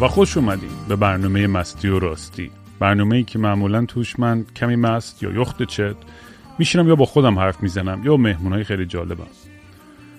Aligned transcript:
و 0.00 0.08
خوش 0.08 0.36
اومدین 0.36 0.70
به 0.88 0.96
برنامه 0.96 1.46
مستی 1.46 1.88
و 1.88 1.98
راستی. 1.98 2.50
برنامه 2.78 3.16
ای 3.16 3.24
که 3.24 3.38
معمولا 3.38 3.84
توش 3.86 4.18
من 4.18 4.44
کمی 4.56 4.76
مست 4.76 5.22
یا 5.22 5.30
یخت 5.30 5.62
چت 5.62 5.96
میشینم 6.58 6.88
یا 6.88 6.96
با 6.96 7.04
خودم 7.04 7.38
حرف 7.38 7.62
می‌زنم 7.62 8.00
یا 8.04 8.16
مهمونهای 8.16 8.64
خیلی 8.64 8.86
جالبم. 8.86 9.26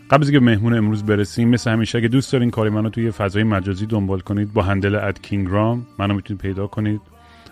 قبل 0.09 0.23
از 0.23 0.29
اینکه 0.29 0.45
مهمون 0.45 0.73
امروز 0.73 1.03
برسیم 1.03 1.49
مثل 1.49 1.71
همیشه 1.71 1.97
اگه 1.97 2.07
دوست 2.07 2.33
دارین 2.33 2.49
کاری 2.49 2.69
منو 2.69 2.89
توی 2.89 3.11
فضای 3.11 3.43
مجازی 3.43 3.85
دنبال 3.85 4.19
کنید 4.19 4.53
با 4.53 4.61
هندل 4.61 4.95
اد 4.95 5.21
کینگرام 5.21 5.87
منو 5.99 6.13
می‌تونید 6.13 6.41
پیدا 6.41 6.67
کنید. 6.67 7.01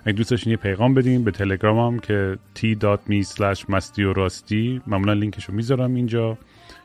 اگه 0.05 0.17
دوست 0.17 0.31
داشتین 0.31 0.51
یه 0.51 0.57
پیغام 0.57 0.93
بدین 0.93 1.23
به 1.23 1.31
تلگرامم 1.31 1.99
که 1.99 2.37
t.me 2.55 3.69
مستی 3.69 4.03
و 4.03 4.13
راستی. 4.13 4.81
معمولا 4.87 5.13
لینکشو 5.13 5.53
می‌ذارم 5.53 5.95
اینجا. 5.95 6.37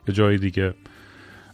یا 0.09 0.15
جای 0.15 0.37
دیگه. 0.39 0.75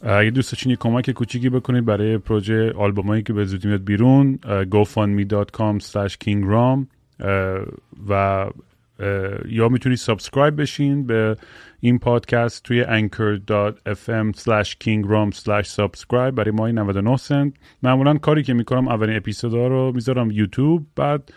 اگه 0.05 0.31
دوست 0.31 0.53
داشتین 0.53 0.75
کمک 0.75 1.11
کوچیکی 1.11 1.51
بکنید 1.51 1.85
برای 1.85 2.19
پروژه 2.19 2.73
آلبومایی 2.73 3.23
که 3.23 3.33
به 3.33 3.45
زودی 3.45 3.69
میاد 3.69 3.85
بیرون 3.85 4.39
gofundme.com 4.45 5.83
slash 5.83 6.17
kingraam 6.25 6.87
و 8.09 8.47
یا 9.49 9.69
می‌تونید 9.69 9.99
subscribe 9.99 10.61
بشین 10.61 11.07
به 11.07 11.37
این 11.81 11.99
پادکست 11.99 12.63
توی 12.63 12.85
anchor.fm 12.85 14.37
slash 14.37 14.71
kingraam 14.85 15.35
slash 15.35 15.69
subscribe. 15.77 16.33
برای 16.35 16.51
ماهی 16.51 16.73
99 16.73 17.17
سنت. 17.17 17.53
معمولا 17.83 18.15
کاری 18.15 18.43
که 18.43 18.55
می‌کنم 18.55 18.89
اولین 18.89 19.17
اپیزودا 19.17 19.67
رو 19.67 19.93
می‌ذارم 19.95 20.31
یوتیوب 20.31 20.87
بعد 20.97 21.33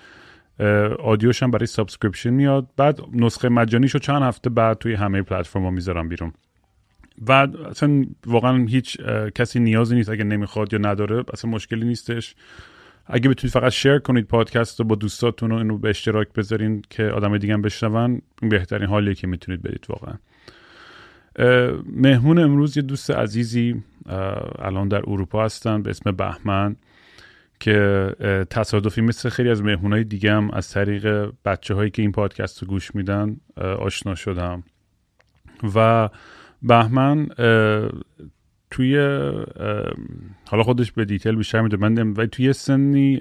audio 1.03 1.32
ش 1.32 1.43
هم 1.43 1.51
برای 1.51 1.65
subscription 1.65 2.29
میاد. 2.29 2.67
بعد 2.77 2.99
نسخه 3.13 3.49
مجانیش 3.49 3.91
رو 3.91 3.99
چند 3.99 4.23
هفته 4.23 4.49
بعد 4.49 4.77
توی 4.77 4.93
همه 4.93 5.21
پلتفرم 5.21 5.63
ها 5.63 5.69
می‌ذارم 5.69 6.09
بیرون. 6.09 6.33
و 7.27 7.31
اصلا 7.69 8.05
واقعا 8.25 8.65
هیچ 8.65 8.97
کسی 9.35 9.59
نیازی 9.59 9.95
نیست 9.95 10.09
اگه 10.09 10.23
نمی‌خواد 10.23 10.73
یا 10.73 10.79
نداره 10.79 11.23
اصلا 11.33 11.51
مشکلی 11.51 11.85
نیستش. 11.85 12.35
اگه 13.05 13.29
بتونید 13.29 13.53
فقط 13.53 13.71
شیر 13.71 13.99
کنید 13.99 14.27
پادکست 14.27 14.79
رو 14.79 14.85
با 14.85 14.95
دوستاتون 14.95 15.51
و 15.51 15.55
اینو 15.55 15.77
به 15.77 15.89
اشتراک 15.89 16.33
بذارین 16.33 16.81
که 16.89 17.03
آدم 17.03 17.37
دیگه 17.37 17.53
هم 17.53 17.61
بشنون 17.61 18.21
این 18.41 18.49
بهترین 18.49 18.87
حالیه 18.87 19.15
که 19.15 19.27
می‌تونید 19.27 19.61
بدید 19.61 19.85
واقعا. 19.89 20.13
مهمون 21.95 22.39
امروز 22.39 22.77
یه 22.77 22.83
دوست 22.83 23.11
عزیزی 23.11 23.83
الان 24.59 24.87
در 24.87 25.01
اروپا 25.07 25.45
هستن 25.45 25.81
به 25.81 25.89
اسم 25.89 26.11
بهمن 26.11 26.75
که 27.59 28.09
تصادفی 28.49 29.01
مثل 29.01 29.29
خیلی 29.29 29.49
از 29.49 29.63
مهمونهای 29.63 30.03
دیگه 30.03 30.33
هم 30.33 30.51
از 30.51 30.69
طریق 30.69 31.31
بچه 31.45 31.73
هایی 31.73 31.91
که 31.91 32.01
این 32.01 32.11
پادکست 32.11 32.61
رو 32.61 32.67
گوش 32.67 32.95
میدن 32.95 33.37
آشنا 33.57 34.15
شدم. 34.15 34.63
و 35.75 36.09
بهمن 36.61 37.27
توی 38.71 38.97
حالا 40.49 40.63
خودش 40.63 40.91
به 40.91 41.05
دیتیل 41.05 41.35
بیشتر 41.35 41.61
میده 41.61 41.77
من 41.77 42.13
و 42.13 42.25
توی 42.25 42.53
سنی 42.53 43.19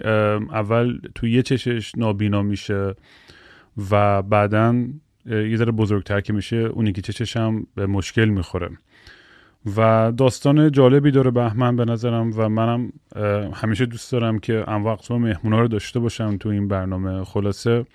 اول 0.50 0.98
توی 1.14 1.32
یه 1.32 1.42
چشش 1.42 1.92
نابینا 1.96 2.42
میشه 2.42 2.94
و 3.90 4.22
بعدا 4.22 4.84
یه 5.26 5.56
ذره 5.56 5.72
بزرگتر 5.72 6.20
که 6.20 6.32
میشه 6.32 6.56
اونی 6.56 6.92
که 6.92 7.02
چشش 7.02 7.36
هم 7.36 7.66
به 7.74 7.86
مشکل 7.86 8.24
می‌خوره. 8.24 8.70
و 9.76 10.12
داستان 10.16 10.72
جالبی 10.72 11.10
داره 11.10 11.30
بهمن 11.30 11.76
به 11.76 11.84
نظرم 11.84 12.30
و 12.36 12.48
منم 12.48 12.92
همیشه 13.54 13.86
دوست 13.86 14.12
دارم 14.12 14.38
که 14.38 14.58
وقت 14.58 15.10
مهمونا 15.10 15.60
رو 15.60 15.68
داشته 15.68 16.00
باشم 16.00 16.36
تو 16.36 16.48
این 16.48 16.68
برنامه. 16.68 17.24
خلاصه 17.24 17.86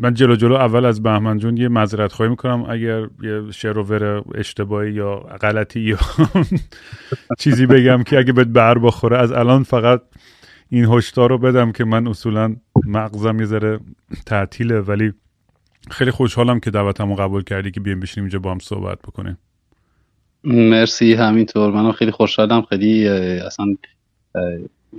من 0.00 0.14
جلو 0.14 0.36
جلو 0.36 0.54
اول 0.54 0.84
از 0.84 1.02
بهمن 1.02 1.38
جون 1.38 1.56
یه 1.56 1.68
معذرت 1.68 2.12
خواهی 2.12 2.30
می‌کنم. 2.30 2.62
اگر 2.70 3.08
یه 3.22 3.50
شروور 3.50 4.22
اشتباهی 4.34 4.92
یا 4.92 5.16
غلطی 5.16 5.80
یا 5.80 5.98
چیزی 7.38 7.66
بگم 7.66 8.02
که 8.02 8.18
اگه 8.18 8.32
بهت 8.32 8.46
بر 8.46 8.78
بخوره 8.78 9.18
از 9.18 9.32
الان 9.32 9.62
فقط 9.62 10.02
این 10.70 10.84
هشدار 10.84 11.30
رو 11.30 11.38
بدم 11.38 11.72
که 11.72 11.84
من 11.84 12.06
اصولا 12.06 12.56
مغزم 12.86 13.40
یه 13.40 13.46
ذره 13.46 13.80
تعطیله. 14.26 14.80
ولی 14.80 15.12
خیلی 15.90 16.10
خوشحالم 16.10 16.60
که 16.60 16.70
دعوتمو 16.70 17.14
قبول 17.14 17.44
کردی 17.44 17.70
که 17.70 17.80
بیام 17.80 18.00
بشینیم 18.00 18.24
اینجا 18.24 18.38
با 18.38 18.50
هم 18.50 18.58
صحبت 18.58 18.98
بکنیم. 18.98 19.38
مرسی 20.44 21.14
همینطور. 21.14 21.72
منم 21.72 21.92
خیلی 21.92 22.10
خوشحالم. 22.10 22.62
خیلی 22.62 23.08
اصلا 23.08 23.66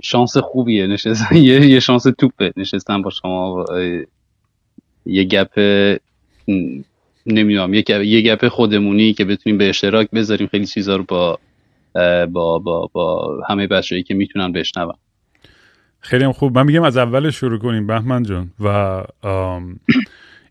شانس 0.02 0.36
خوبیه 0.36 0.86
نشستن 0.86 1.36
یه, 1.36 1.66
یه 1.66 1.80
شانس 1.80 2.02
توپه. 2.02 2.52
نشستن 2.56 3.02
با 3.02 3.10
شما 3.10 3.64
یه 5.06 5.24
گپ 5.24 5.58
نمی‌دونم 7.26 7.74
یه 7.74 8.22
گپ 8.22 8.48
خودمونی 8.48 9.12
که 9.12 9.24
بتونیم 9.24 9.58
به 9.58 9.68
اشتراک 9.68 10.10
بذاریم. 10.10 10.46
خیلی 10.46 10.66
چیزا 10.66 10.96
رو 10.96 11.04
با 11.04 11.38
با 12.32 12.58
با 12.58 12.90
با 12.92 13.38
همه 13.48 13.66
بچه‌ای 13.66 14.02
که 14.02 14.14
می‌تونن 14.14 14.52
بشنون. 14.52 14.94
خیلی 16.00 16.24
هم 16.24 16.32
خوب. 16.32 16.58
من 16.58 16.66
میگم 16.66 16.82
از 16.82 16.96
اول 16.96 17.30
شروع 17.30 17.58
کنیم 17.58 17.86
بهمن 17.86 18.22
جان. 18.22 18.50
و 18.60 19.02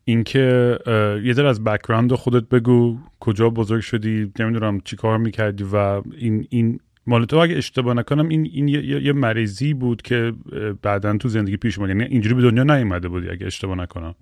اینکه 0.06 0.78
یه 1.24 1.34
ذره 1.34 1.50
از 1.50 1.64
بک‌گراند 1.64 2.14
خودت 2.14 2.50
بگو. 2.50 2.98
کجا 3.20 3.50
بزرگ 3.50 3.82
شدی؟ 3.82 4.32
نمی‌دونم 4.40 4.82
چی 4.86 4.96
کار 4.96 5.18
می‌کردی 5.18 5.64
و 5.64 6.02
این 6.18 6.48
این 6.50 6.80
مال 7.10 7.26
تو 7.26 7.38
اگه 7.38 7.56
اشتباه 7.56 7.94
نکنم 7.94 8.30
این 8.30 8.50
این 8.54 8.68
یه, 8.68 9.04
یه 9.04 9.14
مریضی 9.14 9.74
بود 9.74 10.02
که 10.02 10.34
بعدا 10.82 11.18
تو 11.18 11.30
زندگی 11.30 11.58
پیش 11.58 11.78
اومد. 11.78 11.90
یعنی 11.90 12.04
اینجوری 12.04 12.36
به 12.36 12.42
دنیا 12.42 12.64
نیومده 12.64 13.08
بودی 13.08 13.30
اگه 13.30 13.46
اشتباه 13.46 13.78
نکنم. 13.78 14.16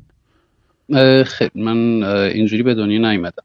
خیلی 1.24 1.52
من 1.56 2.04
اینجوری 2.04 2.64
به 2.64 2.74
دنیا 2.74 3.12
نیومدم. 3.12 3.44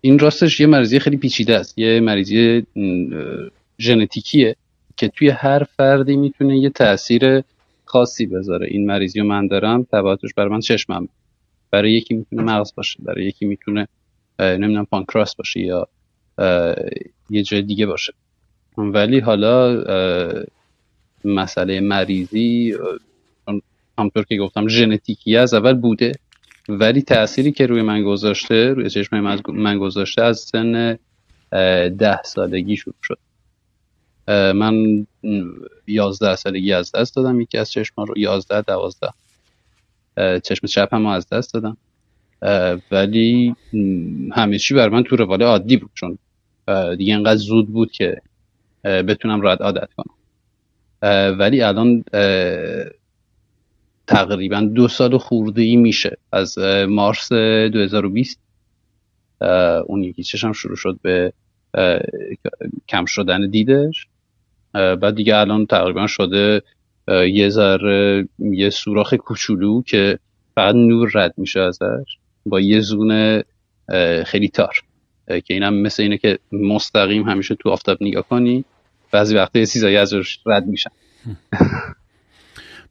این 0.00 0.18
راستش 0.18 0.60
یه 0.60 0.66
مریضی 0.66 0.98
خیلی 0.98 1.16
پیچیده 1.16 1.56
است. 1.56 1.78
یه 1.78 2.00
مریضی 2.00 2.66
ژنتیکیه 3.78 4.56
که 4.96 5.08
توی 5.08 5.28
هر 5.28 5.64
فردی 5.64 6.16
می‌تونه 6.16 6.58
یه 6.58 6.70
تاثیر 6.70 7.42
خاصی 7.84 8.26
بذاره. 8.26 8.66
این 8.70 8.86
مریضی 8.86 9.20
رو 9.20 9.26
من 9.26 9.46
دارم 9.46 9.82
تبعاتش 9.82 10.34
برای 10.36 10.50
من 10.50 10.60
چشمم 10.60 11.08
برای 11.70 11.92
یکی 11.92 12.14
می‌تونه 12.14 12.42
مغز 12.42 12.74
باشه 12.74 12.98
برای 13.02 13.24
یکی 13.24 13.46
می‌تونه 13.46 13.88
نمی‌دونم 14.38 14.84
پانکراس 14.84 15.36
باشه 15.36 15.60
یا 15.60 15.88
یه 17.30 17.42
جای 17.42 17.62
دیگه 17.62 17.86
باشه. 17.86 18.12
ولی 18.76 19.20
حالا 19.20 19.84
مسئله 21.24 21.80
مریضی 21.80 22.74
همطور 23.98 24.24
که 24.24 24.36
گفتم 24.36 24.68
ژنتیکی 24.68 25.36
از 25.36 25.54
اول 25.54 25.74
بوده. 25.74 26.12
ولی 26.68 27.02
تأثیری 27.02 27.52
که 27.52 27.66
روی 27.66 27.82
من 27.82 28.02
گذاشته 28.02 28.72
روی 28.72 28.90
چشم 28.90 29.40
من 29.52 29.78
گذاشته 29.78 30.22
از 30.22 30.38
سن 30.38 30.98
ده 31.88 32.22
سالگی 32.22 32.76
شروع 32.76 32.94
شد. 33.02 33.18
من 34.54 35.06
یازده 35.86 36.36
سالگی 36.36 36.72
از 36.72 36.92
دست 36.92 37.16
دادم 37.16 37.40
یکی 37.40 37.58
از 37.58 37.70
چشم 37.70 38.02
رو. 38.02 38.18
یازده 38.18 38.62
دوازده. 38.62 39.10
چشم 40.44 40.66
چپم 40.66 41.06
از 41.06 41.28
دست 41.28 41.54
دادم. 41.54 41.76
ولی 42.90 43.56
همه 44.32 44.58
چی 44.58 44.74
بر 44.74 44.88
من 44.88 45.02
تو 45.02 45.16
روال 45.16 45.42
عادی 45.42 45.76
بود 45.76 45.90
چون 45.94 46.18
دیگه 46.98 47.14
انقدر 47.14 47.36
زود 47.36 47.68
بود 47.68 47.92
که 47.92 48.22
بتونم 48.84 49.40
راحت 49.40 49.60
عادت 49.60 49.88
کنم. 49.96 50.14
ولی 51.38 51.62
الان 51.62 52.04
تقریبا 54.06 54.60
دو 54.60 54.88
سال 54.88 55.18
خورده 55.18 55.62
ای 55.62 55.76
میشه. 55.76 56.18
از 56.32 56.58
مارس 56.88 57.32
2020 57.32 58.40
اون 59.86 60.02
یکی 60.02 60.22
چشم 60.22 60.52
شروع 60.52 60.76
شد 60.76 60.98
به 61.02 61.32
کم 62.88 63.04
شدن 63.04 63.50
دیدش. 63.50 64.06
بعد 64.72 65.14
دیگه 65.14 65.36
الان 65.36 65.66
تقریبا 65.66 66.06
شده 66.06 66.62
یه 67.08 67.48
ذره 67.48 68.28
یه 68.38 68.70
سوراخ 68.70 69.14
کوچولو 69.14 69.82
که 69.82 70.18
فقط 70.54 70.74
نور 70.74 71.10
رد 71.14 71.34
میشه 71.36 71.60
ازش. 71.60 72.16
با 72.46 72.60
یه 72.60 72.80
زون 72.80 73.42
خیلی 74.24 74.48
تار. 74.48 74.74
که 75.26 75.54
اینم 75.54 75.74
مثل 75.74 76.02
اینه 76.02 76.18
که 76.18 76.38
مستقیم 76.52 77.22
همیشه 77.22 77.54
تو 77.54 77.68
آفتاب 77.68 77.98
نگاه 78.00 78.28
کنی 78.28 78.64
بعضی 79.10 79.34
وقتا 79.34 79.58
یه 79.58 79.66
چیزایی 79.66 79.96
ازش 79.96 80.38
رد 80.46 80.66
میشن. 80.66 80.90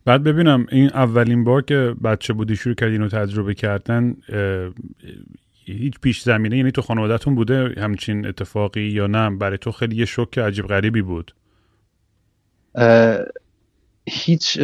بعد 0.05 0.23
ببینم 0.23 0.67
این 0.71 0.89
اولین 0.93 1.43
بار 1.43 1.61
که 1.61 1.95
بچه 2.03 2.33
بودی 2.33 2.55
شروع 2.55 2.75
کردین 2.75 3.01
و 3.01 3.09
تجربه 3.09 3.53
کردن 3.53 4.15
هیچ 5.65 5.99
پیش 6.01 6.21
زمینه 6.21 6.57
یعنی 6.57 6.71
تو 6.71 6.81
خانوادهتون 6.81 7.35
بوده 7.35 7.73
همچین 7.77 8.27
اتفاقی 8.27 8.81
یا 8.81 9.07
نه؟ 9.07 9.29
برای 9.29 9.57
تو 9.57 9.71
خیلی 9.71 9.95
یه 9.95 10.05
شوک 10.05 10.37
عجیب 10.37 10.67
غریبی 10.67 11.01
بود. 11.01 11.35
هیچ 14.07 14.59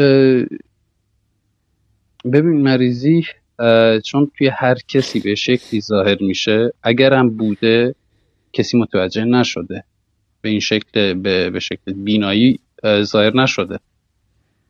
ببین 2.25 2.61
مریضی 2.61 3.25
چون 4.03 4.31
توی 4.37 4.47
هر 4.47 4.75
کسی 4.87 5.19
به 5.19 5.35
شکلی 5.35 5.81
ظاهر 5.81 6.17
میشه 6.21 6.73
اگرم 6.83 7.29
بوده 7.29 7.95
کسی 8.53 8.77
متوجه 8.77 9.25
نشده. 9.25 9.83
به 10.41 10.49
این 10.49 10.59
شکل 10.59 11.13
به, 11.13 11.49
به 11.49 11.59
شکل 11.59 11.93
بینایی 11.93 12.59
ظاهر 13.01 13.35
نشده. 13.35 13.79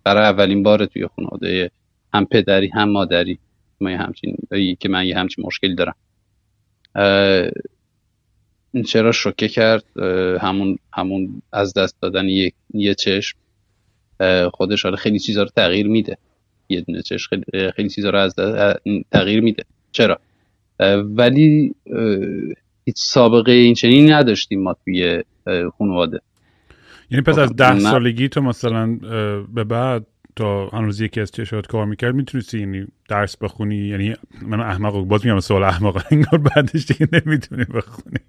برای 0.03 0.23
اولین 0.23 0.63
بار 0.63 0.85
توی 0.85 1.07
خانواده 1.15 1.71
هم 2.13 2.25
پدری 2.25 2.67
هم 2.67 2.89
مادری. 2.89 3.39
ما 3.81 3.89
همچین 3.89 4.37
که 4.79 4.89
من 4.89 5.05
یه 5.05 5.17
همچین 5.17 5.45
مشکلی 5.45 5.75
دارم. 5.75 5.95
چرا 8.85 9.11
شوکه 9.11 9.47
کرد؟ 9.47 9.83
همون 10.41 10.77
همون 10.93 11.41
از 11.51 11.73
دست 11.73 12.01
دادن 12.01 12.29
یه, 12.29 12.51
یه 12.73 12.95
چشم. 12.95 13.37
خودش 14.53 14.83
حالا 14.83 14.95
خیلی 14.95 15.19
چیزا 15.19 15.43
رو 15.43 15.49
تغییر 15.55 15.87
میده. 15.87 16.17
یه 16.71 16.81
دونه 16.81 17.01
چشم 17.01 17.29
خیلی, 17.29 17.71
خیلی 17.71 17.89
چیزا 17.89 18.09
رو 18.09 18.19
از 18.19 18.35
تغییر 19.11 19.41
میده. 19.41 19.63
چرا؟ 19.91 20.19
ولی 21.15 21.75
هیچ 22.85 22.97
سابقه 22.97 23.51
این 23.51 23.73
چنین 23.73 24.11
نداشتیم 24.11 24.63
ما 24.63 24.75
توی 24.85 25.23
خانواده. 25.77 26.19
یعنی 27.11 27.21
پس 27.21 27.37
از 27.37 27.55
ده 27.55 27.79
سالگی 27.79 28.29
تو 28.29 28.41
مثلا 28.41 28.99
به 29.53 29.63
بعد 29.63 30.05
تا 30.35 30.67
هنوز 30.67 31.01
یکی 31.01 31.21
از 31.21 31.31
چشات 31.31 31.67
کار 31.67 31.85
می‌کرد 31.85 32.15
می‌تونستی 32.15 32.59
یعنی 32.59 32.87
درس 33.09 33.37
بخونی؟ 33.37 33.75
یعنی 33.75 34.15
من 34.41 34.59
احمق 34.59 35.05
باز 35.05 35.25
میگم 35.25 35.39
سوال 35.39 35.63
احمق 35.63 36.03
انگار 36.11 36.39
بعدش 36.39 36.85
دیگه 36.85 37.07
نمی‌تونی 37.11 37.65
بخونی. 37.65 38.19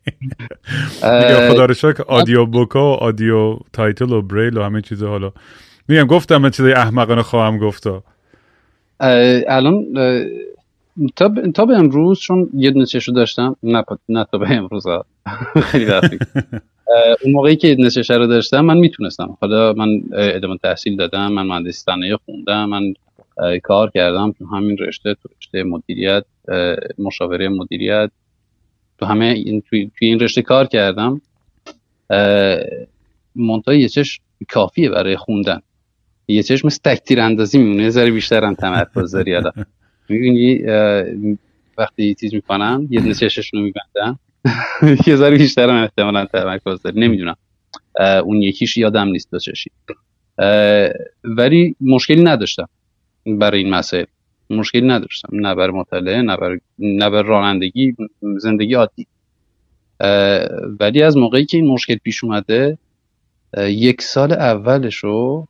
میگم 1.02 1.52
خدا 1.52 1.64
رو 1.64 1.74
شکر 1.74 2.02
audio 2.02 2.46
book 2.46 2.83
ا 2.83 2.92
و 2.92 2.94
audio 2.94 3.58
title 3.72 4.12
و 4.12 4.22
بریل 4.22 4.58
و 4.58 4.62
همه 4.62 4.80
چیز 4.80 5.02
حالا. 5.02 5.32
میگم 5.88 6.06
گفتم 6.06 6.36
من 6.36 6.50
چیزای 6.50 6.72
احمقانه 6.72 7.22
خواهم 7.22 7.58
گفتا 7.58 8.04
الان 9.48 9.86
تا, 11.16 11.34
تا 11.54 11.66
به 11.66 11.76
امروز 11.76 12.20
چون 12.20 12.50
یه 12.54 12.70
دونه 12.70 12.86
چشمو 12.86 13.12
داشتم 13.12 13.56
نه, 13.62 13.84
نه 14.08 14.26
تا 14.32 14.38
به 14.38 14.50
امروز 14.50 14.84
خیلی 15.70 15.86
اون 17.24 17.32
موقعی 17.32 17.56
که 17.56 17.76
نششه 17.78 18.14
رو 18.14 18.26
داشتم 18.26 18.60
من 18.60 18.76
می‌تونستم. 18.76 19.36
حالا 19.40 19.72
من 19.72 19.88
ادامه 20.12 20.56
تحصیل 20.62 20.96
دادم 20.96 21.32
من 21.32 21.46
مهندسی 21.46 21.78
صنایع 21.84 22.16
خوندم 22.24 22.64
من 22.68 22.94
کار 23.62 23.90
کردم 23.90 24.32
تو 24.32 24.46
همین 24.46 24.78
رشته 24.78 25.14
تو 25.14 25.28
رشته 25.38 25.62
مدیریت 25.62 26.24
مشاوره 26.98 27.48
مدیریت. 27.48 28.10
تو 28.98 29.06
همه 29.06 29.24
این 29.24 29.62
توی, 29.70 29.90
این 30.00 30.20
رشته 30.20 30.42
کار 30.42 30.66
کردم. 30.66 31.20
منتها 33.34 33.74
یه 33.74 33.88
چشم 33.88 34.22
کافیه 34.48 34.90
برای 34.90 35.16
خوندن. 35.16 35.60
یه 36.32 36.42
چشم 36.42 36.68
تکتیر 36.68 37.20
اندازی 37.20 37.58
میمونه 37.58 37.82
یه 37.82 38.10
بیشتر 38.10 38.44
هم 38.44 38.54
تمرکز 38.54 39.12
داری 39.12 39.34
حالا. 39.34 39.50
می‌بینی 40.08 40.58
وقتی 41.78 42.14
چیز 42.14 42.34
می‌کنم 42.34 42.86
یه 42.90 43.00
دونه 43.00 43.14
چششون 43.14 43.60
رو 43.60 43.66
میبندم 43.66 44.18
یه 45.06 45.16
ذره 45.16 45.38
بیشتر 45.38 45.70
هم 45.70 45.82
احتمالا 45.82 46.24
تمرکز 46.24 46.82
داری 46.82 47.00
نمی‌دونم 47.00 47.36
اون 48.24 48.42
یکیش 48.42 48.76
یادم 48.76 49.08
نیست 49.08 49.30
دو 49.30 49.38
چشی. 49.38 49.70
ولی 51.24 51.76
مشکلی 51.80 52.22
نداشتم 52.22 52.68
برای 53.26 53.62
این 53.62 53.74
مسائل. 53.74 54.04
مشکلی 54.50 54.86
نداشتم. 54.86 55.28
نه 55.32 55.54
برای 55.54 55.72
مطالعه 55.76 56.22
نه 56.22 56.36
برای, 56.36 56.60
نه 56.78 57.10
برای 57.10 57.28
رانندگی 57.28 57.96
زندگی 58.38 58.74
عادی. 58.74 59.06
ولی 60.80 61.02
از 61.02 61.16
موقعی 61.16 61.44
که 61.44 61.56
این 61.56 61.66
مشکل 61.66 61.96
پیش 61.96 62.24
اومده 62.24 62.78
یک 63.58 64.02
سال 64.02 64.32
اولشو 64.32 65.46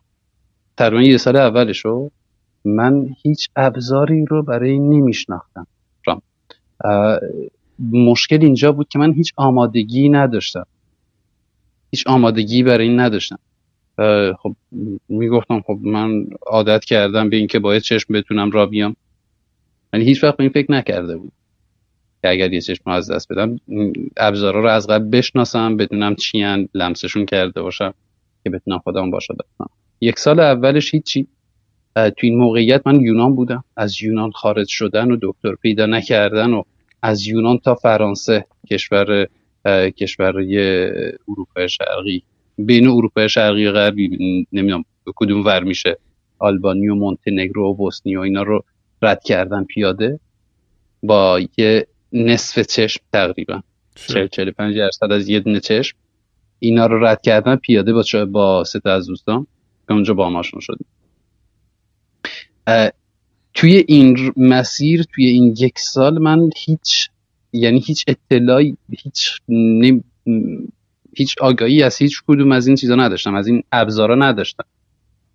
تقریبا 0.76 1.02
یک 1.02 1.16
سال 1.16 1.36
اولشو 1.36 2.10
من 2.64 3.08
هیچ 3.22 3.48
ابزاری 3.56 4.24
رو 4.24 4.42
برای 4.42 4.78
نمیشناختم. 4.78 5.66
مشکل 7.92 8.38
اینجا 8.42 8.72
بود 8.72 8.88
که 8.88 8.98
من 8.98 9.12
هیچ 9.12 9.32
آمادگی 9.36 10.08
نداشتم. 10.08 10.66
هیچ 11.90 12.06
آمادگی 12.06 12.62
برای 12.62 12.88
این 12.88 13.00
نداشتم. 13.00 13.38
خب 14.38 14.56
می‌گفتم 15.08 15.60
خب 15.60 15.78
من 15.82 16.26
عادت 16.46 16.84
کردم 16.84 17.30
به 17.30 17.36
اینکه 17.36 17.58
باید 17.58 17.82
چشم 17.82 18.14
بتونم 18.14 18.50
را 18.50 18.66
بیام. 18.66 18.96
یعنی 19.92 20.06
هیچ 20.06 20.24
وقت 20.24 20.36
به 20.36 20.44
این 20.44 20.52
فکر 20.52 20.72
نکرده 20.72 21.16
بود 21.16 21.32
که 22.22 22.28
اگر 22.28 22.52
یه 22.52 22.60
چشم 22.60 22.90
از 22.90 23.10
دست 23.10 23.32
بدم 23.32 23.56
ابزارا 24.16 24.60
رو 24.60 24.68
از 24.68 24.86
قبل 24.86 25.10
بشناسم 25.10 25.76
بدونم 25.76 26.14
چی 26.14 26.66
لمسشون 26.74 27.26
کرده 27.26 27.62
باشم 27.62 27.94
که 28.44 28.50
بتونم 28.50 28.78
خودم 28.78 29.10
باشه 29.10 29.34
دستم 29.34 29.70
یک 30.02 30.18
سال 30.18 30.40
اولش 30.40 30.94
هیچی. 30.94 31.26
تو 31.94 32.12
این 32.22 32.38
موقعیت 32.38 32.86
من 32.86 33.00
یونان 33.00 33.34
بودم. 33.34 33.64
از 33.76 34.02
یونان 34.02 34.30
خارج 34.30 34.68
شدن 34.68 35.10
و 35.10 35.16
دکتر 35.22 35.54
پیدا 35.54 35.86
نکردن 35.86 36.52
و 36.52 36.62
از 37.02 37.26
یونان 37.26 37.58
تا 37.58 37.74
فرانسه 37.74 38.46
کشور 38.70 39.28
کشورهای 39.66 40.58
اروپای 41.28 41.68
شرقی. 41.68 42.22
بین 42.58 42.88
اروپای 42.88 43.28
شرقی 43.28 43.66
و 43.66 43.72
غربی 43.72 44.08
نمی‌دونم 44.52 44.84
کدوم 45.04 45.44
ور 45.44 45.64
میشه. 45.64 45.98
آلبانی 46.38 46.88
و 46.88 46.94
مونتنگرو 46.94 47.70
و 47.70 47.74
بوسنی 47.74 48.16
و 48.16 48.20
اینا 48.20 48.42
رو 48.42 48.64
رد 49.02 49.22
کردن 49.24 49.64
پیاده. 49.64 50.20
با 51.02 51.40
یه 51.58 51.86
نصف 52.12 52.66
چشم 52.66 53.00
تقریبا. 53.12 53.62
40 53.94 54.26
45 54.26 54.78
درصد 54.78 55.12
از 55.12 55.28
یه 55.28 55.40
دونه 55.40 55.60
چشم. 55.60 55.96
اینا 56.58 56.86
رو 56.86 57.04
رد 57.04 57.22
کردن 57.22 57.56
پیاده 57.56 57.92
با 57.92 58.04
با 58.32 58.64
سه 58.64 58.80
از 58.84 59.06
دوستان 59.06 59.46
اونجا 59.90 60.14
با 60.14 60.30
ماشون 60.30 60.60
شدیم. 60.60 60.86
توی 63.54 63.84
این 63.88 64.32
مسیر 64.36 65.02
توی 65.02 65.26
این 65.26 65.54
یک 65.58 65.78
سال 65.78 66.18
من 66.18 66.50
هیچ 66.56 67.08
یعنی 67.52 67.80
هیچ 67.86 68.04
اطلاعی 68.06 68.76
هیچ 68.98 69.40
هیچ 71.16 71.34
آگاهی 71.40 71.82
از 71.82 71.98
هیچ 71.98 72.22
کدوم 72.26 72.52
از 72.52 72.66
این 72.66 72.76
چیزا 72.76 72.94
نداشتم 72.94 73.34
از 73.34 73.46
این 73.46 73.62
ابزارا 73.72 74.14
نداشتم. 74.14 74.64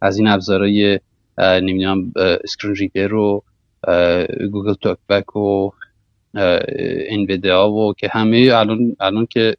از 0.01 0.17
این 0.17 0.27
ابزارای 0.27 0.99
نمی‌دونم 1.37 2.11
screen 2.15 2.75
reader 2.75 3.13
و 3.13 3.43
Google 4.51 4.73
TalkBack 4.73 5.35
و 5.35 5.71
NVDA 7.09 7.69
و 7.69 7.93
که 7.93 8.09
همه 8.11 8.51
الان 8.53 8.95
الان 8.99 9.25
که 9.25 9.55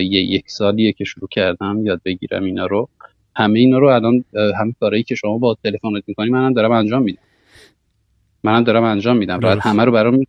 یک 0.00 0.50
سالیه 0.50 0.92
که 0.92 1.04
شروع 1.04 1.28
کردم 1.30 1.86
یاد 1.86 2.00
بگیرم 2.04 2.44
اینا 2.44 2.66
رو. 2.66 2.88
همه 3.36 3.58
اینا 3.58 3.78
رو 3.78 3.86
الان 3.86 4.24
همه 4.58 4.74
کارهایی 4.80 5.02
که 5.02 5.14
شما 5.14 5.38
با 5.38 5.56
تلفنت 5.64 6.02
می‌کنی 6.06 6.30
منم 6.30 6.52
دارم 6.52 6.72
انجام 6.72 7.02
میدم. 7.02 7.22
منم 8.44 8.64
دارم 8.64 8.84
انجام 8.84 9.16
میدم. 9.16 9.40
بعد 9.40 9.58
همه 9.58 9.84
رو 9.84 9.92
برام 9.92 10.24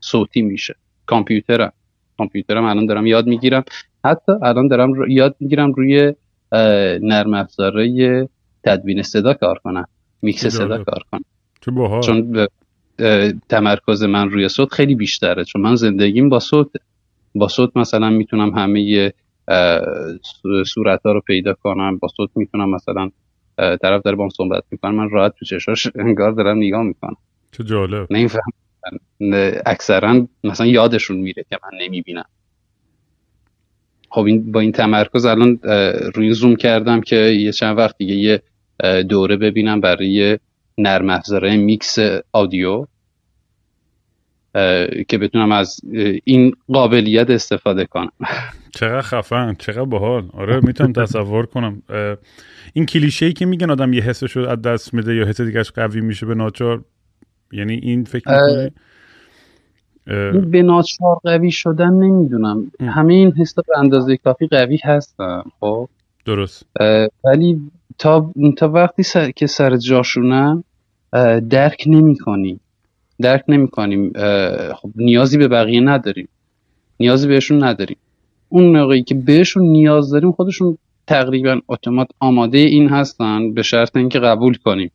صوتی 0.00 0.42
میشه. 0.42 0.76
کامپیوترم. 1.06 1.72
کامپیوترم 2.18 2.64
الان 2.64 2.86
دارم 2.86 3.06
یاد 3.06 3.26
می‌گیرم. 3.26 3.64
حتی 4.04 4.32
الان 4.42 4.68
دارم 4.68 5.10
یاد 5.10 5.36
می‌گیرم 5.40 5.72
روی 5.72 6.14
نرم 7.02 7.34
افزارهای 7.34 8.28
تدوین 8.64 9.02
صدا 9.02 9.34
کار 9.34 9.58
کنم. 9.58 9.88
میکس 10.22 10.46
صدا 10.46 10.84
کار 10.84 11.02
کنم. 11.12 11.24
چون 12.00 12.46
تمرکز 13.48 14.02
من 14.02 14.30
روی 14.30 14.48
صوت 14.48 14.72
خیلی 14.72 14.94
بیشتره. 14.94 15.44
چون 15.44 15.62
من 15.62 15.74
زندگیم 15.74 16.28
با 16.28 16.40
صوت 16.40 16.70
با 17.34 17.48
صوت 17.48 17.76
مثلا 17.76 18.10
می‌تونم 18.10 18.50
همه 18.58 19.12
صورت 20.66 21.02
ها 21.04 21.12
رو 21.12 21.20
پیدا 21.20 21.54
کنم. 21.54 21.98
با 21.98 22.08
صوت 22.08 22.30
می‌تونم 22.34 22.70
مثلا 22.70 23.10
طرف 23.56 24.02
داره 24.02 24.16
با 24.16 24.24
هم 24.24 24.30
صحبت 24.30 24.64
می‌کنم 24.70 24.94
من 24.94 25.10
راحت 25.10 25.34
تو 25.38 25.44
چشاش 25.44 25.86
انگار 25.94 26.32
دارم 26.32 26.58
نگاه 26.58 26.82
می‌کنم. 26.82 27.16
چه 27.52 27.64
جالب. 27.64 28.06
نمیفهم 28.12 28.52
اکثرا 29.66 30.26
مثلا 30.44 30.66
یادشون 30.66 31.16
میره 31.16 31.44
که 31.50 31.58
من 31.62 31.78
نمی‌بینم. 31.80 32.24
خب 34.10 34.20
این 34.20 34.52
با 34.52 34.60
این 34.60 34.72
تمرکز 34.72 35.24
الان 35.24 35.58
روی 36.14 36.32
زوم 36.32 36.56
کردم 36.56 37.00
که 37.00 37.16
یه 37.16 37.52
چند 37.52 37.78
وقت 37.78 37.98
دیگه 37.98 38.14
یه 38.14 38.42
دوره 39.02 39.36
ببینم 39.36 39.80
برای 39.80 40.38
نرم 40.78 41.10
افزاره 41.10 41.56
میکس 41.56 41.98
آدیو. 42.32 42.86
که 45.08 45.18
بتونم 45.18 45.52
از 45.52 45.80
این 46.24 46.52
قابلیت 46.68 47.30
استفاده 47.30 47.84
کنم. 47.84 48.12
چقدر 48.74 49.00
خفن 49.00 49.54
چقدر 49.58 49.84
باحال. 49.84 50.28
آره 50.32 50.60
می‌تونم 50.60 50.92
تصور 50.92 51.46
کنم. 51.46 51.82
این 52.72 52.86
کلیشه 52.86 53.26
ای 53.26 53.32
که 53.32 53.46
میگن 53.46 53.70
آدم 53.70 53.92
یه 53.92 54.02
حسش 54.02 54.32
رو 54.36 54.48
از 54.48 54.62
دست 54.62 54.94
میده 54.94 55.14
یا 55.14 55.26
حس 55.26 55.40
دیگهش 55.40 55.70
قوی 55.70 56.00
میشه 56.00 56.26
به 56.26 56.34
ناچار 56.34 56.84
یعنی 57.52 57.74
این 57.74 58.04
فکر 58.04 58.30
می‌کنی؟ 58.30 58.70
به 60.50 60.62
ناچار 60.62 61.16
قوی 61.24 61.50
شدن 61.50 61.90
نمی‌دونم. 61.90 62.70
همه 62.80 63.14
این 63.14 63.32
حس 63.32 63.54
به 63.54 63.78
اندازه 63.78 64.16
کافی 64.16 64.46
قوی 64.46 64.78
هستن 64.84 65.42
خب؟ 65.60 65.88
درست. 66.24 66.66
ولی 67.24 67.60
تا 67.98 68.32
تا 68.56 68.68
وقتی 68.68 69.02
سر... 69.02 69.30
که 69.30 69.46
سر 69.46 69.76
جاشونن 69.76 70.64
درک 71.50 71.84
نمی 71.86 72.18
کنی 72.18 72.60
درک 73.20 73.44
نمی‌کنیم 73.48 74.12
خب 74.72 74.90
نیازی 74.94 75.38
به 75.38 75.48
بقیه 75.48 75.80
نداریم. 75.80 76.28
نیازی 77.00 77.28
بهشون 77.28 77.64
نداریم. 77.64 77.96
اون 78.48 78.76
موقعی 78.76 79.02
که 79.02 79.14
بهشون 79.14 79.62
نیاز 79.62 80.10
داریم 80.10 80.32
خودشون 80.32 80.78
تقریبا 81.06 81.60
اتومات 81.68 82.08
آماده 82.20 82.58
این 82.58 82.88
هستن 82.88 83.54
به 83.54 83.62
شرط 83.62 83.96
اینکه 83.96 84.18
قبول 84.18 84.54
کنیم 84.54 84.90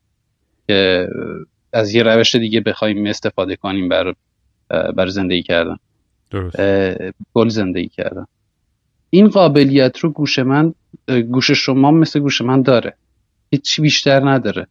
که 0.68 1.08
از 1.74 1.96
یه 1.96 2.04
روش 2.04 2.36
دیگه 2.36 2.62
بخوایم 2.62 3.06
استفاده 3.06 3.56
کنیم 3.56 3.90
بر 3.90 4.14
بر 4.96 5.08
زندگی 5.08 5.44
کردن. 5.44 5.78
درست. 6.32 6.56
گل 7.34 7.50
زندگی 7.50 7.88
کردن. 7.88 8.26
این 9.10 9.28
قابلیت 9.28 10.00
رو 10.00 10.10
گوش 10.10 10.40
من 10.40 10.74
گوش 11.32 11.52
شما 11.52 11.92
مثل 11.92 12.20
گوش 12.20 12.42
من 12.42 12.62
داره. 12.62 12.94
هیچی 13.52 13.82
بیشتر 13.82 14.30
نداره. 14.30 14.68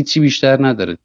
هیچی 0.00 0.20
بیشتر 0.20 0.66
نداره. 0.66 0.98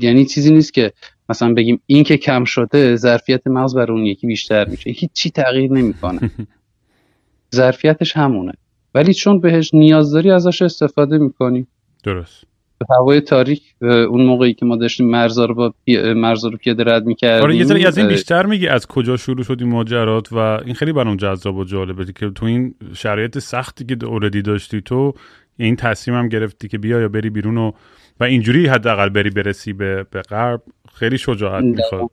یعنی 0.00 0.24
چیزی 0.24 0.52
نیست 0.52 0.74
که 0.74 0.92
مثلا 1.28 1.54
بگیم 1.54 1.80
این 1.86 2.04
که 2.04 2.16
کم 2.16 2.44
شده 2.44 2.96
ظرفیت 2.96 3.46
مغز 3.46 3.74
بر 3.74 3.92
اون 3.92 4.06
یکی 4.06 4.26
بیشتر 4.26 4.68
میشه. 4.68 4.90
هیچی 4.90 5.30
تغییر 5.30 5.72
نمی‌کنه. 5.72 6.20
ظرفیتش 7.54 8.16
همونه. 8.16 8.52
ولی 8.94 9.14
چون 9.14 9.40
بهش 9.40 9.74
نیاز 9.74 10.12
داری 10.12 10.30
ازش 10.30 10.62
استفاده 10.62 11.18
می‌کنی. 11.18 11.66
درست. 12.04 12.44
هوای 12.90 13.20
تاریک 13.20 13.62
اون 13.82 14.26
موقعی 14.26 14.54
که 14.54 14.66
ما 14.66 14.76
داشتیم 14.76 15.10
مرزا 15.10 15.44
رو 15.44 15.54
با 15.54 15.74
پی... 15.84 16.12
مرزا 16.12 16.48
رو 16.48 16.56
پیاده 16.56 16.84
رد 16.84 17.06
می‌کردیم. 17.06 17.42
آره 17.42 17.56
یه 17.56 17.64
ذره 17.64 17.86
از 17.86 17.98
این 17.98 18.08
بیشتر 18.08 18.46
میگی 18.46 18.68
از 18.68 18.86
کجا 18.86 19.16
شروع 19.16 19.42
شد 19.44 19.56
این 19.60 19.68
ماجرات 19.68 20.32
و 20.32 20.36
این 20.36 20.74
خیلی 20.74 20.92
برام 20.92 21.16
جذاب 21.16 21.56
و 21.56 21.64
جالبه 21.64 22.04
که 22.04 22.30
تو 22.30 22.46
این 22.46 22.74
شرایط 22.94 23.38
سختی 23.38 23.84
که 23.84 24.06
اوردی 24.06 24.42
داشتی 24.42 24.80
تو 24.80 25.14
این 25.56 25.76
تصمیم 25.76 26.16
هم 26.16 26.28
گرفتی 26.28 26.68
که 26.68 26.78
بیا 26.78 27.00
یا 27.00 27.08
بری 27.08 27.30
بیرون 27.30 27.58
و 27.58 27.72
و 28.20 28.24
اینجوری 28.24 28.66
حداقل 28.66 29.08
بری 29.08 29.30
برسی 29.30 29.72
به 29.72 30.06
به 30.10 30.22
غرب 30.22 30.62
خیلی 30.94 31.18
شجاعت 31.18 31.64
می‌خواد. 31.64 32.10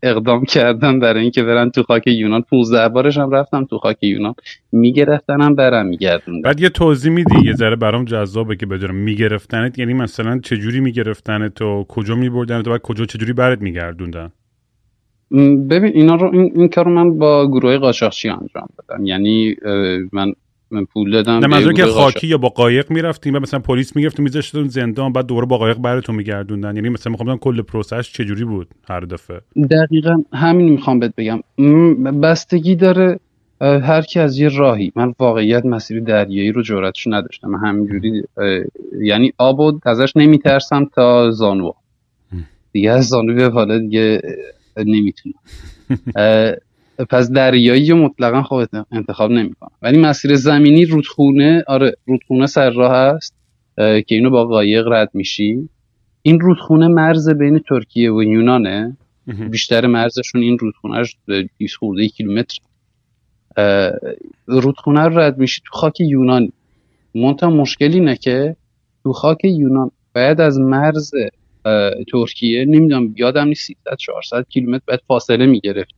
اقدام 0.04 0.46
کردم 0.46 1.00
برای 1.00 1.22
اینکه 1.22 1.44
برن 1.44 1.70
تو 1.70 1.84
خاک 1.84 2.08
یونان. 2.08 2.42
15 2.42 2.90
بارش 2.90 3.18
هم 3.18 3.32
رفتم 3.32 3.66
تو 3.66 3.78
خاک 3.78 4.04
یونان. 4.04 4.34
میگرفتنم 4.72 5.56
برم 5.56 5.86
میگردوندم. 5.86 6.42
بعد 6.42 6.60
یه 6.60 6.70
توضیح 6.70 7.12
میدی؟ 7.12 7.36
یه 7.46 7.54
ذره 7.54 7.76
برام 7.76 8.06
جذابه 8.06 8.56
که 8.56 8.66
بدونم. 8.66 8.96
میگرفتنت 8.96 9.80
یعنی 9.80 9.94
مثلا 9.94 10.40
چه 10.40 10.58
جوری 10.58 10.80
میگرفتنت 10.80 11.54
تو 11.54 11.86
کجا 11.88 12.16
میبردن 12.16 12.60
و 12.60 12.64
بعد 12.64 12.82
کجا 12.82 13.06
چه 13.06 13.18
جوری 13.18 13.34
برات 13.34 13.62
میگردوندن؟ 13.62 14.32
ببین 15.70 15.92
اینا 15.94 16.16
رو 16.16 16.32
این, 16.34 16.52
این 16.56 16.68
کارو 16.68 16.92
من 16.92 17.18
با 17.18 17.48
گروه 17.48 17.78
قاچاقچی 17.78 18.30
انجام 18.30 18.68
دادم. 18.78 19.06
یعنی 19.06 19.56
من 20.12 20.34
من 20.72 20.86
پول 20.86 21.12
دادم 21.12 21.32
نه 21.32 21.48
منظور 21.48 21.74
که 21.74 21.86
خاکی 21.86 22.28
یا 22.28 22.38
با 22.38 22.50
قایق 22.50 22.92
می‌رفتیم 22.92 23.36
و 23.36 23.40
مثلا 23.40 23.60
پلیس 23.60 23.96
می‌گرفت 23.96 24.20
میذاشتون 24.20 24.68
زندان 24.68 25.14
بعد 25.14 25.26
دوباره 25.26 25.46
با 25.46 25.58
قایق 25.58 25.78
براتون 25.78 26.16
میگردوندن. 26.16 26.76
یعنی 26.76 26.90
مثلا 26.90 27.12
می‌خوام 27.12 27.38
کل 27.38 27.62
پروسش 27.62 28.14
چجوری 28.14 28.44
بود 28.44 28.68
هر 28.90 29.00
دفعه. 29.00 29.42
دقیقا 29.72 30.24
همین 30.34 30.70
می‌خوام 30.70 31.00
بهت 31.00 31.14
بگم. 31.18 31.42
بستگی 32.22 32.76
داره 32.76 33.20
هر 33.62 34.02
کی 34.02 34.20
از 34.20 34.40
یه 34.40 34.50
راهی. 34.50 34.92
من 34.96 35.14
واقعیت 35.20 35.66
مسیر 35.66 36.00
دریایی 36.00 36.52
رو 36.52 36.62
جرأتش 36.62 37.08
نداشتم. 37.08 37.48
من 37.48 37.60
همینجوری 37.60 38.24
یعنی 39.02 39.34
آب 39.38 39.80
ازش 39.86 40.12
نمیترسم 40.16 40.86
تا 40.86 41.32
زانو 41.32 41.72
دیگه 42.72 42.92
از 42.92 43.08
زانو 43.08 43.34
به 43.36 43.50
حالا 43.50 43.80
دیگه 43.80 44.22
نمی‌تونم. 44.78 45.36
پس 47.10 47.32
دریایی 47.32 47.94
مطلقا 47.94 48.44
خب 48.44 48.64
انتخاب 48.92 49.32
نمی‌کنم 49.32 49.72
ولی 49.82 49.98
مسیر 49.98 50.36
زمینی 50.36 50.86
رودخونه 50.86 51.64
آره 51.68 51.94
رودخونه 52.06 52.48
سر 52.48 52.70
راه 52.70 52.96
هست 52.96 53.36
که 53.78 54.16
اینو 54.16 54.30
با 54.30 54.46
قایق 54.46 54.88
رد 54.88 55.10
میشی 55.14 55.70
این 56.22 56.40
رودخونه 56.40 56.88
مرز 56.88 57.30
بین 57.30 57.60
ترکیه 57.60 58.12
و 58.12 58.24
یونانه. 58.24 58.98
بیشتر 59.52 59.88
مرزشون 59.88 60.42
این 60.42 60.58
رودخونهش 60.60 61.18
20 61.58 61.76
خورده 61.76 62.08
کیلومتر. 62.08 62.58
رودخونه 64.46 65.02
رو 65.02 65.20
رد 65.20 65.38
میشی 65.38 65.62
تو 65.66 65.78
خاک 65.78 66.02
یونان 66.02 66.52
منتها 67.16 67.50
مشکلی 67.50 68.00
اینه 68.00 68.16
که 68.16 68.56
تو 69.04 69.14
خاک 69.14 69.46
یونان 69.46 69.92
باید 70.16 70.42
از 70.42 70.60
مرز 70.60 71.12
ترکیه 72.12 72.66
نمی‌دونم 72.66 73.14
یادم 73.18 73.48
نیست 73.48 73.66
300 73.66 73.96
400 74.00 74.46
کیلومتر 74.50 74.84
باید 74.88 75.02
فاصله 75.08 75.46
می‌گرفت. 75.46 75.96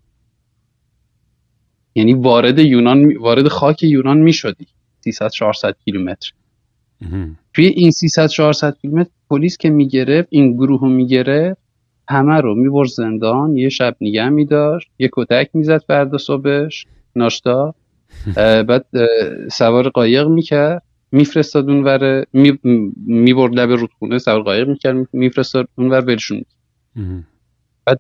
یعنی 1.98 2.14
وارد 2.14 2.60
یونان 2.60 3.18
وارد 3.18 3.48
خاک 3.48 3.84
یونان 3.84 4.18
می‌شدی 4.18 4.68
300 5.02 5.30
400 5.30 5.76
کیلومتر. 5.86 6.32
توی 7.54 7.66
این 7.66 7.92
300 7.92 8.28
400 8.28 8.78
کیلومتر 8.82 9.10
پلیس 9.30 9.58
که 9.58 9.70
می‌گرفت 9.70 10.28
این 10.32 10.54
گروه 10.54 10.82
رو 10.82 10.90
می‌گرفت 10.90 11.62
همه 12.10 12.42
رو 12.42 12.56
می‌برد 12.56 12.90
زندان. 12.90 13.58
یه 13.58 13.70
شب 13.70 13.96
نگه 14.02 14.30
میداشت 14.30 14.90
یه 15.00 15.10
کتک 15.14 15.50
می‌زد 15.54 15.84
فردا 15.88 16.18
صبحش. 16.18 16.86
ناشتا. 17.16 17.76
بعد 18.68 18.86
سوار 19.52 19.90
قایق 19.90 20.28
می‌کرد 20.28 20.84
میفرستاد 21.12 21.70
اونور 21.70 22.26
می‌برد 23.06 23.54
لب 23.60 23.72
رودخونه. 23.72 24.18
سوار 24.18 24.42
قایق 24.44 24.68
می‌کرد 24.68 25.08
میفرستاد 25.14 25.68
اونور 25.78 26.02
ولشون. 26.02 26.42
بعد 27.86 28.00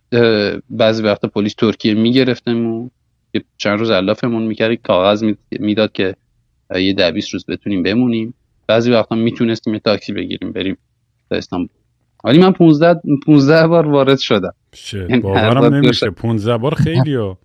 بعضی 0.69 1.03
وقتا 1.03 1.27
پلیس 1.27 1.53
ترکیه 1.53 1.93
میگرفتمون 1.93 2.91
چند 3.57 3.79
روز 3.79 3.91
علافمون 3.91 4.43
می‌کرد 4.43 4.73
کاغذ 4.73 5.33
می‌داد 5.59 5.91
که 5.91 6.15
یه 6.75 6.93
ده 6.93 7.09
روز 7.09 7.45
بتونیم 7.47 7.83
بمونیم. 7.83 8.33
بعضی 8.67 8.91
وقتا 8.91 9.15
می‌تونستیم 9.15 9.73
یه 9.73 9.79
تاکسی 9.79 10.13
بگیریم 10.13 10.51
بریم 10.51 10.77
تا 11.29 11.35
استانبول. 11.35 11.69
ولی 12.23 12.39
من 12.39 12.51
15 12.51 13.01
15 13.25 13.67
بار 13.67 13.87
وارد 13.87 14.17
شدم. 14.17 14.53
یعنی 14.93 15.17
باورم 15.17 15.75
نمیشه. 15.75 16.09
15 16.09 16.57
بار 16.57 16.73
خیلی 16.73 17.15
ها 17.15 17.37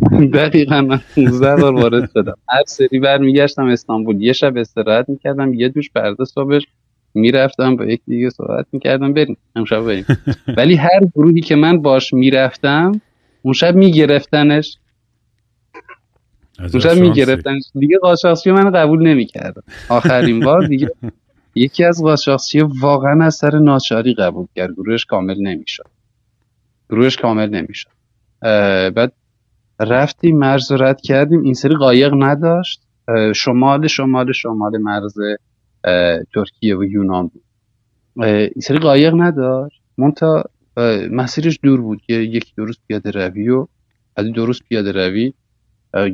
دقیقا 0.34 0.80
من 0.80 1.00
15 1.16 1.56
بار 1.56 1.74
وارد 1.74 2.10
شدم. 2.14 2.34
هر 2.48 2.62
سری 2.66 2.98
برمیگشتم 2.98 3.66
استانبول. 3.66 4.22
یه 4.22 4.32
شب 4.32 4.56
استراحت 4.56 5.08
می‌کردم 5.08 5.54
یه 5.54 5.68
دوش 5.68 5.90
پرده 5.90 6.24
صبحش 6.24 6.62
می‌رفتم 7.14 7.76
با 7.76 7.84
یک 7.84 8.00
دیگه 8.06 8.30
صحبت 8.30 8.66
می‌کردم 8.72 9.12
بریم. 9.12 9.36
امشب 9.56 9.80
بریم. 9.80 10.04
ولی 10.56 10.74
هر 10.74 11.00
گروهی 11.14 11.40
که 11.40 11.56
من 11.56 11.82
باش 11.82 12.14
می‌رفتم 12.14 13.00
اون 13.42 13.54
شب 13.54 13.74
میگرفتنش 13.74 14.78
اونجا 16.60 16.94
می‌گرفتن 16.94 17.58
دیگه 17.74 17.98
قاچاقچی 17.98 18.50
من 18.50 18.70
قبول 18.70 19.02
نمی‌کردم 19.02 19.62
آخرین 19.88 20.40
بار 20.40 20.66
دیگه 20.66 20.90
یکی 21.54 21.84
از 21.84 22.02
قاچاقچی 22.02 22.60
واقعا 22.60 23.24
از 23.24 23.34
سر 23.34 23.58
ناچاری 23.58 24.14
قبول 24.14 24.46
کرد. 24.56 24.72
گروهش 24.72 25.04
کامل 25.04 25.40
نمی‌شد. 25.40 25.86
گروهش 26.90 27.16
کامل 27.16 27.48
نمی‌شد. 27.48 27.90
بعد 28.94 29.12
رفتیم 29.80 30.38
مرز 30.38 30.72
رد 30.72 31.00
کردیم. 31.00 31.42
این 31.42 31.54
سری 31.54 31.74
قایق 31.74 32.12
نداشت. 32.18 32.82
شمال 33.34 33.86
شمال 33.86 34.32
شمال 34.32 34.78
مرز 34.78 35.14
ترکیه 36.34 36.76
و 36.76 36.84
یونان 36.84 37.26
بود. 37.28 37.42
این 38.26 38.60
سری 38.62 38.78
قایق 38.78 39.14
نداشت. 39.16 39.82
منتها 39.98 40.44
مسیرش 41.10 41.58
دور 41.62 41.80
بود. 41.80 42.02
که 42.02 42.12
یک 42.12 42.52
دو 42.56 42.64
روز 42.64 42.78
پیاده 42.88 43.10
روی 43.10 43.48
و 43.48 43.66
از 44.16 44.26
دو 44.26 44.46
روز 44.46 44.62
پیاده 44.68 44.92
روی 44.92 45.32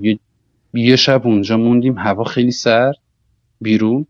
یه, 0.03 0.19
یه 0.77 0.97
شب 0.97 1.27
اونجا 1.27 1.57
موندیم 1.57 1.99
هوا 1.99 2.25
خیلی 2.25 2.51
سرد 2.51 2.97
بیرون. 3.61 4.07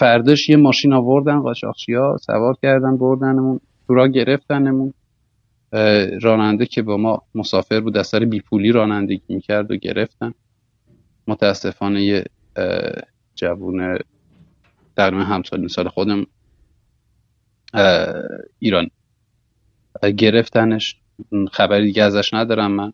فرداش 0.00 0.48
یه 0.48 0.56
ماشین 0.56 0.92
آوردن 0.92 1.40
قاچاقچی 1.40 1.94
ها 1.94 2.16
سوار 2.16 2.54
کردن 2.62 2.96
بردنمون 2.96 3.60
تو 3.86 3.94
را 3.94 4.08
گرفتنمون 4.08 4.94
راننده 6.22 6.66
که 6.66 6.82
با 6.82 6.96
ما 6.96 7.22
مسافر 7.34 7.80
بود 7.80 7.96
از 7.96 8.06
سر 8.06 8.24
بیپولی 8.24 8.72
رانندگی 8.72 9.34
می‌کرد 9.34 9.70
و 9.70 9.76
گرفتن. 9.76 10.34
متاسفانه 11.26 12.02
یه 12.02 12.24
جوون 13.34 13.98
در 14.96 15.14
همسال 15.14 15.68
سال 15.68 15.88
خودم 15.88 16.26
ایران. 18.58 18.90
گرفتنش 20.16 20.96
خبری 21.52 21.86
دیگه 21.86 22.02
ازش 22.02 22.34
ندارم 22.34 22.70
من. 22.70 22.92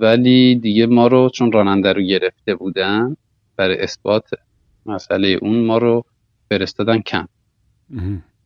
ولی 0.00 0.54
دیگه 0.54 0.86
ما 0.86 1.06
رو 1.06 1.30
چون 1.34 1.52
راننده 1.52 1.92
رو 1.92 2.02
گرفته 2.02 2.54
بودن 2.54 3.16
برای 3.56 3.78
اثبات 3.78 4.30
مسئله 4.86 5.28
اون 5.28 5.64
ما 5.64 5.78
رو 5.78 6.04
فرستادن 6.50 7.00
کمپ. 7.00 7.28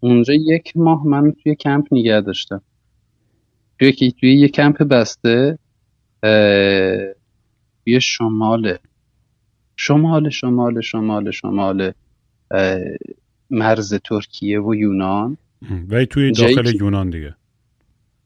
اونجا 0.00 0.34
یک 0.34 0.76
ماه 0.76 1.06
من 1.06 1.32
توی 1.32 1.54
کمپ 1.54 1.86
نگه 1.92 2.20
داشتم. 2.20 2.62
توی 3.78 3.92
توی 3.92 4.34
یه 4.34 4.48
کمپ 4.48 4.82
بسته 4.82 5.58
توی 7.84 8.00
شمال 8.00 8.76
شمال 9.76 10.30
شمال 10.30 10.80
شمال 10.80 11.30
شمال 11.30 11.92
مرز 13.50 13.94
ترکیه 13.94 14.60
و 14.60 14.74
یونان. 14.74 15.36
ولی 15.88 16.06
توی 16.06 16.32
داخل 16.32 16.74
یونان 16.74 17.10
دیگه. 17.10 17.34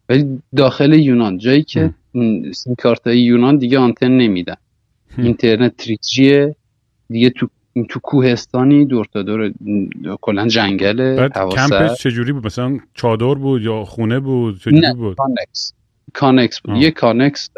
ولی 0.09 0.43
داخل 0.57 0.93
یونان. 0.93 1.39
جایی 1.39 1.63
که 1.63 1.95
سیم 2.53 2.77
یونان 3.07 3.57
دیگه 3.57 3.79
آنتن 3.79 4.09
نمیدن. 4.09 4.57
اینترنت 5.19 5.77
3G 5.77 6.09
یه. 6.09 6.57
دیگه 7.09 7.31
تو 7.31 7.49
تو 7.89 8.01
کوهستانی 8.01 8.85
دور 8.85 9.07
تا 9.13 9.23
دور 9.23 9.53
کلا 10.21 10.49
جنگل 10.49 11.17
بعد 11.17 11.33
کمپش 11.33 11.99
چجوری 11.99 12.33
بود؟ 12.33 12.47
مثلا 12.47 12.79
چادر 12.95 13.35
بود 13.35 13.63
یا 13.63 13.85
خونه 13.85 14.21
بود؟ 14.21 14.59
چجوری 14.59 14.81
نه، 14.81 14.95
بود؟ 14.95 15.17
کانکس 15.17 15.73
کانکس 16.13 16.61
بود. 16.61 16.77
یه 16.77 16.91
کانکس 16.91 17.51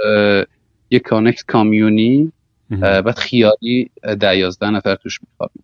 یه 0.91 0.99
کانکس 0.99 1.45
کامیونی. 1.45 2.33
بعد 2.81 3.19
خیالی 3.19 3.91
ده 4.21 4.37
یازده 4.37 4.71
نفر 4.71 4.95
توش 4.95 5.21
میخوابیم 5.23 5.63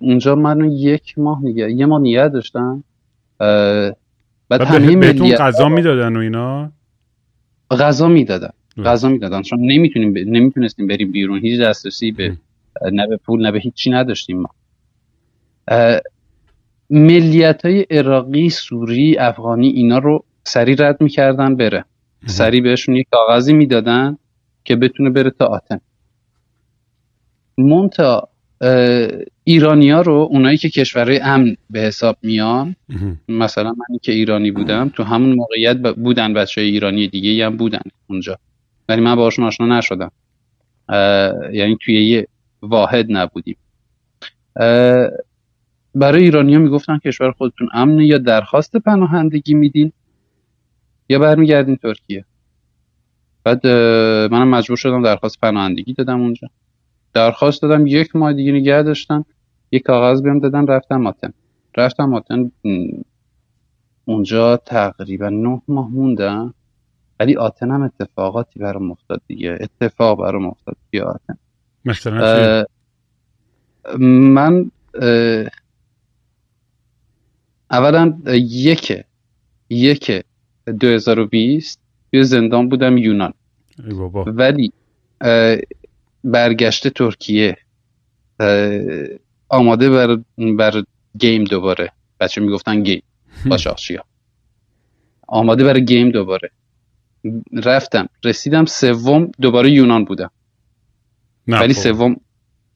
اونجا 0.00 0.34
من 0.34 0.70
یک 0.70 1.18
ماه 1.18 1.44
نگه 1.44 1.72
یه 1.72 1.86
ماه 1.86 2.00
نگه 2.00 2.28
داشتم. 2.28 2.84
بعد, 4.50 4.60
همه 4.62 4.96
بهتون 4.96 5.30
غذا 5.30 5.68
می‌دادن 5.68 6.16
و 6.16 6.18
اینا؟ 6.18 6.72
غذا 7.70 8.08
می‌دادن. 8.08 8.50
غذا 8.84 9.08
می‌دادن. 9.08 9.42
چون 9.42 9.58
نمی‌تونیم 9.60 10.12
ب... 10.12 10.18
نمی‌تونستیم 10.18 10.86
بریم 10.86 11.12
بیرون. 11.12 11.38
هیچ 11.38 11.60
دسترسی 11.60 12.12
به 12.12 12.36
نه 12.92 13.06
به 13.06 13.16
پول 13.16 13.42
نه 13.42 13.52
به 13.52 13.58
هیچی 13.58 13.90
نداشتیم 13.90 14.40
ما. 14.40 14.50
ملیت 16.90 17.64
های 17.64 17.86
عراقی 17.90 18.48
سوری 18.48 19.18
افغانی 19.18 19.68
اینا 19.68 19.98
رو 19.98 20.24
سری 20.44 20.76
رد 20.76 21.00
می‌کردن 21.00 21.56
بره. 21.56 21.84
سری 22.26 22.60
بهشون 22.60 22.96
یک 22.96 23.06
کاغذی 23.10 23.52
می‌دادن 23.52 24.18
که 24.64 24.76
بتونه 24.76 25.10
بره 25.10 25.30
تا 25.30 25.46
آتن. 25.46 25.80
مونتا 27.58 28.28
ایرانیا 29.44 30.00
رو 30.00 30.28
اونایی 30.30 30.56
که 30.58 30.68
کشورهای 30.68 31.20
امن 31.20 31.56
به 31.70 31.80
حساب 31.80 32.16
میان 32.22 32.76
مثلا 33.28 33.70
من 33.70 33.98
که 34.02 34.12
ایرانی 34.12 34.50
بودم 34.50 34.88
تو 34.88 35.02
همون 35.02 35.32
موقعیت 35.32 35.76
بودن 35.76 36.34
بچه 36.34 36.60
ایرانی 36.60 37.08
دیگه 37.08 37.46
هم 37.46 37.56
بودن 37.56 37.82
اونجا. 38.06 38.38
ولی 38.88 39.00
من 39.00 39.14
باشون 39.14 39.44
آشنا 39.44 39.78
نشدم. 39.78 40.12
یعنی 41.52 41.78
توی 41.80 42.04
یه 42.04 42.28
واحد 42.62 43.06
نبودیم. 43.08 43.56
برای 45.94 46.22
ایرانی 46.22 46.54
ها 46.54 46.60
می‌گفتن 46.60 46.98
کشور 46.98 47.30
خودتون 47.30 47.68
امنه 47.72 48.06
یا 48.06 48.18
درخواست 48.18 48.76
پناهندگی 48.76 49.54
میدین 49.54 49.92
یا 51.08 51.18
برمیگردین 51.18 51.76
ترکیه؟ 51.76 52.24
بعد 53.44 53.66
منم 54.32 54.48
مجبور 54.48 54.76
شدم 54.76 55.02
درخواست 55.02 55.40
پناهندگی 55.40 55.92
دادم 55.92 56.20
اونجا. 56.20 56.48
درخواست 57.12 57.62
دادم 57.62 57.86
یک 57.86 58.16
ماه 58.16 58.32
دیگه 58.32 58.52
نگه 58.52 58.82
داشتن 58.82 59.24
یک 59.72 59.82
کاغذ 59.82 60.22
بهم 60.22 60.38
دادن 60.38 60.66
رفتم 60.66 60.96
ماتن 60.96 61.32
رفتم 61.76 62.04
ماتن 62.04 62.50
اونجا 64.04 64.56
تقریبا 64.56 65.28
نه 65.28 65.62
ماه 65.68 65.88
موندم 65.88 66.54
ولی 67.20 67.36
آتن 67.36 67.70
هم 67.70 67.82
اتفاقاتی 67.82 68.60
برام 68.60 68.90
افتاد 68.90 69.22
دیگه. 69.26 69.58
اتفاق 69.60 70.18
برام 70.18 70.46
افتاد 70.46 70.76
توی 70.90 71.00
آتن. 71.00 71.36
مثلا 71.84 72.64
من 73.98 74.70
اولا 77.70 78.18
یک 78.34 79.04
یک 79.70 80.24
2020 80.80 81.80
توی 82.10 82.24
زندان 82.24 82.68
بودم 82.68 82.96
یونان. 82.96 83.32
ولی 84.26 84.72
برگشته 86.24 86.90
ترکیه 86.90 87.56
آماده 89.48 89.90
بر, 89.90 90.18
بر 90.58 90.82
گیم 91.18 91.44
دوباره. 91.44 91.92
بچه 92.20 92.40
می‌گفتن 92.40 92.82
گیم. 92.82 93.02
با 93.46 93.56
شاخشی 93.56 93.98
آماده 95.28 95.64
برای 95.64 95.84
گیم 95.84 96.10
دوباره. 96.10 96.50
رفتم. 97.64 98.08
رسیدم 98.24 98.64
سوم 98.64 99.30
دوباره 99.40 99.70
یونان 99.70 100.04
بودم. 100.04 100.30
ولی 101.48 101.74
خب. 101.74 101.80
سوم 101.80 102.16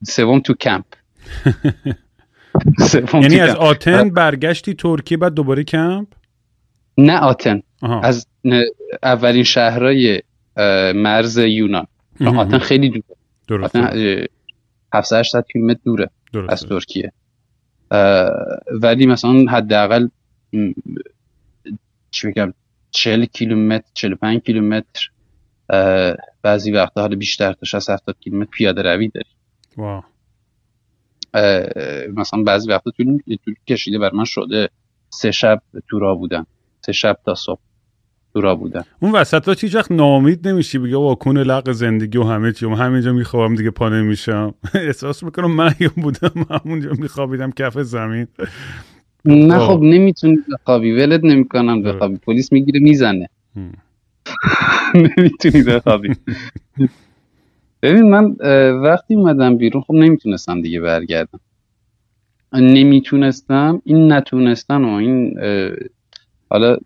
سوم 0.06 0.40
تو 0.40 0.54
کمپ. 0.54 0.84
یعنی 3.14 3.40
از 3.40 3.56
آتن 3.56 4.10
برگشتی 4.10 4.74
ترکیه 4.74 5.16
بعد 5.16 5.34
دوباره 5.34 5.64
کمپ؟ 5.64 6.08
نه 6.98 7.18
آتن. 7.18 7.62
از 8.02 8.26
اولین 9.02 9.44
شهرهای 9.44 10.22
مرز 10.94 11.38
یونان. 11.38 11.86
آتن 12.20 12.58
خیلی 12.58 12.88
دوره 12.88 13.04
درست. 13.48 13.76
700 14.94 15.44
کیلومتر 15.52 15.80
دوره. 15.84 16.10
از 16.48 16.66
ترکیه. 16.66 17.12
ولی 18.82 19.06
مثلا 19.06 19.44
حداقل 19.50 20.08
چی 22.10 22.28
بگم 22.28 22.54
40 22.90 23.24
کیلومتر 23.24 23.90
45 23.94 24.40
کیلومتر 24.40 25.10
بعضی 26.42 26.72
وقتا 26.72 27.00
حالا 27.00 27.16
بیشتر 27.16 27.52
تا 27.52 27.66
60 27.66 27.90
70 27.90 28.16
کیلومتر 28.20 28.50
پیاده 28.50 28.82
روی 28.82 29.08
داری. 29.08 29.30
واو. 29.76 30.02
مثلا 32.14 32.42
بعضی 32.42 32.70
وقتا 32.70 32.90
طول 32.90 33.22
کشیده 33.66 33.98
بر 33.98 34.12
من 34.12 34.24
شده 34.24 34.68
سه 35.10 35.30
شب 35.30 35.62
تو 35.88 35.98
را 35.98 36.14
بودن. 36.14 36.46
سه 36.80 36.92
شب 36.92 37.18
تا 37.24 37.34
صبح. 37.34 37.60
تو 38.34 38.40
را 38.40 38.54
بودن 38.54 38.82
اون 39.00 39.12
وسط 39.12 39.48
ها 39.48 39.54
چیز 39.54 39.74
وقت 39.74 39.92
نامید 39.92 40.48
نمیشی 40.48 40.78
بگه 40.78 40.96
واکون 40.96 41.38
لق 41.38 41.72
زندگی 41.72 42.18
و 42.18 42.22
همه 42.22 42.52
چی. 42.52 42.66
همینجا 42.66 43.12
میخوابم 43.12 43.54
دیگه 43.54 43.70
پا 43.70 43.88
نمیشم. 43.88 44.54
احساس 44.74 45.22
می‌کنم 45.22 45.50
من 45.50 45.74
بودم 45.96 46.46
همونجا 46.50 46.90
میخوابیدم 46.98 47.50
کف 47.50 47.78
زمین. 47.78 48.26
نه 49.24 49.58
خب. 49.58 49.80
نمی‌تونی 49.82 50.36
بخوابی. 50.52 50.92
ولد 50.92 51.26
نمی‌کنم 51.26 51.82
بخوابی. 51.82 52.16
پلیس 52.16 52.52
می‌گیره 52.52 52.80
می‌زنه. 52.80 53.28
نمی‌تونی 55.18 55.62
بخوابی. 55.62 56.08
ببین 57.82 58.10
من 58.10 58.36
وقتی 58.82 59.14
اومدم 59.14 59.56
بیرون 59.56 59.82
خب 59.82 59.94
نمی‌تونستم 59.94 60.62
دیگه 60.62 60.80
برگردم. 60.80 61.40
نمی‌تونستم 62.52 63.82
این 63.84 64.12
نتونستن 64.12 64.84
و 64.84 64.92
این 64.92 65.38
حالا 66.50 66.76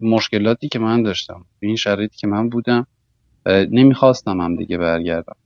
مشکلاتی 0.00 0.68
که 0.68 0.78
من 0.78 1.02
داشتم 1.02 1.44
این 1.60 1.76
شرایطی 1.76 2.16
که 2.16 2.26
من 2.26 2.48
بودم 2.48 2.86
نمی‌خواستم 3.46 4.40
هم 4.40 4.56
دیگه 4.56 4.78
برگردم. 4.78 5.36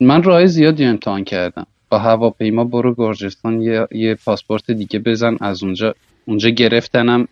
من 0.00 0.22
راه 0.22 0.46
زیادی 0.46 0.84
امتحان 0.84 1.24
کردم. 1.24 1.66
با 1.90 1.98
هواپیما 1.98 2.64
برو 2.64 2.94
گرجستان 2.94 3.62
یه, 3.62 3.86
یه 3.92 4.14
پاسپورت 4.14 4.70
دیگه 4.70 4.98
بزن 4.98 5.36
از 5.40 5.62
اونجا 5.62 5.94
اونجا 6.24 6.48
گرفتنم. 6.48 7.28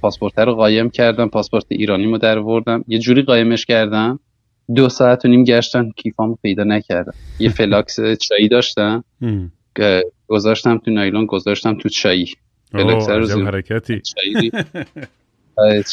پاسپورت 0.00 0.38
رو 0.38 0.54
قایم 0.54 0.90
کردم 0.90 1.28
پاسپورت 1.28 1.64
ایرانی 1.68 2.04
رو 2.04 2.18
در 2.18 2.38
وردم 2.38 2.84
یه 2.88 2.98
جوری 2.98 3.22
قایمش 3.22 3.66
کردم. 3.66 4.20
دو 4.74 4.88
ساعت 4.88 5.24
و 5.24 5.28
نیم 5.28 5.44
گشتم 5.44 5.90
کیفامو 5.90 6.34
پیدا 6.42 6.64
نکردم. 6.64 7.14
یه 7.38 7.48
فلاکس 7.48 8.00
چایی 8.00 8.48
داشتم. 8.48 9.04
گذاشتم 10.28 10.78
تو 10.78 10.90
نایلون 10.90 11.26
گذاشتم 11.26 11.78
تو 11.78 11.88
چایی. 11.88 12.34
فلاکس 12.72 13.08
رو 13.08 13.46
حرکتی. 13.46 14.00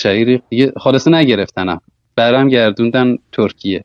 چایی. 0.01 0.41
دیگه 0.49 0.73
خلاصه 0.77 1.11
نگرفتنم. 1.11 1.81
برام 2.15 2.49
گردوندن 2.49 3.15
ترکیه. 3.31 3.83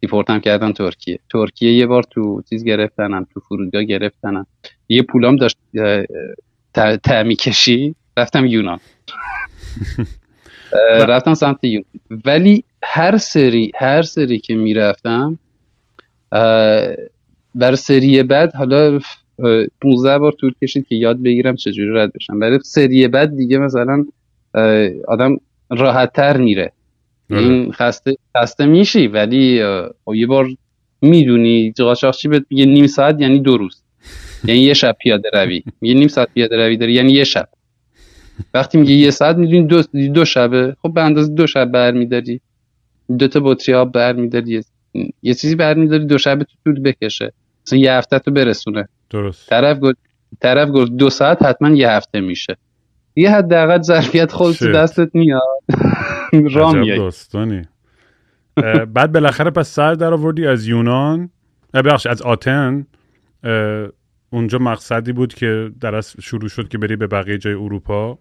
دیپورتم 0.00 0.40
کردن 0.40 0.72
ترکیه. 0.72 1.18
ترکیه 1.32 1.72
یه 1.72 1.86
بار 1.86 2.02
تو 2.02 2.42
چیز 2.50 2.64
گرفتنم 2.64 3.26
تو 3.34 3.40
فرودگاه 3.40 3.82
گرفتنم. 3.82 4.46
یه 4.88 5.02
پولام 5.02 5.36
داشت 5.36 5.58
تعمی 7.04 7.36
کشی. 7.36 7.94
رفتم 8.16 8.46
یونان. 8.46 8.80
رفتم 11.08 11.34
سمت 11.34 11.64
یونان. 11.64 11.84
ولی 12.24 12.64
هر 12.82 13.16
سری 13.16 13.72
هر 13.74 14.02
سری 14.02 14.38
که 14.38 14.54
می‌رفتم 14.54 15.38
بر 17.54 17.74
سری 17.74 18.22
بعد 18.22 18.54
حالا 18.54 19.00
15 19.80 20.18
بار 20.18 20.32
طول 20.32 20.52
کشید 20.62 20.86
که 20.86 20.94
یاد 20.94 21.22
بگیرم 21.22 21.56
چجوری 21.56 21.90
رد 21.94 22.12
بشم. 22.12 22.38
برای 22.38 22.58
سری 22.64 23.08
بعد 23.08 23.36
دیگه 23.36 23.58
مثلا 23.58 24.04
آدم 25.08 25.36
راحت 25.70 26.12
تر 26.12 26.36
میره. 26.36 26.72
آره. 27.30 27.40
این 27.40 27.72
خسته 27.72 28.16
خسته 28.36 28.66
میشی 28.66 29.06
ولی 29.06 29.62
خب 30.04 30.14
یه 30.14 30.26
بار 30.26 30.48
می‌دونی 31.02 31.72
قاچاقچی 31.78 32.28
بهت 32.28 32.44
میگه 32.50 32.64
نیم 32.64 32.86
ساعت 32.86 33.20
یعنی 33.20 33.38
دو 33.38 33.56
روز. 33.56 33.82
یعنی 34.48 34.60
یه 34.60 34.74
شب 34.74 34.96
پیاده 35.00 35.30
روی. 35.32 35.62
یه 35.82 35.94
نیم 35.94 36.08
ساعت 36.08 36.28
پیاده 36.34 36.56
روی 36.56 36.76
داری 36.76 36.92
یعنی 36.92 37.12
یه 37.12 37.24
شب. 37.24 37.48
وقتی 38.54 38.78
میگه 38.78 38.92
یه 38.92 39.10
ساعت 39.10 39.36
می‌دونی 39.36 39.66
دو, 39.66 39.82
دو 40.08 40.24
شبه. 40.24 40.76
خب 40.82 40.94
به 40.94 41.02
اندازه 41.02 41.34
دو 41.34 41.46
شب 41.46 41.64
برمیداری. 41.64 42.40
دو 43.18 43.28
تا 43.28 43.40
بطری 43.40 43.74
آب 43.74 43.92
برمیداری. 43.92 44.62
یه 45.22 45.34
چیزی 45.34 45.54
برمیداری 45.54 46.04
دو 46.04 46.18
شب 46.18 46.38
تو 46.38 46.54
طول 46.64 46.80
بکشه. 46.80 47.32
مثلا 47.66 47.78
یه 47.78 47.92
هفته 47.92 48.18
تو 48.18 48.30
برسونه. 48.30 48.88
درست. 49.10 49.48
طرف 49.48 49.78
گفت 49.82 49.96
طرف 50.40 50.68
گفت 50.68 50.92
دو 50.92 51.10
ساعت 51.10 51.42
حتما 51.42 51.70
یه 51.70 51.90
هفته 51.90 52.20
میشه. 52.20 52.56
یه 53.16 53.30
حداقل 53.30 53.82
ظرفیت 53.82 54.32
خودت 54.32 54.64
دستت 54.64 55.14
میاد. 55.14 55.42
راه 56.54 56.74
میای. 56.74 57.10
بعد 58.94 59.12
بالاخره 59.12 59.50
پس 59.50 59.68
سر 59.68 59.94
در 59.94 60.12
آوردی 60.12 60.46
از 60.46 60.66
یونان. 60.66 61.30
ببخش 61.74 62.06
از 62.06 62.22
آتن. 62.22 62.86
اونجا 64.30 64.58
مقصدی 64.58 65.12
بود 65.12 65.34
که 65.34 65.70
در 65.80 66.00
شروع 66.00 66.48
شد 66.48 66.68
که 66.68 66.78
بری 66.78 66.96
به 66.96 67.06
بقیه 67.06 67.38
جای 67.38 67.54
اروپا؟ 67.54 68.18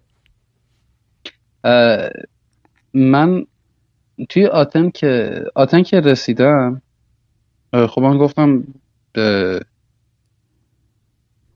من 2.94 3.46
توی 4.30 4.46
آتن 4.46 4.90
که 4.90 5.44
آتن 5.56 5.84
که 5.84 6.00
رسیدم 6.00 6.82
خب 7.74 8.02
من 8.02 8.18
گفتم 8.18 8.64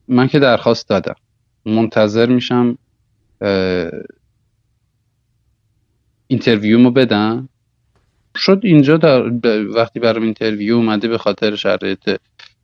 من 0.07 0.27
که 0.27 0.39
درخواست 0.39 0.89
دادم. 0.89 1.15
منتظر 1.65 2.25
میشم 2.25 2.77
interview 6.27 6.80
مو 6.80 6.91
بدم 6.91 7.49
شد 8.35 8.61
اینجا 8.63 8.97
در 8.97 9.67
وقتی 9.67 9.99
برام 9.99 10.23
interview 10.23 10.75
اومده 10.75 11.07
به 11.07 11.17
خاطر 11.17 11.55
شرایط 11.55 12.19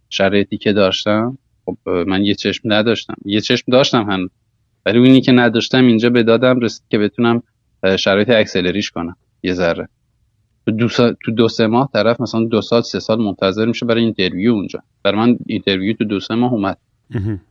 شرایطی 0.09 0.57
که 0.57 0.73
داشتم 0.73 1.37
خب 1.65 1.89
من 1.89 2.23
یه 2.23 2.35
چشم 2.35 2.73
نداشتم. 2.73 3.15
یه 3.25 3.41
چشم 3.41 3.71
داشتم 3.71 4.11
هنوز. 4.11 4.29
ولی 4.85 4.97
اونی 4.97 5.21
که 5.21 5.31
نداشتم 5.31 5.85
اینجا 5.85 6.09
به 6.09 6.23
دادم 6.23 6.59
رسید 6.59 6.83
که 6.89 6.97
بتونم 6.97 7.43
شرایط 7.99 8.29
accelerate 8.29 8.81
ش 8.81 8.91
کنم. 8.91 9.15
یه 9.43 9.53
ذره. 9.53 9.89
تو 10.65 10.71
دو, 10.71 10.87
تو 11.25 11.31
دو 11.31 11.47
سه 11.47 11.67
ماه 11.67 11.89
طرف 11.93 12.21
مثلا 12.21 12.45
دو 12.45 12.61
سال 12.61 12.81
سه 12.81 12.99
سال 12.99 13.21
منتظر 13.21 13.65
میشه 13.65 13.85
برای 13.85 14.03
interview 14.03 14.53
اونجا. 14.53 14.79
برای 15.03 15.19
من 15.19 15.37
interview 15.45 15.93
تو 15.93 16.03
دو 16.03 16.19
سه 16.19 16.35
ماه 16.35 16.53
اومد. 16.53 16.77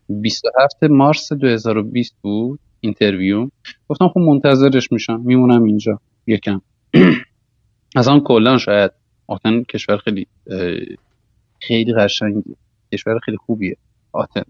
27 0.08 0.84
مارس 0.84 1.32
2020 1.32 2.16
بود 2.22 2.60
اینترویو. 2.80 3.48
گفتم 3.88 4.08
خب 4.08 4.20
منتظرش 4.20 4.92
میشم 4.92 5.20
میمونم 5.20 5.62
اینجا 5.64 6.00
یکم. 6.26 6.60
اصلا 7.96 8.20
کلا 8.20 8.58
شاید 8.58 8.90
آتن 9.26 9.62
کشور 9.62 9.96
خیلی 9.96 10.26
خیلی 11.60 11.92
قشنگی 11.94 12.56
کشور 12.92 13.18
خیلی 13.18 13.36
خوبیه 13.36 13.76
آتن. 14.12 14.42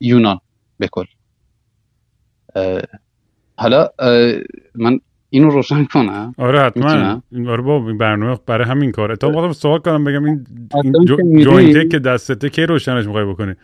یونان 0.00 0.40
بکل 0.80 1.04
حالا 3.58 3.88
من 4.74 5.00
اینو 5.34 5.50
روشن 5.50 5.84
کنم. 5.84 6.34
آره 6.38 6.60
حتما. 6.60 7.22
آره 7.48 7.62
با 7.62 7.80
برنامه 7.80 8.38
برای 8.46 8.66
همین 8.66 8.92
کار 8.92 9.14
تا 9.14 9.52
سوال 9.52 9.78
کنم 9.78 10.04
بگم 10.04 10.24
این, 10.24 10.46
این 10.84 11.44
جوینته 11.44 11.88
که 11.88 11.98
دستته 11.98 12.48
کی 12.48 12.62
روشنش 12.62 13.06
می‌خوای 13.06 13.24
بکنی؟ 13.24 13.54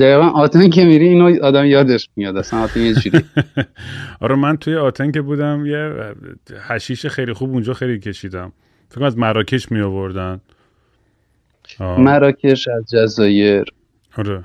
دقیقا 0.00 0.28
آتن 0.28 0.70
که 0.70 0.84
میری 0.84 1.08
اینو 1.08 1.44
آدم 1.44 1.64
یادش 1.64 2.08
میاد. 2.16 2.36
اصلا 2.36 2.60
آتن 2.60 2.80
یه 2.80 2.94
جوری 2.94 3.24
آره 4.20 4.34
من 4.34 4.56
توی 4.56 4.76
آتن 4.76 5.10
که 5.10 5.20
بودم 5.20 5.66
یه 5.66 5.92
حشیش 6.68 7.06
خیلی 7.06 7.32
خوب 7.32 7.50
اونجا 7.50 7.74
خیلی 7.74 7.98
کشیدم. 7.98 8.52
فکر 8.88 9.04
از 9.04 9.18
مراکش 9.18 9.72
می 9.72 9.80
آوردن 9.80 10.40
مراکش 11.80 12.68
از 12.68 12.84
جزایر. 12.92 13.64
آره. 14.16 14.44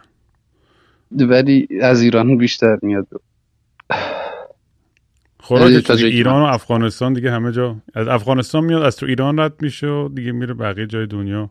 ولی 1.12 1.68
از 1.82 2.02
ایران 2.02 2.38
بیشتر 2.38 2.78
میاد. 2.82 3.08
خوراک 5.46 5.92
ایران 5.92 6.42
و 6.42 6.46
افغانستان 6.46 7.14
دیگه 7.14 7.32
همه 7.32 7.52
جا 7.52 7.76
از 7.94 8.08
افغانستان 8.08 8.64
میاد 8.64 8.82
از 8.82 8.96
تو 8.98 9.06
ایران 9.06 9.40
رد 9.40 9.54
میشه 9.62 9.88
و 9.88 10.10
دیگه 10.10 10.32
میره 10.32 10.54
بقیه 10.54 10.88
جای 10.88 11.08
دنیا. 11.08 11.50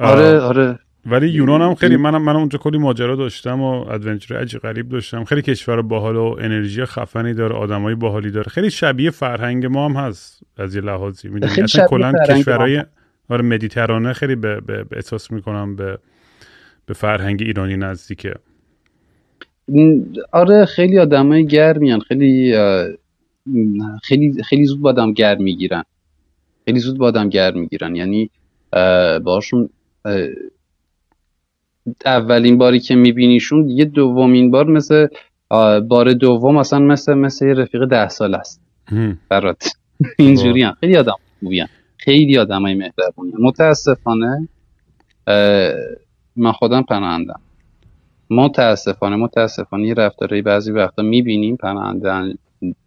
آره 0.00 0.40
آره. 0.40 0.78
ولی 1.06 1.28
یونان 1.28 1.62
هم 1.62 1.74
خیلی 1.74 1.96
منم 1.96 2.22
من 2.22 2.36
اونجا 2.36 2.58
کلی 2.58 2.78
ماجرا 2.78 3.16
داشتم 3.16 3.60
و 3.60 3.88
ادونچر 3.90 4.36
عجیب 4.36 4.60
غریب 4.60 4.88
داشتم. 4.88 5.24
خیلی 5.24 5.42
کشور 5.42 5.82
باحال 5.82 6.16
و 6.16 6.36
انرژی 6.40 6.84
خفنی 6.84 7.34
داره 7.34 7.54
آدمای 7.54 7.94
باحالی 7.94 8.30
داره. 8.30 8.48
خیلی 8.50 8.70
شبیه 8.70 9.10
فرهنگ 9.10 9.66
ما 9.66 9.88
هم 9.88 9.96
هست 9.96 10.42
از 10.56 10.74
یه 10.74 10.80
لحاظی 10.80 11.28
می‌دونی؟ 11.28 11.62
اصلا 11.62 11.86
کلا 11.86 12.12
کشورهای 12.28 12.84
آره 13.28 13.42
مدیترانه 13.42 14.12
خیلی 14.12 14.36
به, 14.36 14.60
به, 14.60 14.84
به 14.84 14.96
احساس 14.96 15.30
می‌کنم 15.30 15.76
به 15.76 15.98
به 16.86 16.94
فرهنگ 16.94 17.42
ایرانی 17.42 17.76
نزدیکه. 17.76 18.34
آره 20.32 20.64
خیلی 20.64 20.98
آدمای 20.98 21.46
گرمیان 21.46 22.00
خیلی 22.00 22.54
خیلی 24.02 24.42
خیلی 24.42 24.64
زود 24.64 24.80
با 24.80 24.88
آدم 24.88 25.12
گرم 25.12 25.42
می‌گیرن. 25.42 25.84
خیلی 26.64 26.78
زود 26.80 26.98
با 26.98 27.06
آدم 27.06 27.28
گرم 27.28 27.58
می‌گیرن. 27.58 27.96
یعنی 27.96 28.30
باشون 29.24 29.68
اولین 32.06 32.58
باری 32.58 32.80
که 32.80 32.94
میبینیشون 32.94 33.68
یه 33.68 33.84
دومین 33.84 34.50
بار 34.50 34.66
مثل 34.66 35.06
بار 35.88 36.12
دوم 36.12 36.56
اصلا 36.56 36.78
مثل 36.78 37.14
مثل 37.14 37.46
رفیق 37.46 37.84
ده 37.84 38.08
سال 38.08 38.34
است. 38.34 38.60
برات. 39.28 39.72
اینجوری 40.18 40.62
هم. 40.62 40.76
خیلی 40.80 40.96
آدم 40.96 41.14
خوبی 41.40 41.64
خیلی 41.96 42.38
آدم 42.38 42.62
های 42.62 42.74
مهربونی 42.74 43.32
متاسفانه 43.38 44.48
من 46.36 46.52
خودم 46.52 46.82
پناهندم. 46.82 47.40
متاسفانه 48.30 49.16
متاسفانه 49.16 49.86
یه 49.86 49.94
رفتارهایی 49.94 50.42
بعضی 50.42 50.72
وقتا 50.72 51.02
می‌بینیم 51.02 51.58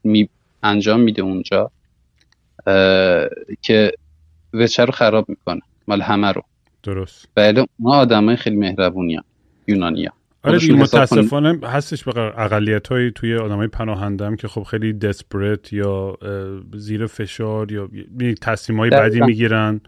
می 0.03 0.29
انجام 0.63 0.99
میده 0.99 1.21
اونجا 1.21 1.71
که 3.61 3.91
وچه 4.53 4.85
رو 4.85 4.91
خراب 4.91 5.29
می‌کنه 5.29 5.61
مال 5.87 6.01
همه 6.01 6.31
رو 6.31 6.43
درست 6.83 7.27
بله 7.35 7.65
ما 7.79 7.95
آدمای 7.95 8.35
خیلی 8.35 8.55
مهربونی 8.55 9.15
هم. 9.15 9.23
یونانی 9.67 10.05
هم. 10.05 10.13
آره 10.43 10.73
متاسفانه 10.73 11.67
هستش 11.67 12.03
به 12.03 12.41
اقلیت 12.41 12.87
های 12.87 13.11
توی 13.11 13.35
آدمای 13.35 13.67
پناهنده 13.67 14.25
هم 14.25 14.35
که 14.35 14.47
خب 14.47 14.63
خیلی 14.63 14.93
دسپریت 14.93 15.73
یا 15.73 16.17
زیر 16.73 17.05
فشار 17.05 17.71
یا 17.71 17.89
تصمیم 18.41 18.79
های 18.79 18.89
بدی 18.89 19.21
می‌گیرن 19.21 19.81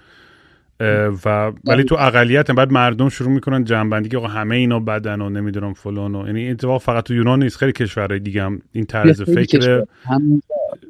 و 1.25 1.51
ولی 1.65 1.83
تو 1.83 1.95
اقلیت 1.99 2.51
بعد 2.51 2.71
مردم 2.71 3.09
شروع 3.09 3.31
می‌کنن 3.31 3.63
جنبندی 3.63 4.09
که 4.09 4.19
همه 4.19 4.55
اینا 4.55 4.79
بدن 4.79 5.21
و 5.21 5.29
نمی‌دونم 5.29 5.73
فلان 5.73 6.15
و 6.15 6.25
یعنی 6.27 6.49
اتفاق 6.49 6.81
فقط 6.81 7.03
تو 7.03 7.13
یونان 7.13 7.43
نیست 7.43 7.57
خیلی 7.57 7.71
کشورهای 7.71 8.19
دیگه 8.19 8.43
هم 8.43 8.61
این 8.71 8.85
طرز 8.85 9.21
فکر 9.21 9.85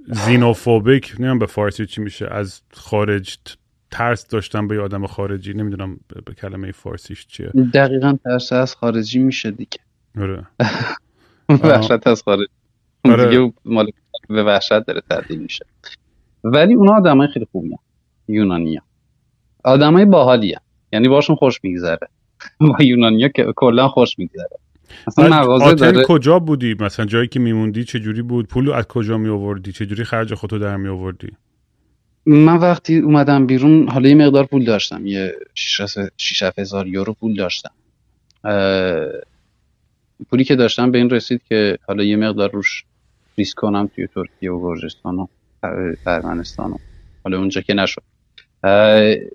زینوفوبیک 0.08 1.14
نمی‌دونم 1.20 1.40
به 1.40 1.46
فارسی 1.46 1.86
چی 1.86 2.02
میشه 2.02 2.28
از 2.32 2.62
خارج 2.74 3.38
ترس 3.92 4.28
داشتن 4.28 4.68
به 4.68 4.82
آدم 4.82 5.08
خارجی 5.08 5.54
نمی‌دونم 5.54 6.00
به 6.26 6.34
کلمه 6.34 6.72
فارسیش 6.72 7.28
چیه. 7.28 7.52
دقیقا 7.74 8.18
ترس 8.24 8.54
از 8.54 8.76
خارجی 8.76 9.20
میشه 9.20 9.52
دیگه. 9.52 9.80
آره. 10.22 10.46
وحشت 11.64 12.08
از 12.08 12.24
خارجی. 12.24 12.48
آره. 13.06 13.30
دیگه 13.30 13.54
مال 13.66 13.92
به 14.30 14.44
وحشت 14.44 14.80
داره 14.80 15.02
تبدیل 15.10 15.40
میشه. 15.40 15.66
ولی 16.44 16.74
اونا 16.74 16.94
آدمای 16.94 17.28
خیلی 17.28 17.48
خوبی 17.52 17.70
هم. 17.70 17.80
یونانی 18.28 18.76
هم. 18.76 18.84
آدمای 19.64 20.06
باحالی 20.06 20.54
هم. 20.54 20.62
یعنی 20.94 21.08
باشون 21.08 21.36
خوش 21.36 21.60
میگذره. 21.64 22.08
با 22.60 22.78
یونانیا 22.84 23.28
که 23.28 23.54
کلا 23.56 23.88
خوش 23.88 24.20
میگذره. 24.20 24.58
مثلا 25.08 25.42
مغازه 25.42 25.74
داره 25.74 26.04
کجا 26.04 26.40
بودی؟ 26.40 26.76
مثلا 26.80 27.06
جایی 27.06 27.28
که 27.28 27.40
میموندی 27.40 27.84
چه 27.84 28.00
جوری 28.00 28.22
بود؟ 28.22 28.48
پول 28.48 28.72
از 28.72 28.88
کجا 28.88 29.18
می 29.18 29.30
آوردی 29.30 29.72
چه 29.72 29.86
جوری 29.86 30.04
خرج 30.04 30.34
خودتو 30.34 30.60
در 30.60 30.78
می 30.78 30.90
آوردی 30.90 31.28
من 32.26 32.58
وقتی 32.58 32.98
اومدم 33.00 33.46
بیرون 33.46 33.88
حالا 33.88 34.10
یه 34.10 34.16
مقدار 34.16 34.46
پول 34.46 34.64
داشتم. 34.64 35.06
یه 35.06 35.36
6 35.56 36.44
هزار 36.58 36.88
یورو 36.88 37.14
پول 37.14 37.36
داشتم. 37.36 37.72
پولی 40.30 40.44
که 40.44 40.56
داشتم 40.56 40.92
به 40.92 40.98
این 40.98 41.10
رسید 41.10 41.42
که 41.50 41.78
حالا 41.88 42.04
یه 42.04 42.16
مقدار 42.16 42.52
روش 42.52 42.84
ریسک 43.38 43.58
کنم 43.58 43.90
توی 43.96 44.08
ترکیه 44.08 44.52
و 44.52 44.62
گرجستان 44.62 45.20
و 45.20 45.28
ارمنستان 46.06 46.72
و 46.72 46.78
حالا 47.24 47.38
اونجا 47.38 47.62
که 47.62 47.74
نشد. 47.74 48.04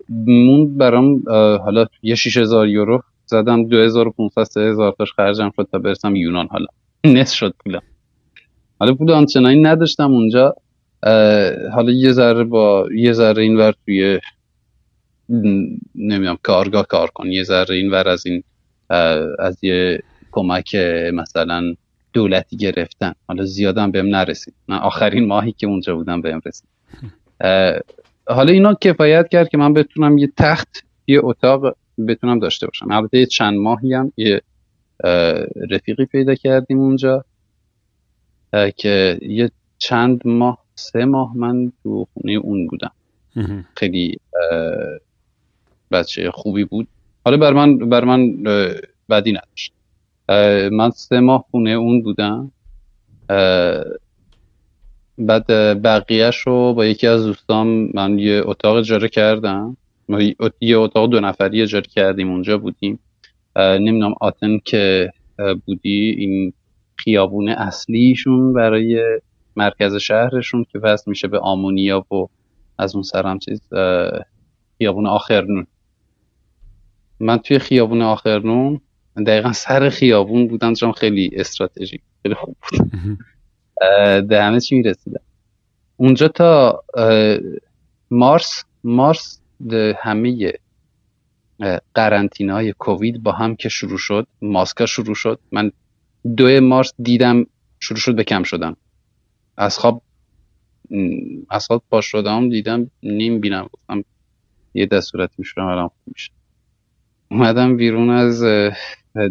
موند 0.09 0.77
برام 0.77 1.23
حالا 1.57 1.85
یه 2.03 2.15
6000 2.15 2.67
یورو 2.67 3.03
زدم 3.25 3.67
2500 3.67 4.43
3000 4.43 4.95
تاش 4.97 5.13
خرجم 5.13 5.51
شد 5.55 5.67
تا 5.71 5.77
برسم 5.79 6.15
یونان 6.15 6.47
حالا 6.47 6.65
نصف 7.05 7.35
شد 7.35 7.53
پولم. 7.59 7.81
حالا 8.79 8.93
پول 8.93 9.11
آنچنانی 9.11 9.61
نداشتم 9.61 10.11
اونجا 10.11 10.55
حالا 11.73 11.91
یه 11.91 12.11
ذره 12.11 12.43
با 12.43 12.87
یه 12.95 13.13
ذره 13.13 13.43
اینور 13.43 13.73
توی 13.85 14.19
نمی‌دونم 15.95 16.37
کارگاه 16.43 16.87
کار 16.87 17.09
کن 17.09 17.31
یه 17.31 17.43
ذره 17.43 17.75
اینور 17.75 18.07
از 18.07 18.25
این 18.25 18.43
از 19.39 19.63
یه 19.63 20.03
کمک 20.31 20.75
مثلا 21.13 21.75
دولتی 22.13 22.57
گرفتن. 22.57 23.13
حالا 23.27 23.45
زیادم 23.45 23.91
بهم 23.91 24.05
نرسید. 24.15 24.53
من 24.67 24.77
آخرین 24.77 25.27
ماهی 25.27 25.51
که 25.51 25.67
اونجا 25.67 25.95
بودم 25.95 26.21
بهم 26.21 26.41
رسید. 26.45 26.67
حالا 28.29 28.51
اینا 28.51 28.73
کفایت 28.73 29.29
کرد 29.29 29.49
که 29.49 29.57
من 29.57 29.73
بتونم 29.73 30.17
یه 30.17 30.31
تخت 30.37 30.85
یه 31.07 31.19
اتاق 31.23 31.77
بتونم 32.07 32.39
داشته 32.39 32.67
باشم. 32.67 32.91
البته 32.91 33.25
چند 33.25 33.57
ماهی 33.57 33.93
هم 33.93 34.11
یه 34.17 34.41
رفیقی 35.71 36.05
پیدا 36.05 36.35
کردیم 36.35 36.79
اونجا 36.79 37.25
که 38.75 39.19
یه 39.21 39.51
چند 39.77 40.21
ماه 40.27 40.65
سه 40.75 41.05
ماه 41.05 41.37
من 41.37 41.71
تو 41.83 42.07
خونه 42.13 42.31
اون 42.31 42.67
بودم. 42.67 42.91
خیلی 43.75 44.17
بچه 45.91 46.31
خوبی 46.31 46.63
بود. 46.63 46.87
حالا 47.25 47.37
بر 47.37 47.53
من 47.53 47.77
بر 47.77 48.03
من 48.03 48.43
بدی 49.09 49.31
نداشت. 49.31 49.73
من 50.71 50.89
سه 50.89 51.19
ماه 51.19 51.45
خونه 51.51 51.69
اون 51.69 52.01
بودم. 52.01 52.51
بعد 55.17 55.45
بقیهش 55.81 56.37
رو 56.37 56.73
با 56.73 56.85
یکی 56.85 57.07
از 57.07 57.23
دوستان 57.25 57.89
من 57.93 58.19
یه 58.19 58.41
اتاق 58.45 58.75
اجاره 58.75 59.09
کردم. 59.09 59.77
یه 60.61 60.77
اتاق 60.77 61.09
دو 61.09 61.19
نفری 61.19 61.61
اجاره 61.61 61.85
کردیم 61.85 62.31
اونجا 62.31 62.57
بودیم. 62.57 62.99
نمی‌دونم 63.55 64.13
آتن 64.21 64.57
که 64.65 65.11
بودی 65.65 66.15
این 66.17 66.53
خیابون 66.95 67.49
اصلیشون 67.49 68.53
برای 68.53 69.19
مرکز 69.55 69.95
شهرشون 69.95 70.65
که 70.71 70.79
وصل 70.79 71.11
میشه 71.11 71.27
به 71.27 71.39
آمونیا 71.39 72.05
و 72.13 72.27
از 72.77 72.95
اون 72.95 73.03
سر 73.03 73.27
هم 73.27 73.39
چیز 73.39 73.61
خیابون 74.77 75.07
آخرنون 75.07 75.67
من 77.19 77.37
توی 77.37 77.59
خیابون 77.59 78.01
آخرنون 78.01 78.81
دقیقا 79.27 79.51
سر 79.51 79.89
خیابون 79.89 80.47
بودم 80.47 80.73
چون 80.73 80.91
خیلی 80.91 81.29
استراتژی 81.33 81.99
خیلی 82.23 82.35
خوب 82.35 82.55
بود. 82.61 82.91
به 84.27 84.43
همه 84.43 84.59
چی 84.59 84.75
می‌رسیدم. 84.75 85.21
اونجا 85.97 86.27
تا 86.27 86.83
مارس 88.11 88.63
مارس 88.83 89.41
همه 89.97 90.53
قرنطینه 91.93 92.53
های 92.53 92.73
کووید 92.73 93.23
با 93.23 93.31
هم 93.31 93.55
که 93.55 93.69
شروع 93.69 93.97
شد 93.97 94.27
ماسکا 94.41 94.85
شروع 94.85 95.15
شد. 95.15 95.39
من 95.51 95.71
دو 96.37 96.61
مارس 96.61 96.93
دیدم 96.99 97.45
شروع 97.79 97.99
شد 97.99 98.15
به 98.15 98.23
کم 98.23 98.43
شدن. 98.43 98.75
از 99.57 99.77
خواب 99.77 100.01
از 101.49 101.67
خواب 101.67 101.83
پاش 101.89 102.05
شدم 102.05 102.49
دیدم 102.49 102.91
نیم 103.03 103.39
بینم. 103.39 103.69
گفتم 103.73 104.03
یه 104.73 104.85
دستورت 104.85 105.29
میشورم 105.37 105.67
الان 105.67 105.87
خوب 105.87 105.99
میشه. 106.05 106.31
اومدم 107.31 107.77
بیرون 107.77 108.09
از 108.09 108.43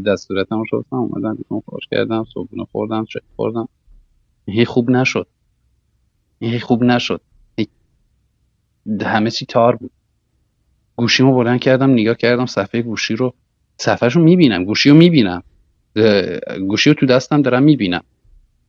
دستورتم 0.06 0.62
شدم 0.66 0.84
اومدم 0.90 1.34
بیرون 1.34 1.62
خوش 1.66 1.86
کردم 1.90 2.24
صبحونه 2.34 2.64
خوردم 2.72 3.04
چک 3.04 3.22
خوردم. 3.36 3.68
هی 4.48 4.64
خوب 4.64 4.90
نشد. 4.90 5.26
هی 6.40 6.60
خوب 6.60 6.84
نشد. 6.84 7.20
همه 9.02 9.30
چی 9.30 9.46
تار 9.46 9.76
بود. 9.76 9.90
گوشیمو 10.96 11.34
بلند 11.34 11.60
کردم 11.60 11.90
نگاه 11.90 12.14
کردم 12.14 12.46
صفحه 12.46 12.82
گوشی 12.82 13.16
رو 13.16 13.34
صفحهشو 13.78 14.20
می‌بینم 14.20 14.64
گوشی 14.64 14.90
رو 14.90 14.96
می‌بینم. 14.96 15.42
گوشی 16.68 16.90
رو 16.90 16.94
تو 16.94 17.06
دستم 17.06 17.42
دارم 17.42 17.62
می‌بینم. 17.62 18.04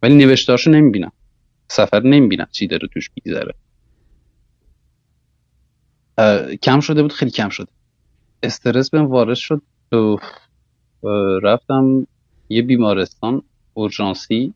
ولی 0.01 0.15
نوشتارشو 0.15 0.71
نمی‌بینم. 0.71 1.11
سفر 1.67 1.99
نمی‌بینم 2.03 2.47
چی 2.51 2.67
داره 2.67 2.87
توش 2.87 3.11
میگذره. 3.15 3.53
کم 6.61 6.79
شده 6.79 7.01
بود 7.01 7.13
خیلی 7.13 7.31
کم 7.31 7.49
شده. 7.49 7.71
استرس 8.43 8.89
بهم 8.89 9.05
وارد 9.05 9.35
شد. 9.35 9.61
رفتم 11.43 12.07
یه 12.49 12.61
بیمارستان 12.61 13.41
اورژانسی. 13.73 14.53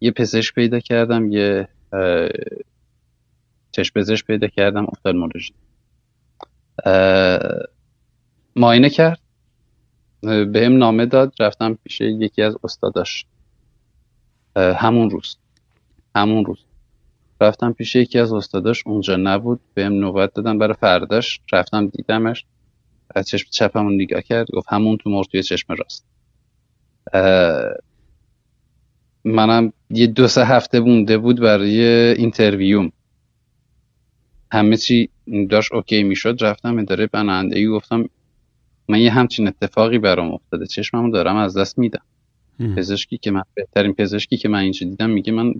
یه 0.00 0.10
پزشک 0.10 0.54
پیدا 0.54 0.80
کردم 0.80 1.32
یه 1.32 1.68
چشم 3.72 4.00
پزشک 4.00 4.26
پیدا 4.26 4.46
کردم 4.46 4.84
افتالمولوژی. 4.84 5.54
ماینه 8.56 8.90
کرد 8.90 9.20
بهم 10.22 10.78
نامه 10.78 11.06
داد 11.06 11.34
رفتم 11.40 11.74
پیش 11.74 12.00
یکی 12.00 12.42
از 12.42 12.56
استاداش. 12.64 13.26
همون 14.56 15.10
روز 15.10 15.36
همون 16.16 16.44
روز. 16.44 16.58
رفتم 17.40 17.72
پیش 17.72 17.96
یکی 17.96 18.18
از 18.18 18.32
استاداش 18.32 18.86
اونجا 18.86 19.16
نبود 19.16 19.60
بهم 19.74 19.92
نوبت 19.92 20.34
دادن 20.34 20.58
برای 20.58 20.74
فرداش. 20.74 21.40
رفتم 21.52 21.86
دیدمش 21.86 22.44
از 23.14 23.28
چشم 23.28 23.48
چپمون 23.50 23.94
نگاه 23.94 24.22
کرد 24.22 24.50
گفت 24.50 24.66
همون 24.68 24.96
تو 24.96 25.10
مرد 25.10 25.26
توی 25.26 25.42
چشم 25.42 25.74
راست. 25.74 26.06
منم 29.24 29.72
یه 29.90 30.06
دو 30.06 30.28
سه 30.28 30.44
هفته 30.44 30.80
مونده 30.80 31.18
بود 31.18 31.40
برای 31.40 31.80
interview 32.14 32.78
م. 32.78 32.92
همه 34.52 34.76
چی 34.76 35.08
داشت 35.50 35.72
okay 35.72 36.02
می‌شد 36.02 36.38
رفتم 36.40 36.78
اداره 36.78 37.08
ای 37.52 37.66
گفتم 37.66 38.08
من 38.88 39.00
یه 39.00 39.10
همچین 39.10 39.48
اتفاقی 39.48 39.98
برام 39.98 40.32
افتاده 40.32 40.66
چشممو 40.66 41.10
دارم 41.10 41.36
از 41.36 41.56
دست 41.56 41.78
میدم. 41.78 42.02
پزشکی 42.76 43.18
که 43.18 43.30
من 43.30 43.42
بهترین 43.54 43.94
پزشکی 43.94 44.36
که 44.36 44.48
من 44.48 44.58
اینجا 44.58 44.86
دیدم 44.86 45.10
میگه 45.10 45.32
من 45.32 45.54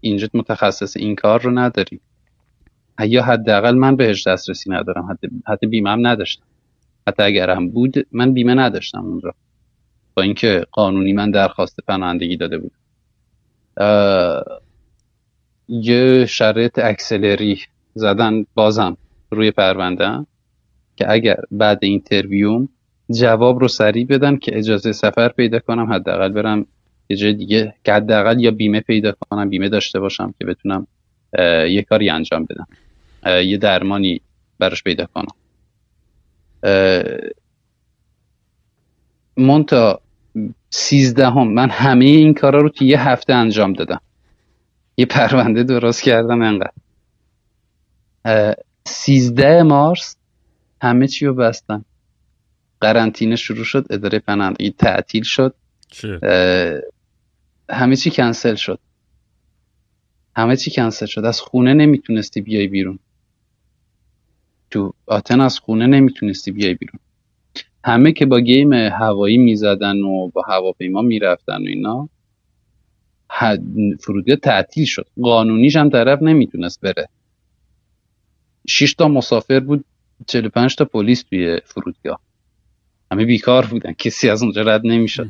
اینجا 0.00 0.28
متخصص 0.34 0.96
این 0.96 1.14
کار 1.14 1.42
رو 1.42 1.58
نداریم 1.58 2.00
یا 3.00 3.22
حداقل 3.22 3.74
من 3.74 3.96
بهش 3.96 4.26
دسترسی 4.26 4.70
ندارم 4.70 5.10
حتی, 5.10 5.28
حتی 5.46 5.66
بیمه 5.66 5.90
هم 5.90 6.06
نداشتم. 6.06 6.46
حتی 7.08 7.22
اگر 7.22 7.50
هم 7.50 7.68
بود 7.70 7.94
من 8.12 8.32
بیمه 8.32 8.54
نداشتم 8.54 9.04
اونجا. 9.04 9.34
با 10.16 10.22
اینکه 10.22 10.62
قانونی 10.72 11.12
من 11.12 11.30
درخواست 11.30 11.80
پناهندگی 11.88 12.36
داده 12.36 12.58
بود. 12.58 12.72
یه 15.68 16.26
شرط 16.26 16.78
accelerate 16.78 17.60
زدن 17.94 18.44
بازم 18.54 18.96
روی 19.30 19.50
پرونده 19.50 20.26
که 20.96 21.12
اگر 21.12 21.36
بعد 21.50 21.78
interview 21.82 22.59
م 22.59 22.68
جواب 23.10 23.58
رو 23.58 23.68
سریع 23.68 24.06
بدن 24.06 24.36
که 24.36 24.58
اجازه 24.58 24.92
سفر 24.92 25.28
پیدا 25.28 25.58
کنم 25.58 25.92
حداقل 25.92 26.28
برم 26.28 26.66
یه 27.08 27.16
جای 27.16 27.32
دیگه 27.32 27.74
که 27.84 27.92
حداقل 27.92 28.40
یا 28.40 28.50
بیمه 28.50 28.80
پیدا 28.80 29.12
کنم 29.12 29.48
بیمه 29.48 29.68
داشته 29.68 30.00
باشم 30.00 30.34
که 30.38 30.44
بتونم 30.44 30.86
یه 31.68 31.82
کاری 31.82 32.10
انجام 32.10 32.46
بدم. 32.50 32.66
یه 33.42 33.56
درمانی 33.56 34.20
براش 34.58 34.82
پیدا 34.82 35.06
کنم. 35.06 35.34
مونتا 39.36 40.00
سیزدهم. 40.70 41.52
من 41.52 41.70
همه 41.70 42.04
این 42.04 42.34
کارا 42.34 42.60
رو 42.60 42.68
تو 42.68 42.84
یه 42.84 43.08
هفته 43.08 43.34
انجام 43.34 43.72
دادم. 43.72 44.00
یه 44.96 45.06
پرونده 45.06 45.62
درست 45.62 46.02
کردم 46.02 46.42
انقدر. 46.42 46.72
سیزده 48.86 49.62
مارس 49.62 50.16
همه 50.82 51.08
چی 51.08 51.26
رو 51.26 51.34
بستن 51.34 51.84
قرنطینه 52.80 53.36
شروع 53.36 53.64
شد 53.64 53.86
اداره 53.90 54.18
پناهندگی 54.18 54.70
تعطیل 54.70 55.22
شد. 55.22 55.54
همه 57.70 57.96
چی 57.96 58.10
کنسل 58.10 58.54
شد. 58.54 58.78
همه 60.36 60.56
چی 60.56 60.70
کنسل 60.70 61.06
شد. 61.06 61.24
از 61.24 61.40
خونه 61.40 61.74
نمی‌تونستی 61.74 62.40
بیای 62.40 62.66
بیرون. 62.66 62.98
تو 64.70 64.94
آتن 65.06 65.40
از 65.40 65.58
خونه 65.58 65.86
نمی‌تونستی 65.86 66.50
بیای 66.52 66.74
بیرون. 66.74 67.00
همه 67.86 68.12
که 68.12 68.26
با 68.26 68.40
گیم 68.40 68.72
هوایی 68.72 69.38
می‌زدن 69.38 70.00
و 70.02 70.28
با 70.28 70.42
هواپیما 70.48 71.02
می‌رفتن 71.02 71.62
و 71.62 71.66
اینا 71.66 72.08
فرودگاه 74.00 74.36
تعطیل 74.36 74.84
شد. 74.84 75.06
قانونیش 75.22 75.76
هم 75.76 75.90
طرف 75.90 76.22
نمی‌تونست 76.22 76.80
بره. 76.80 77.08
6 78.68 78.94
تا 78.94 79.08
مسافر 79.08 79.60
بود 79.60 79.84
45 80.26 80.76
تا 80.76 80.84
پلیس 80.84 81.22
توی 81.22 81.60
فرودگاه. 81.64 82.20
همه 83.12 83.24
بیکار 83.24 83.66
بودن. 83.66 83.92
کسی 83.92 84.28
از 84.30 84.42
اونجا 84.42 84.62
رد 84.62 84.80
نمی‌شد. 84.84 85.28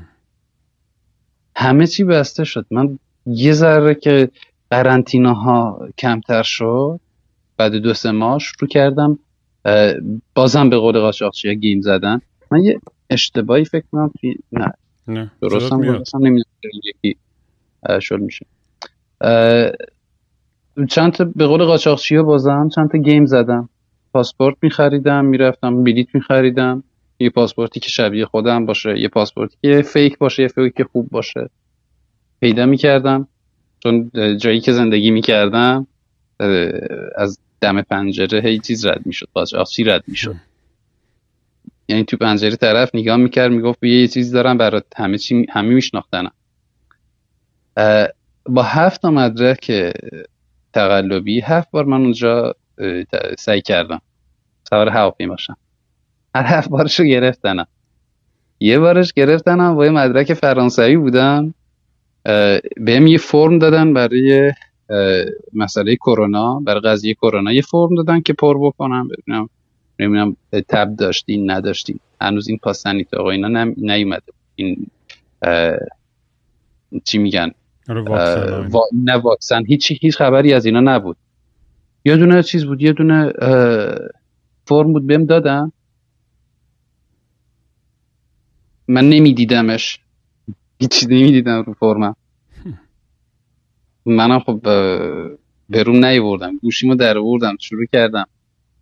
همه 1.56 1.86
چی 1.86 2.04
بسته 2.04 2.44
شد. 2.44 2.66
من 2.70 2.98
یه 3.26 3.52
ذره 3.52 3.94
که 3.94 4.30
قرنطینه 4.70 5.34
ها 5.34 5.88
کمتر 5.98 6.42
شد 6.42 7.00
بعد 7.56 7.74
دو 7.74 7.94
سه 7.94 8.10
ماه 8.10 8.40
شروع 8.60 8.68
کردم 8.68 9.18
بازم 10.34 10.70
به 10.70 10.76
قول 10.76 11.00
قاچاقچی 11.00 11.56
game 11.56 11.80
زدن. 11.80 12.20
من 12.56 12.64
یه 12.64 12.80
اشتباهی 13.10 13.64
فکر 13.64 13.84
کنم 13.92 14.12
نه. 14.52 14.72
نه. 15.08 15.30
درستم 15.42 15.80
درستم 15.80 16.18
نمی‌دونم 16.18 16.44
یکی 16.84 17.16
شل 18.00 18.20
میشه. 18.20 18.46
چند 20.88 21.12
تا 21.12 21.24
به 21.36 21.46
قول 21.46 21.64
قاچاقچی 21.64 22.16
ها 22.16 22.22
بازم 22.22 22.68
چند 22.74 22.90
تا 22.90 22.98
game 22.98 23.26
زدم. 23.26 23.68
پاسپورت 24.12 24.56
میخریدم 24.62 25.24
می‌رفتم 25.24 25.84
بلیت 25.84 26.14
میخریدم. 26.14 26.82
یه 27.20 27.30
پاسپورتی 27.30 27.80
که 27.80 27.88
شبیه 27.88 28.26
خودم 28.26 28.66
باشه 28.66 29.00
یه 29.00 29.08
پاسپورتی 29.08 29.56
که 29.62 29.82
fake 29.82 30.18
باشه 30.18 30.42
یه 30.42 30.48
fake 30.48 30.74
که 30.76 30.84
خوب 30.84 31.08
باشه. 31.08 31.50
پیدا 32.40 32.66
می‌کردم. 32.66 33.28
چون 33.82 34.10
جایی 34.36 34.60
که 34.60 34.72
زندگی 34.72 35.10
می‌کردم 35.10 35.86
از 37.16 37.38
دم 37.60 37.82
پنجره 37.82 38.40
هی 38.40 38.58
چیز 38.58 38.86
رد 38.86 39.06
می‌شد 39.06 39.28
آفسی 39.34 39.84
رد 39.84 40.04
می‌شد. 40.08 40.36
یعنی 41.88 42.04
تو 42.04 42.16
پنجره 42.16 42.56
طرف 42.56 42.90
نگاه 42.94 43.16
می‌کرد 43.16 43.50
می‌گفت 43.50 43.84
یه 43.84 44.08
چیز 44.08 44.32
دارم 44.32 44.58
برای 44.58 44.82
همه 44.96 45.18
چی 45.18 45.46
همه 45.50 45.74
میشناختنم. 45.74 46.32
با 48.46 48.62
هفت 48.62 49.04
مدرک 49.04 49.92
تقلبی 50.72 51.40
هفت 51.40 51.70
بار 51.70 51.84
من 51.84 52.00
اونجا 52.00 52.54
سعی 53.38 53.60
کردم. 53.60 54.00
سوار 54.68 54.88
هواپیما 54.88 55.32
باشم. 55.32 55.56
هر 56.34 56.44
هفت 56.46 56.70
بارش 56.70 57.00
رو 57.00 57.06
گرفتنم. 57.06 57.66
یه 58.60 58.78
بارش 58.78 59.12
گرفتنم 59.12 59.74
با 59.74 59.84
یه 59.84 59.90
مدرک 59.90 60.34
فرانسوی 60.34 60.96
بودم. 60.96 61.54
بهم 62.76 63.06
یه 63.06 63.18
فرم 63.18 63.58
دادن 63.58 63.92
برای 63.94 64.52
مسئله 65.52 65.96
کرونا 65.96 66.60
برای 66.60 66.80
قضیه 66.80 67.14
کرونا. 67.14 67.52
یه 67.52 67.62
فرم 67.62 67.94
دادن 67.94 68.20
که 68.20 68.32
پر 68.32 68.58
بکنم 68.66 69.08
ببینم 69.08 69.48
نمی‌دونم 69.98 70.36
تب 70.68 70.96
داشتین 70.96 71.50
نداشتین. 71.50 72.00
هنوز 72.20 72.48
این 72.48 72.58
پاس 72.58 72.86
آقا 73.18 73.30
اینا 73.30 73.64
نیومده. 73.76 74.32
این 74.54 74.86
چی 77.04 77.18
میگن؟ 77.18 77.50
آره، 77.88 78.04
نه 79.04 79.14
واکسن. 79.14 79.64
هیچ 79.64 79.92
هیچ 80.00 80.16
خبری 80.16 80.52
از 80.52 80.66
اینا 80.66 80.80
نبود. 80.80 81.16
یه 82.04 82.16
دونه 82.16 82.42
چیز 82.42 82.64
بود 82.64 82.82
یه 82.82 82.92
دونه 82.92 83.32
فرم 84.64 84.92
بود 84.92 85.06
بهم 85.06 85.24
دادم 85.24 85.72
من 88.88 89.08
نمیدیدمش. 89.08 90.00
هیچ 90.80 91.06
نمی‌دیدم 91.08 91.62
رو 91.62 91.72
فرمم. 91.72 92.16
منم 94.06 94.40
خب 94.40 94.60
برون 95.68 96.04
نیوردم 96.04 96.58
گوشیمو 96.58 96.94
در 96.94 97.18
آوردم 97.18 97.56
شروع 97.60 97.86
کردم. 97.92 98.26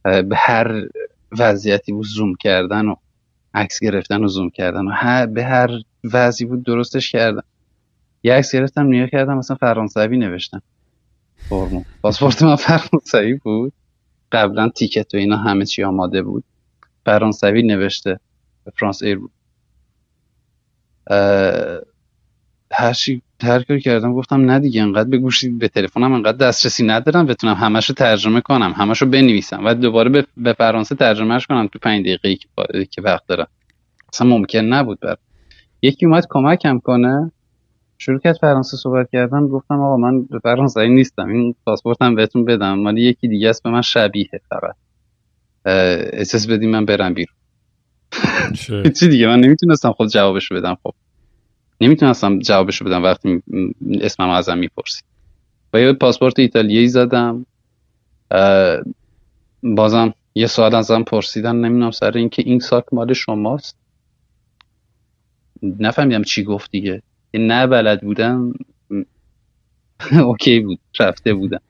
به 0.05 0.37
هر 0.37 0.89
وضعیتی 1.39 1.93
بود 1.93 2.07
زوم 2.07 2.35
کردن 2.35 2.87
و 2.87 2.95
عکس 3.55 3.81
گرفتن 3.81 4.25
و 4.25 4.29
زوم 4.29 4.51
کردن 4.51 4.87
و 4.87 4.91
هر 4.91 5.27
به 5.27 5.45
هر 5.45 5.71
وضعی 6.05 6.47
بود 6.47 6.65
درستش 6.65 7.13
کردم 7.13 7.45
یه 8.23 8.35
عکس 8.35 8.55
گرفتم 8.55 8.87
نیا 8.87 9.07
کردم 9.07 9.39
مثلا 9.39 9.57
فرانسوی 9.57 10.17
نوشتم 10.17 10.63
فرمو 11.49 11.85
پاسپورت 12.03 12.43
من 12.43 12.57
فرانسوی 12.57 13.35
بود. 13.35 13.73
قبلا 14.33 14.69
تیکت 14.69 15.15
و 15.15 15.17
اینا 15.17 15.37
همه 15.37 15.67
چی 15.67 15.85
آماده 15.85 16.23
بود. 16.23 16.45
فرانسوی 17.05 17.63
نوشته. 17.63 18.21
فرانس 18.77 19.03
ایر 19.03 19.19
بود 19.19 19.33
هر 23.45 23.63
کاری 23.63 23.81
کردم. 23.81 24.13
گفتم 24.13 24.51
نه 24.51 24.59
دیگه 24.59 24.83
انقدر 24.83 25.09
به 25.09 25.19
گوشی 25.19 25.49
به 25.49 25.69
تلفنم 25.69 26.13
انقدر 26.13 26.37
دسترسی 26.37 26.87
ندارم 26.87 27.27
بتونم 27.27 27.55
همشو 27.55 27.95
ترجمه 27.95 28.41
کنم 28.41 28.73
همشو 28.77 29.07
بنویسم. 29.07 29.65
و 29.65 29.75
دوباره 29.75 30.11
به, 30.11 30.27
به 30.37 30.53
فرانسه 30.53 30.95
ترجمهش 30.95 31.47
کنم 31.47 31.67
تو 31.67 31.79
پنج 31.79 32.07
دقیقه 32.07 32.37
که 32.91 33.03
وقت 33.03 33.27
دارم. 33.27 33.47
اصلا 34.13 34.27
ممکن 34.27 34.59
نبود 34.59 35.01
بر 35.01 35.17
یکی 35.83 36.07
اومد 36.07 36.27
کمکم 36.31 36.79
کنه. 36.79 37.33
شروع 37.99 38.19
کرد 38.19 38.37
فرانسه 38.41 38.77
صحبت 38.77 39.11
کردن. 39.13 39.47
گفتم 39.47 39.81
آقا 39.81 39.97
من 39.97 40.23
به 40.23 40.39
فرانسوی 40.39 40.89
نیستم. 40.89 41.29
این 41.29 41.55
پاسپورتم 41.67 42.15
بهتون 42.15 42.45
بدم. 42.45 42.79
مالی 42.79 43.03
یکی 43.03 43.29
دیگه 43.29 43.49
است 43.49 43.63
به 43.63 43.71
من 43.71 43.83
شبیه 43.83 44.31
فقط. 44.49 44.75
احساس 46.13 46.47
بدیم 46.47 46.71
من 46.71 46.85
برم 46.85 47.15
بیرون. 47.15 47.35
چی 48.99 49.09
دیگه؟ 49.09 49.27
من 49.27 49.41
نمی‌تونستم 49.41 49.93
خود 49.93 50.09
جوابشو 50.09 50.55
بدم. 50.55 50.77
خب 50.83 50.95
نمی‌تونستم 51.81 52.39
جوابشو 52.39 52.85
بدم 52.85 53.03
وقتی 53.03 53.43
اسمم 54.01 54.29
ازم 54.29 54.59
می‌پرسی. 54.59 55.03
با 55.73 55.81
یه 55.81 55.93
پاسپورت 55.93 56.39
ایتالیایی 56.39 56.89
زدم. 56.89 57.47
بازم 59.63 60.15
یه 60.35 60.47
سوال 60.47 60.75
ازم 60.75 61.03
پرسیدن 61.03 61.57
نمی‌دونم 61.57 61.91
سر 61.91 62.17
اینکه 62.17 62.43
این 62.47 62.59
ساک 62.59 62.85
مال 62.93 63.13
شماست. 63.13 63.77
نفهمیدم 65.63 66.23
چی 66.23 66.45
گفت 66.45 66.71
دیگه. 66.71 67.03
نه 67.35 67.67
بلد 67.67 68.03
بودم. 68.03 68.53
اوکی 70.25 70.61
بود 70.61 70.79
رفته 71.01 71.35
بودم. 71.35 71.61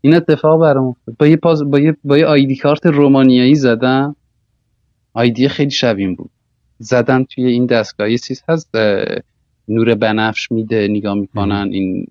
این 0.00 0.14
اتفاق 0.14 0.60
برام 0.60 0.96
با 1.18 1.26
یه 1.26 1.36
پاز 1.36 1.70
با 1.70 1.78
یه 1.78 1.96
با 2.04 2.18
یه 2.18 2.26
آیدی 2.26 2.56
کارت 2.56 2.86
رومانیایی 2.86 3.54
زدم. 3.54 4.16
آیدی 5.12 5.48
خیلی 5.48 5.70
شبیه 5.70 6.14
بود. 6.14 6.30
زدن 6.78 7.24
توی 7.24 7.46
این 7.46 7.66
دستگاه. 7.66 8.16
چیز 8.16 8.42
هست 8.48 8.70
نور 9.68 9.94
بنفش 9.94 10.52
میده 10.52 10.88
نگاه 10.88 11.14
می‌کنن 11.14 11.68
این 11.72 12.06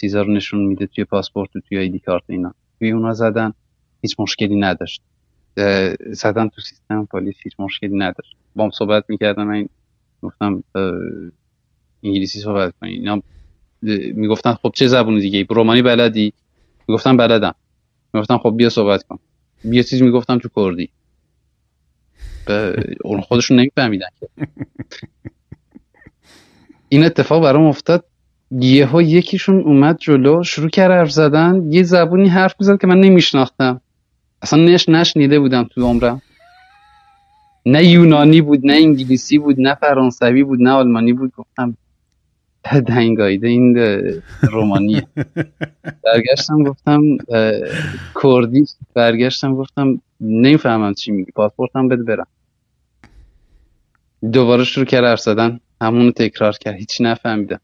چیزا 0.00 0.22
رو 0.22 0.32
نشون 0.32 0.60
میده 0.60 0.86
توی 0.86 1.04
پاسپورت 1.04 1.56
و 1.56 1.60
توی 1.60 1.78
آیدی 1.78 1.98
کارت 1.98 2.22
اینا. 2.28 2.54
توی 2.78 2.90
اونا 2.90 3.12
زدن 3.12 3.54
هیچ 4.02 4.16
مشکلی 4.18 4.56
نداشت. 4.56 5.02
زدن 6.10 6.48
تو 6.48 6.60
سیستم 6.60 7.08
پلیس 7.12 7.34
هیچ 7.44 7.52
مشکلی 7.58 7.98
نداشت. 7.98 8.36
با 8.56 8.64
هم 8.64 8.70
صحبت 8.70 9.04
می‌کردم 9.08 9.48
این 9.50 9.68
گفتم 10.22 10.64
انگلیسی 12.02 12.40
صحبت 12.40 12.74
کنی. 12.80 12.90
اینا 12.90 13.22
می‌گفتن 14.14 14.52
خب 14.52 14.72
چه 14.74 14.86
زبونی 14.86 15.20
دیگه 15.20 15.46
رومانی 15.50 15.82
بلدی؟ 15.82 16.32
می‌گفتم 16.88 17.16
بلدم. 17.16 17.54
می‌گفتم 18.14 18.38
خب 18.38 18.54
بیا 18.56 18.68
صحبت 18.68 19.02
کن. 19.02 19.18
بیا 19.64 19.82
چیزی 19.82 20.04
می‌گفتم 20.04 20.38
تو 20.38 20.48
کردی. 20.56 20.90
اون 23.04 23.20
خودشون 23.20 23.58
نمیفهمیدن. 23.58 24.06
این 26.88 27.04
اتفاق 27.04 27.42
برام 27.42 27.64
افتاد. 27.64 28.04
یهو 28.50 29.02
یکیشون 29.02 29.60
اومد 29.60 29.98
جلو 29.98 30.42
شروع 30.42 30.68
کرد 30.68 30.90
حرف 30.90 31.10
زدن. 31.10 31.72
یه 31.72 31.82
زبونی 31.82 32.28
حرف 32.28 32.54
می‌زد 32.60 32.80
که 32.80 32.86
من 32.86 33.00
نمیشناختم. 33.00 33.80
اصلا 34.42 34.64
نش 34.64 34.88
نشنیده 34.88 35.40
بودم 35.40 35.68
تو 35.74 35.82
عمرم. 35.82 36.22
نه 37.66 37.84
یونانی 37.84 38.40
بود 38.40 38.66
نه 38.66 38.72
انگلیسی 38.72 39.38
بود 39.38 39.60
نه 39.60 39.74
فرانسوی 39.74 40.44
بود 40.44 40.62
نه 40.62 40.70
آلمانی 40.70 41.12
بود. 41.12 41.32
گفتم 41.36 41.76
دنگایده 42.86 43.48
این 43.48 43.78
رومانیه. 44.42 45.06
برگشتم 46.04 46.62
گفتم 46.62 47.02
کردی. 48.22 48.64
برگشتم 48.94 49.54
گفتم 49.54 50.00
نمی‌فهمم 50.20 50.94
چی 50.94 51.12
میگی. 51.12 51.32
پاسپورتم 51.32 51.88
بده 51.88 52.02
برم. 52.02 52.26
دوباره 54.32 54.64
شروع 54.64 54.86
کرد 54.86 55.04
حرف 55.04 55.20
زدن. 55.20 55.60
همونو 55.80 56.10
تکرار 56.10 56.52
کرد. 56.52 56.74
هیچی 56.74 57.04
نفهمیدم. 57.04 57.60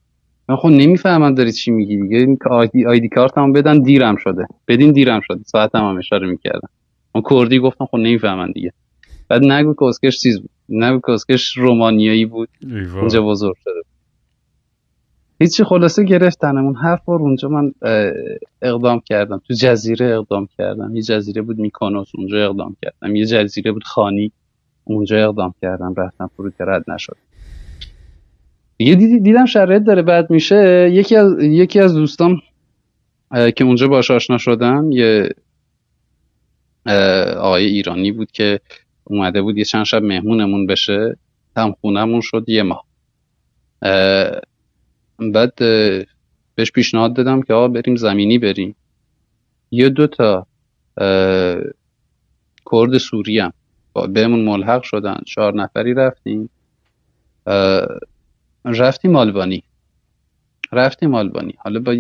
من 0.49 0.57
خب 0.57 0.69
نمی‌فهمم 0.69 1.35
داری 1.35 1.53
چی 1.53 1.71
میگی 1.71 1.97
دیگه. 1.97 2.16
این 2.16 2.38
آیدی, 2.51 2.87
آیدی 2.87 3.09
کارتمو 3.09 3.53
بدن 3.53 3.83
دیرم 3.83 4.16
شده. 4.16 4.47
بدین 4.69 4.92
دیرم 4.92 5.21
شده. 5.21 5.40
ساعتم 5.47 5.79
هم 5.79 5.99
اشاره 5.99 6.27
می‌کردم. 6.27 6.69
اون 7.14 7.25
کردی 7.31 7.59
گفتم 7.59 7.87
خب 7.87 7.97
نمی‌فهمم 7.97 8.53
دیگه. 8.53 8.73
بعد 9.29 9.45
نگو 9.45 9.75
کسکش 9.81 10.21
چیز 10.21 10.40
بود. 10.40 10.51
نگو 10.69 11.01
کسکش 11.09 11.57
رومانیایی 11.57 12.25
بود. 12.25 12.49
اونجا 12.95 13.23
بزرگ 13.23 13.55
شده 13.64 13.83
هیچی 15.40 15.64
خلاصه 15.64 16.05
گرفتنمون. 16.05 16.77
هفت 16.83 17.05
بار 17.05 17.21
اونجا 17.21 17.49
من 17.49 17.73
اقدام 18.62 19.01
کردم. 19.01 19.42
تو 19.49 19.55
جزیره 19.55 20.07
اقدام 20.07 20.49
کردم. 20.59 20.97
یه 20.97 21.03
جزیره 21.03 21.42
بود 21.42 21.59
میکانوس. 21.59 22.09
اونجا 22.14 22.45
اقدام 22.45 22.77
کردم. 22.83 23.16
یه 23.16 23.27
جزیره 23.27 23.73
بود 23.73 23.85
خانی. 23.85 24.33
اونجا 24.88 25.29
اقدام 25.29 25.55
کردم 25.62 25.94
رفتم 25.96 26.31
فرود 26.37 26.55
رد 26.61 26.90
نشد. 26.90 27.16
دیگه 28.77 28.94
دیدم 28.94 29.46
شرایط 29.46 29.83
داره 29.83 30.03
بعد 30.03 30.31
میشه. 30.31 30.90
یکی 30.92 31.16
از 31.16 31.42
یکی 31.42 31.81
از 31.81 31.94
دوستام 31.94 32.42
که 33.57 33.64
اونجا 33.64 33.88
باش 33.88 34.11
آشنا 34.11 34.38
شدم 34.38 34.90
یه 34.92 35.29
آقای 37.37 37.64
ایرانی 37.64 38.12
بود 38.12 38.31
که 38.31 38.61
اومده 39.05 39.42
بود 39.42 39.59
یه 39.59 39.64
چند 39.64 39.85
شب 39.85 40.03
مهمونمون 40.03 40.66
بشه. 40.66 41.16
هم 41.57 41.72
خونمون 41.81 42.20
شد 42.20 42.44
یه 42.49 42.62
ماه. 42.62 42.85
بعد 45.33 45.54
بهش 46.54 46.73
پیشنهاد 46.75 47.15
دادم 47.15 47.42
که 47.42 47.54
آقا 47.54 47.69
بریم 47.69 47.96
زمینی 47.96 48.38
بریم. 48.38 48.77
یه 49.71 49.88
دو 49.88 50.06
تا 50.06 50.46
کرد 52.71 52.98
سوری 52.98 53.38
هم 53.38 53.52
بهمون 54.13 54.44
ملحق 54.44 54.83
شدن. 54.83 55.17
چهار 55.27 55.55
نفری 55.55 55.94
رفتیم. 55.94 56.51
رفتیم 58.65 59.17
آلبانی. 59.17 59.63
رفتیم 60.73 61.15
آلبانی. 61.15 61.55
حالا 61.59 61.81
با, 61.81 61.97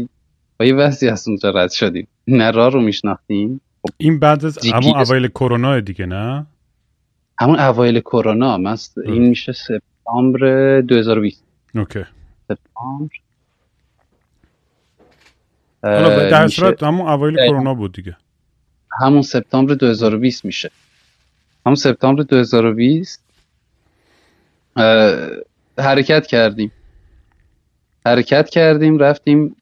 با 0.58 0.64
یه 0.66 0.74
وضعی 0.74 1.08
از 1.08 1.28
اونجا 1.28 1.50
رد 1.50 1.70
شدیم. 1.70 2.08
نه 2.26 2.50
راه 2.50 2.72
رو 2.72 2.80
میشناختیم. 2.80 3.60
خب 3.82 3.94
این 3.96 4.18
بعد 4.18 4.44
از 4.44 4.58
همون 4.72 4.96
اوایل 4.96 5.28
کرونا 5.28 5.80
دیگه 5.80 6.06
نه؟ 6.06 6.46
همون 7.38 7.58
اوایل 7.58 8.00
کرونا. 8.00 8.58
مست 8.58 8.98
این 8.98 9.22
میشه 9.28 9.52
سپتامبر 9.52 10.80
2020 10.80 11.44
اوکی. 11.74 12.04
سپتامبر. 12.48 13.10
حالا 15.82 16.30
در 16.30 16.48
صورت 16.48 16.82
همون 16.82 17.08
اوایل 17.08 17.36
کرونا 17.48 17.74
بود 17.74 17.92
دیگه. 17.92 18.16
همون 19.00 19.22
سپتامبر 19.22 19.74
2020 19.74 20.44
میشه. 20.44 20.70
هم 21.66 21.74
سپتامبر 21.74 22.22
2020 22.22 23.24
حرکت 25.78 26.26
کردیم. 26.26 26.72
حرکت 28.06 28.50
کردیم 28.50 28.98
رفتیم 28.98 29.56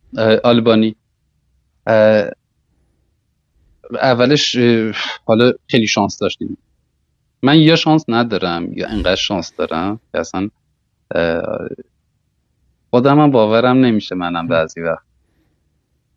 آلبانی. 0.45 0.97
اولش 3.91 4.57
حالا 5.25 5.53
خیلی 5.69 5.87
شانس 5.87 6.19
داشتیم. 6.19 6.59
من 7.43 7.59
یا 7.59 7.77
شانس 7.77 8.05
ندارم 8.09 8.73
یا 8.73 8.89
انقدر 8.89 9.15
شانس 9.15 9.53
دارم 9.57 10.01
که 10.13 10.19
اصلا 10.19 10.51
خودم 12.91 13.21
هم 13.21 13.31
باورم 13.31 13.77
نمیشه 13.77 14.15
منم 14.15 14.49
بعضی 14.49 14.81
وقت. 14.81 15.05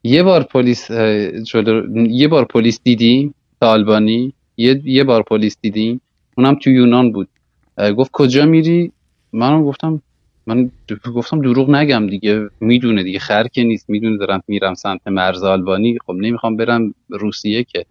یه 0.03 0.23
بار 0.23 0.43
پلیس 0.43 0.89
یه 2.09 2.27
بار 2.27 2.45
پلیس 2.45 2.79
دیدیم 2.83 3.35
تا 3.61 3.69
آلبانی. 3.69 4.33
یه, 4.57 4.81
یه 4.85 5.03
بار 5.03 5.23
پلیس 5.23 5.57
دیدیم. 5.61 6.01
اونم 6.37 6.55
تو 6.55 6.69
یونان 6.69 7.11
بود. 7.11 7.29
گفت 7.97 8.11
کجا 8.11 8.45
میری؟ 8.45 8.91
منم 9.33 9.63
گفتم 9.63 10.01
من 10.47 10.71
گفتم 11.15 11.41
دروغ 11.41 11.69
نگم 11.69 12.07
دیگه. 12.07 12.49
می‌دونه 12.59 13.03
دیگه. 13.03 13.19
خر 13.19 13.47
که 13.47 13.63
نیست. 13.63 13.89
می‌دونه 13.89 14.17
دارم 14.17 14.43
میرم 14.47 14.73
سمت 14.73 15.07
مرز 15.07 15.43
آلبانی. 15.43 15.97
خب 16.05 16.13
نمی‌خوام 16.13 16.55
برم 16.57 16.93
روسیه 17.09 17.63
که. 17.63 17.85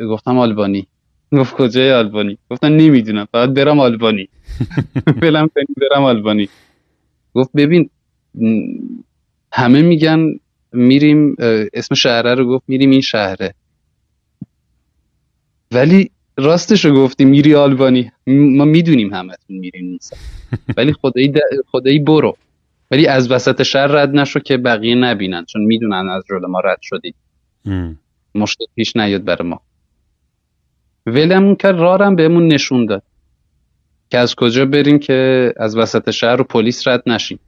گفتم 0.00 0.38
آلبانی. 0.38 0.86
گفت 1.32 1.54
کجای 1.54 1.92
آلبانی؟ 1.92 2.38
گفتم 2.50 2.66
نمی‌دونم. 2.66 3.26
فقط 3.32 3.50
برم 3.50 3.80
آلبانی. 3.80 4.28
فعلا 5.20 5.48
برم 5.76 6.02
آلبانی. 6.04 6.48
گفت 7.34 7.50
ببین 7.56 7.90
همه 9.52 9.82
میگن 9.82 10.26
میریم 10.72 11.36
اسم 11.74 11.94
شهره 11.94 12.34
رو 12.34 12.46
گفت 12.48 12.64
میریم 12.68 12.90
این 12.90 13.00
شهره. 13.00 13.54
ولی 15.74 16.10
راستش 16.36 16.84
رو 16.84 16.94
گفتی 16.94 17.24
میری 17.24 17.54
آلبانی. 17.54 18.10
ما 18.26 18.64
می‌دونیم 18.64 19.14
همتون 19.14 19.56
میریم 19.56 19.86
نیست 19.86 20.16
ولی 20.76 20.92
خدایی, 20.92 21.32
خدایی 21.66 21.98
برو. 21.98 22.36
ولی 22.90 23.06
از 23.06 23.30
وسط 23.30 23.62
شهر 23.62 23.86
رد 23.86 24.16
نشو 24.16 24.40
که 24.40 24.56
بقیه 24.56 24.94
نبینن 24.94 25.44
چون 25.44 25.62
می‌دونن 25.62 26.08
از 26.08 26.22
جلو 26.28 26.48
ما 26.48 26.60
رد 26.60 26.78
شدید 26.82 27.14
مشکل 28.34 28.64
پیش 28.74 28.96
نیاد 28.96 29.24
بر 29.24 29.42
ما. 29.42 29.60
ولمون 31.06 31.54
کرد 31.54 31.78
رارم 31.78 32.16
بهمون 32.16 32.48
نشون 32.48 32.86
داد. 32.86 33.02
که 34.10 34.18
از 34.18 34.34
کجا 34.34 34.66
بریم 34.66 34.98
که 34.98 35.52
از 35.56 35.76
وسط 35.76 36.10
شهر 36.10 36.36
رو 36.36 36.44
پلیس 36.44 36.88
رد 36.88 37.02
نشیم. 37.06 37.38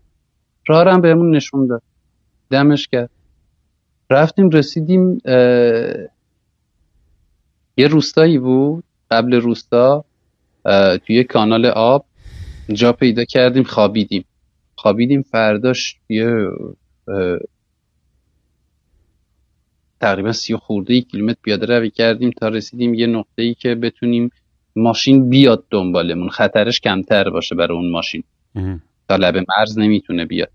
رارم 0.67 1.01
بهمون 1.01 1.37
نشون 1.37 1.67
داد. 1.67 1.83
دمش 2.51 2.89
کرد 2.89 3.11
رفتیم 4.11 4.49
رسیدیم 4.49 5.19
یه 7.77 7.89
روستایی 7.89 8.39
بود 8.39 8.85
قبل 9.11 9.35
روستا 9.35 10.05
توی 11.07 11.25
کانال 11.25 11.67
آب. 11.67 12.05
جا 12.73 12.93
پیدا 12.93 13.25
کردیم 13.25 13.63
خوابیدیم. 13.63 14.25
خوابیدیم 14.77 15.23
فرداش 15.23 15.97
یه 16.09 16.51
تقریبا 20.01 20.33
سی 20.33 20.57
خورده 20.57 21.01
کیلومتر 21.01 21.39
پیاده 21.43 21.67
روی 21.67 21.91
کردیم 21.91 22.31
تا 22.31 22.49
رسیدیم 22.49 22.95
یه 22.95 23.07
نقطه 23.07 23.43
ای 23.43 23.55
که 23.55 23.75
بتونیم 23.75 24.31
ماشین 24.77 25.29
بیاد 25.31 25.65
دنبالمون. 25.71 26.29
خطرش 26.29 26.81
کمتر 26.81 27.31
باشه 27.31 27.55
برای 27.55 27.79
اون 27.79 27.91
ماشین. 27.91 28.25
تا 29.09 29.17
لب 29.17 29.37
مرز 29.37 29.79
نمی‌تونه 29.79 30.25
بیاد. 30.25 30.51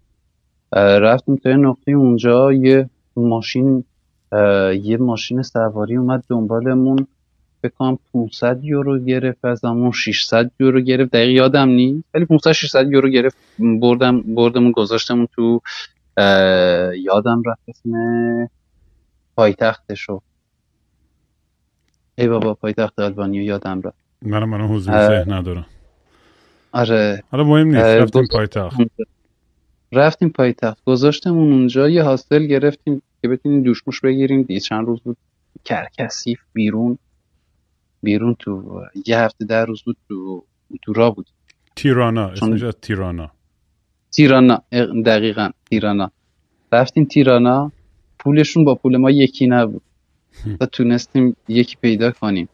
رفتیم 0.73 1.35
تا 1.35 1.49
یه 1.49 1.55
نقطه 1.55 1.91
اونجا 1.91 2.53
یه 2.53 2.89
ماشین 3.15 3.83
یه 4.83 4.97
ماشین 4.99 5.41
سواری 5.41 5.97
اومد 5.97 6.23
دنبالمون. 6.29 7.07
بکنم 7.63 7.99
500 8.13 8.63
یورو 8.63 8.99
گرفت 8.99 9.45
از 9.45 9.65
همون 9.65 9.91
600 9.91 10.51
یورو 10.59 10.81
گرفت. 10.81 11.11
دقیق 11.11 11.29
یادم 11.29 11.69
نیست 11.69 12.03
ولی 12.13 12.25
500 12.25 12.51
600 12.51 12.91
یورو 12.91 13.09
گرفت. 13.09 13.37
بردم 13.81 14.21
بردمون 14.21 14.71
گذاشتمون 14.71 15.27
تو 15.35 15.61
یادم 16.95 17.43
رفت 17.45 17.61
اسم 17.67 17.91
پایتختشو. 19.35 20.21
ای 22.15 22.27
بابا 22.27 22.53
پایتخت 22.53 22.99
آلبانیا 22.99 23.43
یادم 23.43 23.81
رفت. 23.81 23.97
منم 24.21 24.49
منم 24.49 24.75
حضور 24.75 25.07
ذهن 25.07 25.33
ندارم. 25.33 25.65
آره. 26.71 27.23
حالا 27.31 27.43
مهم 27.43 27.67
نیست 27.67 27.85
رفتیم 27.85 28.27
پایتخت. 28.31 28.77
رفتیم 29.91 30.29
پایتخت. 30.29 30.83
گذاشتمون 30.85 31.51
اونجا 31.51 31.89
یه 31.89 32.03
هاستل 32.03 32.45
گرفتیم. 32.45 33.01
که 33.21 33.27
بتونیم 33.27 33.63
دوشموش 33.63 34.01
بگیریم. 34.01 34.41
دیگه 34.43 34.59
چند 34.59 34.85
روز 34.85 35.01
بود 35.01 35.17
کرکسیف 35.63 36.39
بیرون. 36.53 36.97
بیرون 38.03 38.35
تو 38.39 38.81
یه 39.05 39.19
هفته 39.19 39.45
در 39.45 39.65
روز 39.65 39.81
بود 39.81 39.97
تو 40.07 40.43
تو 40.81 40.93
را 40.93 41.11
بود. 41.11 41.27
تیرانا 41.75 42.27
اسمش 42.27 42.63
تیرانا. 42.81 43.31
تیرانا 44.11 44.63
دقیقا 45.05 45.49
تیرانا. 45.69 46.11
رفتیم 46.71 47.05
تیرانا. 47.05 47.71
پولشون 48.19 48.65
با 48.65 48.75
پول 48.75 48.97
ما 48.97 49.11
یکی 49.11 49.47
نبود. 49.47 49.81
تا 50.59 50.65
تونستیم 50.65 51.35
یکی 51.47 51.77
پیدا 51.81 52.11
کنیم 52.11 52.49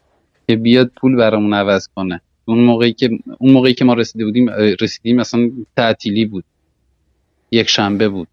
که 0.48 0.56
بیاد 0.56 0.90
پول 0.96 1.16
برامون 1.16 1.54
عوض 1.54 1.88
کنه. 1.94 2.20
اون 2.44 2.58
موقعی 2.58 2.92
که 2.92 3.10
اون 3.38 3.52
موقعی 3.52 3.74
که 3.74 3.84
ما 3.84 3.94
رسیده 3.94 4.24
بودیم 4.24 4.50
رسیدیم 4.80 5.16
مثلا 5.16 5.50
تعطیلی 5.76 6.24
بود. 6.24 6.44
یک 7.50 7.68
شنبه 7.68 8.08
بود. 8.08 8.28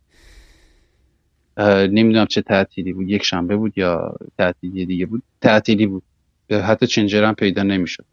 نمی‌دونم 1.57 2.25
چه 2.25 2.41
تعطیلی 2.41 2.93
بود. 2.93 3.09
یک 3.09 3.23
شنبه 3.23 3.55
بود 3.55 3.77
یا 3.77 4.15
تعطیلی 4.37 4.85
دیگه 4.85 5.05
بود. 5.05 5.23
تعطیلی 5.41 5.85
بود. 5.87 6.03
حتی 6.51 6.87
چنجر 6.87 7.23
هم 7.23 7.33
پیدا 7.35 7.63
نمی‌شد. 7.63 8.05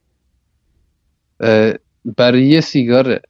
برای 2.16 2.46
یه 2.46 2.60
سیگار 2.60 3.20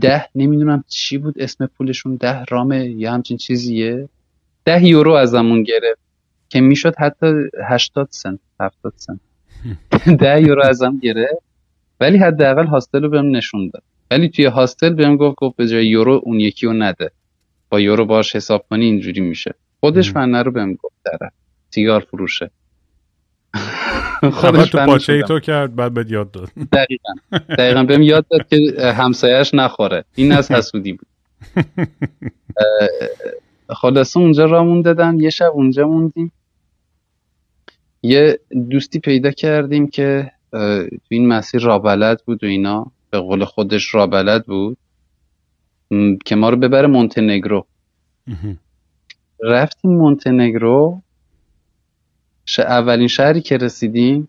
ده 0.00 0.28
نمی‌دونم 0.34 0.84
چی 0.88 1.18
بود 1.18 1.40
اسم 1.40 1.66
پولشون 1.66 2.16
ده 2.16 2.44
رامه 2.44 2.86
یا 2.90 3.12
همچین 3.12 3.36
چیزیه. 3.36 4.08
ده 4.64 4.84
یورو 4.86 5.12
ازمون 5.12 5.62
گرفت 5.62 6.00
که 6.48 6.60
می‌شد 6.60 6.94
حتی 6.98 7.26
هشتاد 7.68 8.08
سنت 8.10 8.38
هفتاد 8.60 8.92
سنت. 8.96 9.20
ده 10.20 10.42
یورو 10.42 10.62
ازم 10.64 10.98
گرفت. 10.98 11.42
ولی 12.00 12.18
حداقل 12.18 12.66
هاستل 12.66 13.02
رو 13.02 13.08
بهم 13.08 13.36
نشون 13.36 13.70
داد. 13.72 13.82
ولی 14.10 14.28
توی 14.28 14.44
هاستل 14.44 14.94
بهم 14.94 15.16
گفت 15.16 15.36
گفت 15.36 15.56
به 15.56 15.68
جای 15.68 15.86
یورو 15.86 16.20
اون 16.24 16.40
یکی 16.40 16.66
رو 16.66 16.72
نده. 16.72 17.10
با 17.72 17.80
یورو 17.80 18.04
باش 18.04 18.36
حساب 18.36 18.66
کنی 18.70 18.84
اینجوری 18.84 19.20
میشه. 19.20 19.54
خودش 19.80 20.12
فنه 20.12 20.42
رو 20.42 20.50
بهم 20.50 20.74
گفت 20.74 20.94
داره. 21.04 21.32
سیگار 21.70 22.00
فروشه. 22.00 22.50
خودش 24.40 24.70
تو 24.70 24.86
پاچه 24.86 25.12
ای 25.12 25.22
تو 25.22 25.40
کرد 25.40 25.76
بعد 25.76 25.94
بهت 25.94 26.10
یاد 26.10 26.30
داد. 26.30 26.48
دقیقا. 26.72 27.12
دقیقا 27.58 27.82
بهم 27.84 28.02
یاد 28.02 28.26
داد 28.30 28.48
که 28.48 28.82
همسایش 28.96 29.54
نخوره. 29.54 30.04
این 30.14 30.32
از 30.32 30.50
حسودی 30.56 30.92
بود. 30.92 31.06
خلاصه 33.68 34.20
اونجا 34.20 34.44
رامون 34.44 34.82
دادن 34.82 35.20
یه 35.20 35.30
شب 35.30 35.50
اونجا 35.54 35.88
موندیم. 35.88 36.32
یه 38.02 38.40
دوستی 38.70 38.98
پیدا 38.98 39.30
کردیم 39.30 39.86
که 39.86 40.32
تو 40.50 40.88
این 41.08 41.28
مسیر 41.28 41.62
رابلد 41.62 42.22
بود 42.26 42.44
و 42.44 42.46
اینا. 42.46 42.86
به 43.10 43.18
قول 43.18 43.44
خودش 43.44 43.94
رابلد 43.94 44.46
بود. 44.46 44.76
که 46.24 46.36
ما 46.36 46.50
رو 46.50 46.56
ببره 46.56 46.86
مونتنگرو. 46.86 47.66
رفتیم 49.42 49.90
مونتنگرو. 49.90 51.02
اولین 52.58 53.08
شهری 53.08 53.40
که 53.40 53.56
رسیدیم 53.56 54.28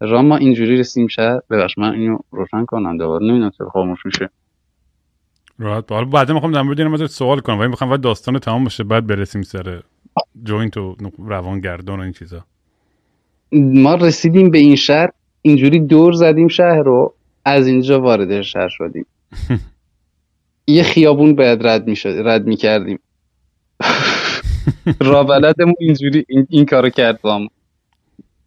را 0.00 0.22
ما 0.22 0.36
اینجوری 0.36 0.76
رسیدیم 0.76 1.08
شهر. 1.08 1.40
ببخش 1.50 1.78
من 1.78 1.94
اینو 1.94 2.18
روشن 2.30 2.64
کنم 2.64 2.98
دوباره. 2.98 3.26
نمی‌دونم 3.26 3.50
چرا 3.58 3.68
خاموش 3.68 4.06
میشه. 4.06 4.30
راحت 5.58 5.92
حالا 5.92 6.04
بعد 6.04 6.32
می‌خوام 6.32 6.52
در 6.52 6.62
مورد 6.62 6.80
اینم 6.80 7.06
سوال 7.06 7.40
کنم. 7.40 7.58
ولی 7.58 7.68
می‌خوام 7.68 7.96
داستان 7.96 8.38
تمام 8.38 8.64
بشه 8.64 8.84
بعد 8.84 9.06
برسیم 9.06 9.42
سر 9.42 9.82
جوینت 10.44 10.76
و 10.76 10.96
روانگردان 11.18 12.00
و 12.00 12.02
این 12.02 12.12
چیزا. 12.12 12.44
ما 13.52 13.94
رسیدیم 13.94 14.50
به 14.50 14.58
این 14.58 14.76
شهر. 14.76 15.10
اینجوری 15.42 15.80
دور 15.80 16.12
زدیم 16.12 16.48
شهر 16.48 16.82
رو 16.82 17.14
از 17.44 17.66
اینجا 17.66 18.00
وارد 18.00 18.42
شهر 18.42 18.68
شدیم. 18.68 19.06
یه 20.66 20.82
خیابون 20.82 21.36
باید 21.36 21.66
رد 21.66 21.86
می‌شد 21.86 22.22
رد 22.24 22.46
می‌کردیم. 22.46 22.98
رابلدمون 25.00 25.74
اینجوری 25.80 26.24
این, 26.28 26.46
این 26.50 26.66
کارو 26.66 26.90
کرد 26.90 27.20
بام 27.20 27.48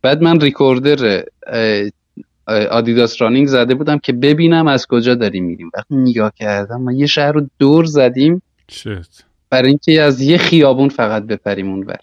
بعد 0.01 0.21
من 0.21 0.39
ریکوردر 0.39 1.23
آدیداس 2.47 3.21
رانینگ 3.21 3.47
زده 3.47 3.75
بودم 3.75 3.97
که 3.97 4.13
ببینم 4.13 4.67
از 4.67 4.87
کجا 4.87 5.15
داریم 5.15 5.43
میریم. 5.43 5.71
وقتی 5.73 5.95
نگاه 5.95 6.31
کردم 6.35 6.81
ما 6.81 6.91
یه 6.91 7.05
شهر 7.05 7.31
رو 7.31 7.47
دور 7.59 7.85
زدیم. 7.85 8.41
شت 8.71 9.23
برای 9.49 9.69
اینکه 9.69 10.01
از 10.01 10.21
یه 10.21 10.37
خیابون 10.37 10.89
فقط 10.89 11.23
بپریم 11.23 11.69
اون 11.69 11.81
بر 11.81 11.99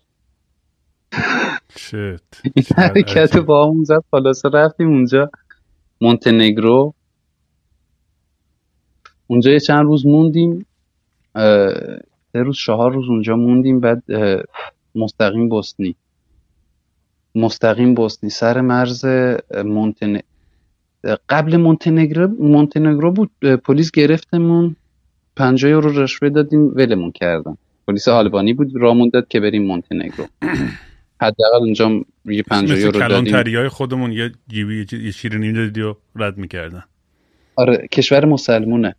شت 1.77 2.41
این 2.55 2.65
حرکت 2.77 3.37
با 3.37 3.67
همون 3.67 3.85
زد 3.85 4.05
خلاصه 4.11 4.49
رفتیم 4.49 4.89
اونجا. 4.89 5.31
مونتنگرو. 6.01 6.95
اونجا 9.31 9.51
یه 9.51 9.61
چند 9.61 9.85
روز 9.85 10.07
موندیم 10.07 10.67
سه 12.33 12.43
روز 12.43 12.57
چهار 12.57 12.93
روز 12.93 13.09
اونجا 13.09 13.37
موندیم 13.37 13.81
بعد 13.81 14.03
مستقیم 14.95 15.49
بوسنی. 15.49 15.95
مستقیم 17.35 17.95
بوسنی 17.95 18.31
سر 18.31 18.61
مرز 18.61 19.05
مونتن 19.65 20.19
قبل 21.29 21.57
مونتنگرو 21.57 22.29
مونتنگرو 22.29 23.13
بود. 23.13 23.31
پلیس 23.41 23.91
گرفتمون 23.91 24.77
50 25.37 25.71
یورو 25.71 26.03
رشوه 26.03 26.29
دادیم 26.29 26.67
ولمون 26.77 27.11
کردن. 27.13 27.57
پلیس 27.87 28.09
آلبانی 28.09 28.53
بود 28.53 28.73
رامون 28.75 29.11
داد 29.13 29.29
که 29.29 29.41
بریم 29.41 29.67
مونتنگرو. 29.67 30.27
حداقل 31.23 31.59
اونجا 31.61 32.05
یه 32.25 32.43
50 32.43 32.79
یورو 32.79 33.01
دادیم. 33.01 33.43
کلان 33.43 33.69
خودمون 33.69 34.13
یه 34.13 34.33
جیبی 34.49 34.87
یه 34.93 35.11
شیرینی 35.11 35.53
دادی 35.53 35.81
و 35.81 35.95
رد 36.17 36.39
می‌کردن. 36.39 36.85
آره 37.57 37.89
کشور 37.93 38.25
مسلمونه. 38.25 38.95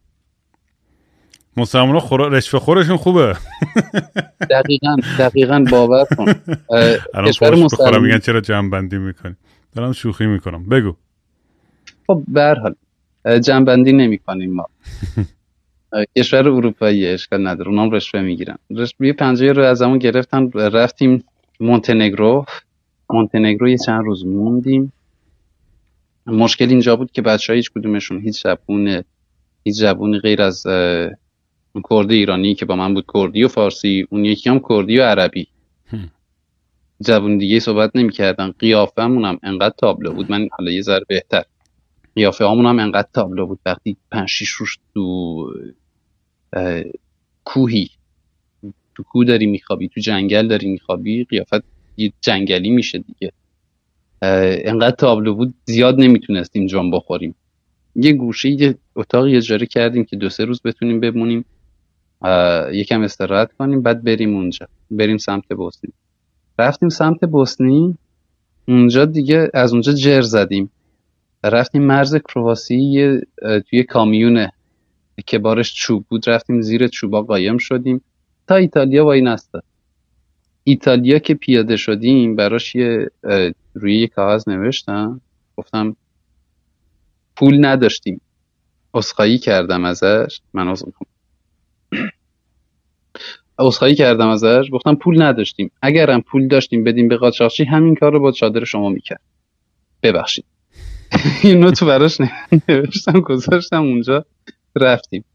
مسلمان 1.57 1.99
خورا 1.99 2.27
رشوه 2.27 2.59
خورشون 2.59 2.97
خوبه. 2.97 3.35
دقیقا 4.49 4.95
دقیقا 5.19 5.65
باور 5.71 6.05
کن. 6.17 6.33
کشور 7.27 7.55
مسلمان 7.55 8.01
میگن 8.01 8.19
چرا 8.19 8.41
جمع 8.41 8.69
بندی 8.69 8.97
می‌کنی؟ 8.97 9.35
دارم 9.75 9.91
شوخی 9.91 10.25
می‌کنم. 10.25 10.65
بگو. 10.69 10.95
خب 12.07 12.23
به 12.27 12.55
حال 12.61 12.75
جمع 13.39 13.65
بندی 13.65 13.93
نمی‌کنیم 13.93 14.53
ما. 14.53 14.65
کشور 16.17 16.49
اروپایی 16.49 17.07
اشکال 17.07 17.47
نداره 17.47 17.69
اونام 17.69 17.91
رشوه 17.91 18.21
می‌گیرن. 18.21 18.57
رشوه 18.69 19.11
پنجه 19.13 19.51
رو 19.51 19.63
از 19.63 19.81
همون 19.81 19.97
گرفتن 19.97 20.51
رفتیم 20.51 21.23
مونتنگرو. 21.59 22.45
مونتنگرو 23.09 23.69
یه 23.69 23.77
چند 23.77 24.05
روز 24.05 24.25
موندیم. 24.25 24.93
مشکل 26.25 26.69
اینجا 26.69 26.95
بود 26.95 27.11
که 27.11 27.21
بچه 27.21 27.53
ها 27.53 27.57
هیچ 27.57 27.71
کدومشون 27.71 28.21
هیچ 28.21 28.43
زبون 28.43 29.03
هیچ 29.63 29.75
زبونی 29.75 30.19
غیر 30.19 30.41
از 30.41 30.67
کرد 31.89 32.11
ایرانی 32.11 32.55
که 32.55 32.65
با 32.65 32.75
من 32.75 32.93
بود 32.93 33.05
کردی 33.13 33.43
و 33.43 33.47
فارسی. 33.47 34.07
اون 34.09 34.25
یکی 34.25 34.49
هم 34.49 34.61
کردی 34.69 34.97
و 34.97 35.03
عربی. 35.03 35.47
زبون 36.99 37.37
دیگه 37.37 37.59
صحبت 37.59 37.91
نمی‌کردن. 37.95 38.51
قیافه 38.51 39.01
هم 39.01 39.39
انقدر 39.43 39.75
تابلو 39.77 40.13
بود. 40.13 40.31
من 40.31 40.47
حالا 40.51 40.71
یه 40.71 40.81
ذره 40.81 41.05
بهتر. 41.07 41.43
قیافه 42.15 42.45
همون 42.45 42.65
هم 42.65 42.79
انقدر 42.79 43.07
تابلو 43.13 43.45
بود. 43.47 43.59
وقتی 43.65 43.97
پنج 44.11 44.29
شیش 44.29 44.49
روش 44.49 44.77
تو 44.93 45.53
کوهی 47.43 47.89
تو 48.95 49.03
کوه 49.03 49.25
داری 49.25 49.45
میخوابی 49.45 49.87
تو 49.87 50.01
جنگل 50.01 50.47
داری 50.47 50.71
میخوابی 50.71 51.23
قیافت 51.23 51.63
یه 51.97 52.13
جنگلی 52.21 52.69
میشه 52.69 52.97
دیگه. 52.97 53.31
انقدر 54.21 54.95
تابلو 54.95 55.35
بود. 55.35 55.53
زیاد 55.65 55.99
نمی‌تونستیم 55.99 56.65
جان 56.65 56.91
بخوریم. 56.91 57.35
یه 57.95 58.13
گوشه 58.13 58.49
یه 58.49 58.75
اتاقی 58.95 59.37
اجاره 59.37 59.65
کردیم 59.65 60.05
که 60.05 60.15
دو 60.15 60.29
سه 60.29 60.45
روز 60.45 60.61
بتونیم 60.65 60.99
بمونیم. 60.99 61.45
یکم 62.73 63.01
استراحت 63.01 63.53
کنیم 63.53 63.81
بعد 63.81 64.03
بریم 64.03 64.35
اونجا. 64.35 64.67
بریم 64.91 65.17
سمت 65.17 65.47
بوسنی. 65.53 65.93
رفتیم 66.59 66.89
سمت 66.89 67.25
بوسنی. 67.25 67.97
اونجا 68.67 69.05
دیگه 69.05 69.49
از 69.53 69.73
اونجا 69.73 69.93
جر 69.93 70.21
زدیم. 70.21 70.71
رفتیم 71.43 71.83
مرز 71.83 72.15
کرواسی 72.15 73.19
توی 73.69 73.83
کامیونه 73.83 74.51
که 75.25 75.39
بارش 75.39 75.73
چوب 75.73 76.05
بود. 76.09 76.29
رفتیم 76.29 76.61
زیر 76.61 76.87
چوبا 76.87 77.21
قایم 77.21 77.57
شدیم. 77.57 78.01
تا 78.47 78.55
ایتالیا 78.55 79.05
وای 79.05 79.21
نسته 79.21 79.59
ایتالیا 80.63 81.19
که 81.19 81.33
پیاده 81.33 81.77
شدیم 81.77 82.35
براش 82.35 82.75
یه 82.75 83.11
روی 83.73 83.99
یه 83.99 84.07
کاغذ 84.07 84.49
نوشتم. 84.49 85.21
گفتم 85.57 85.95
پول 87.35 87.65
نداشتیم. 87.65 88.21
اسخایی 88.93 89.37
کردم 89.37 89.85
ازش. 89.85 90.41
من 90.53 90.67
از 90.67 90.83
اسخایی 93.61 93.95
کردم 93.95 94.27
ازش 94.29 94.69
گفتم 94.71 94.95
پول 94.95 95.21
نداشتیم. 95.21 95.71
اگرم 95.81 96.21
پول 96.21 96.47
داشتیم 96.47 96.83
بدیم 96.83 97.07
به 97.07 97.17
قاچاقچی 97.17 97.63
همین 97.63 97.95
کار 97.95 98.11
رو 98.13 98.19
با 98.19 98.31
چادر 98.31 98.63
شما 98.63 98.89
می‌کرد. 98.89 99.21
ببخشید. 100.03 100.45
اینو 101.43 101.71
تو 101.71 101.85
براش 101.85 102.17
نوشتم 102.69 103.19
گذاشتم 103.19 103.81
اونجا 103.81 104.25
رفتیم. 104.75 105.25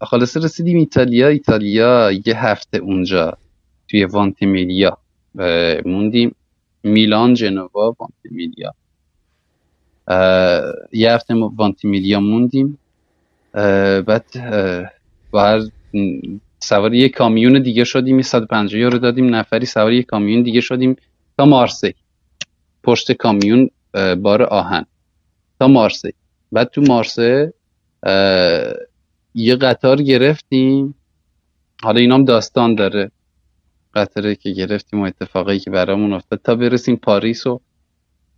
خلاصه 0.00 0.40
رسیدیم 0.40 0.78
ایتالیا. 0.78 1.28
ایتالیا 1.28 2.12
یه 2.26 2.46
هفته 2.46 2.78
اونجا 2.78 3.38
توی 3.88 4.04
وانتیمیلیا 4.04 4.98
موندیم. 5.84 6.34
میلان 6.82 7.34
جنوا 7.34 7.96
وانتیمیلیا. 7.98 8.74
یه 10.92 11.12
هفته 11.12 11.34
وانتیمیلیا 11.34 12.20
موندیم. 12.20 12.78
بعد 14.06 14.24
با 15.30 15.68
سواری 16.58 16.98
یه 16.98 17.08
کامیون 17.08 17.62
دیگه 17.62 17.84
شدیم 17.84 18.22
150 18.22 18.90
رو 18.90 18.98
دادیم 18.98 19.34
نفری 19.34 19.66
سواری 19.66 19.96
یه 19.96 20.02
کامیون 20.02 20.42
دیگه 20.42 20.60
شدیم 20.60 20.96
تا 21.38 21.44
مارسی. 21.44 21.94
پشت 22.84 23.12
کامیون 23.12 23.70
بار 24.22 24.42
آهن. 24.42 24.86
تا 25.60 25.68
مارسی. 25.68 26.12
بعد 26.52 26.70
تو 26.70 26.80
مارسه 26.80 27.54
یه 29.34 29.56
قطار 29.56 30.02
گرفتیم. 30.02 30.94
حالا 31.82 32.00
اینام 32.00 32.24
داستان 32.24 32.74
داره. 32.74 33.10
قطاره 33.94 34.34
که 34.34 34.50
گرفتیم 34.50 35.00
و 35.00 35.04
اتفاقی 35.04 35.58
که 35.58 35.70
برامون 35.70 36.12
افتاد 36.12 36.40
تا 36.44 36.54
برسیم 36.54 36.96
پاریس 36.96 37.46
و 37.46 37.60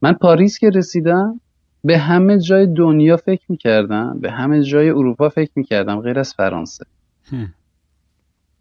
من 0.03 0.13
پاریس 0.13 0.59
که 0.59 0.71
رسیدم 0.71 1.41
به 1.85 1.99
همه 1.99 2.39
جای 2.39 2.67
دنیا 2.67 3.17
فکر 3.17 3.43
می‌کردم 3.49 4.19
به 4.21 4.31
همه 4.31 4.63
جای 4.63 4.91
اروپا 4.91 5.29
فکر 5.29 5.51
می‌کردم 5.55 6.01
غیر 6.01 6.19
از 6.19 6.35
فرانسه. 6.35 6.85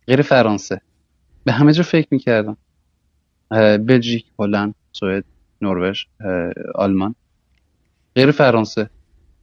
غیر 0.08 0.22
فرانسه. 0.22 0.82
به 1.44 1.52
همه 1.52 1.74
جا 1.74 1.84
فکر 1.84 2.08
می‌کردم. 2.12 2.58
بلژیک 3.78 4.26
هلند 4.40 4.76
سوئد 4.92 5.24
نروژ 5.62 6.04
آلمان. 6.76 7.16
غیر 8.16 8.32
فرانسه. 8.32 8.90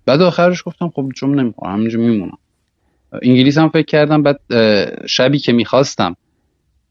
بعد 0.07 0.23
آخرش 0.23 0.63
گفتم 0.67 0.89
خب 0.89 1.13
چون 1.15 1.41
نمی‌خوام 1.41 1.73
همینجا 1.73 1.99
میمونم. 1.99 2.39
انگلیس 3.23 3.59
هم 3.59 3.69
فکر 3.69 3.87
کردم 3.87 4.23
بعد 4.23 4.41
شبی 5.07 5.39
که 5.39 5.53
می‌خواستم 5.53 6.17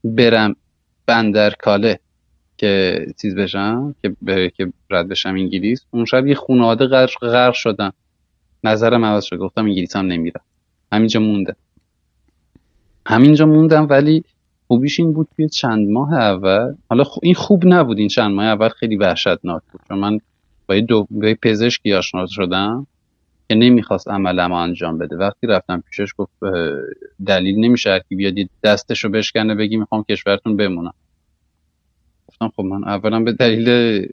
برم 0.04 0.56
بندر 1.06 1.50
کاله 1.50 2.00
که 2.58 3.06
چیز 3.22 3.36
بشم 3.36 3.96
که 4.02 4.16
که 4.50 4.74
رد 4.90 5.08
بشم 5.08 5.30
انگلیس 5.30 5.86
اون 5.92 6.06
شب 6.06 6.28
یه 6.28 6.36
خانواده 6.36 6.88
غرق 6.88 7.54
شدن 7.54 7.92
نظرم 8.64 9.06
عوض 9.06 9.24
شد. 9.26 9.38
گفتم 9.38 9.66
انگلیس 9.66 9.96
هم 9.96 10.06
نمیرم 10.06 10.42
همینجا 10.92 11.20
مونده. 11.20 11.56
همینجا 13.08 13.46
موندم 13.46 13.88
ولی 13.90 14.24
خوبیش 14.68 15.00
این 15.00 15.14
بود 15.14 15.28
توی 15.36 15.50
چند 15.50 15.90
ماه 15.90 16.14
اول 16.14 16.76
حالا 16.90 17.04
این 17.24 17.34
خوب 17.34 17.64
نبود 17.66 17.98
این 17.98 18.08
چند 18.08 18.32
ماه 18.32 18.46
اول 18.46 18.70
خیلی 18.70 18.96
وحشتناک 18.96 19.62
بود. 19.72 19.82
چون 19.88 20.00
من 20.00 20.20
با 20.68 20.76
یه 20.76 20.82
دو 20.82 21.08
پزشکی 21.42 21.94
آشنا 21.94 22.26
شدم 22.26 22.88
که 23.50 23.56
نمی‌خواست 23.56 24.08
عملم 24.08 24.52
انجام 24.52 24.98
بده. 24.98 25.16
وقتی 25.16 25.48
رفتم 25.48 25.84
پیشش 25.90 26.14
گفت 26.18 26.32
دلیل 27.26 27.60
نمیشه 27.60 28.04
که 28.10 28.16
بیاد 28.16 28.34
دستشو 28.64 29.10
بشکنه 29.10 29.56
بگی 29.56 29.78
می‌خوام 29.78 30.06
کشورتون 30.10 30.58
بمونم. 30.58 30.94
گفتم 32.28 32.52
خب 32.56 32.64
من 32.64 32.84
اولا 32.84 33.20
به 33.20 33.32
دلیل 33.32 34.08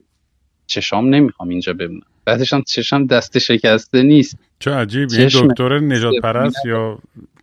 چشام 0.67 1.15
نمی‌خوام 1.15 1.49
اینجا 1.49 1.73
بمونم. 1.73 2.07
بعدش 2.25 2.53
هم 2.53 2.63
چشم 2.63 3.07
دست 3.07 3.39
شکسته 3.39 4.03
نیست. 4.03 4.39
چه 4.59 4.71
عجیب 4.71 5.09
این 5.19 5.29
دکتر 5.29 5.79
نجات 5.79 6.15
پرست 6.23 6.67
یا 6.67 6.99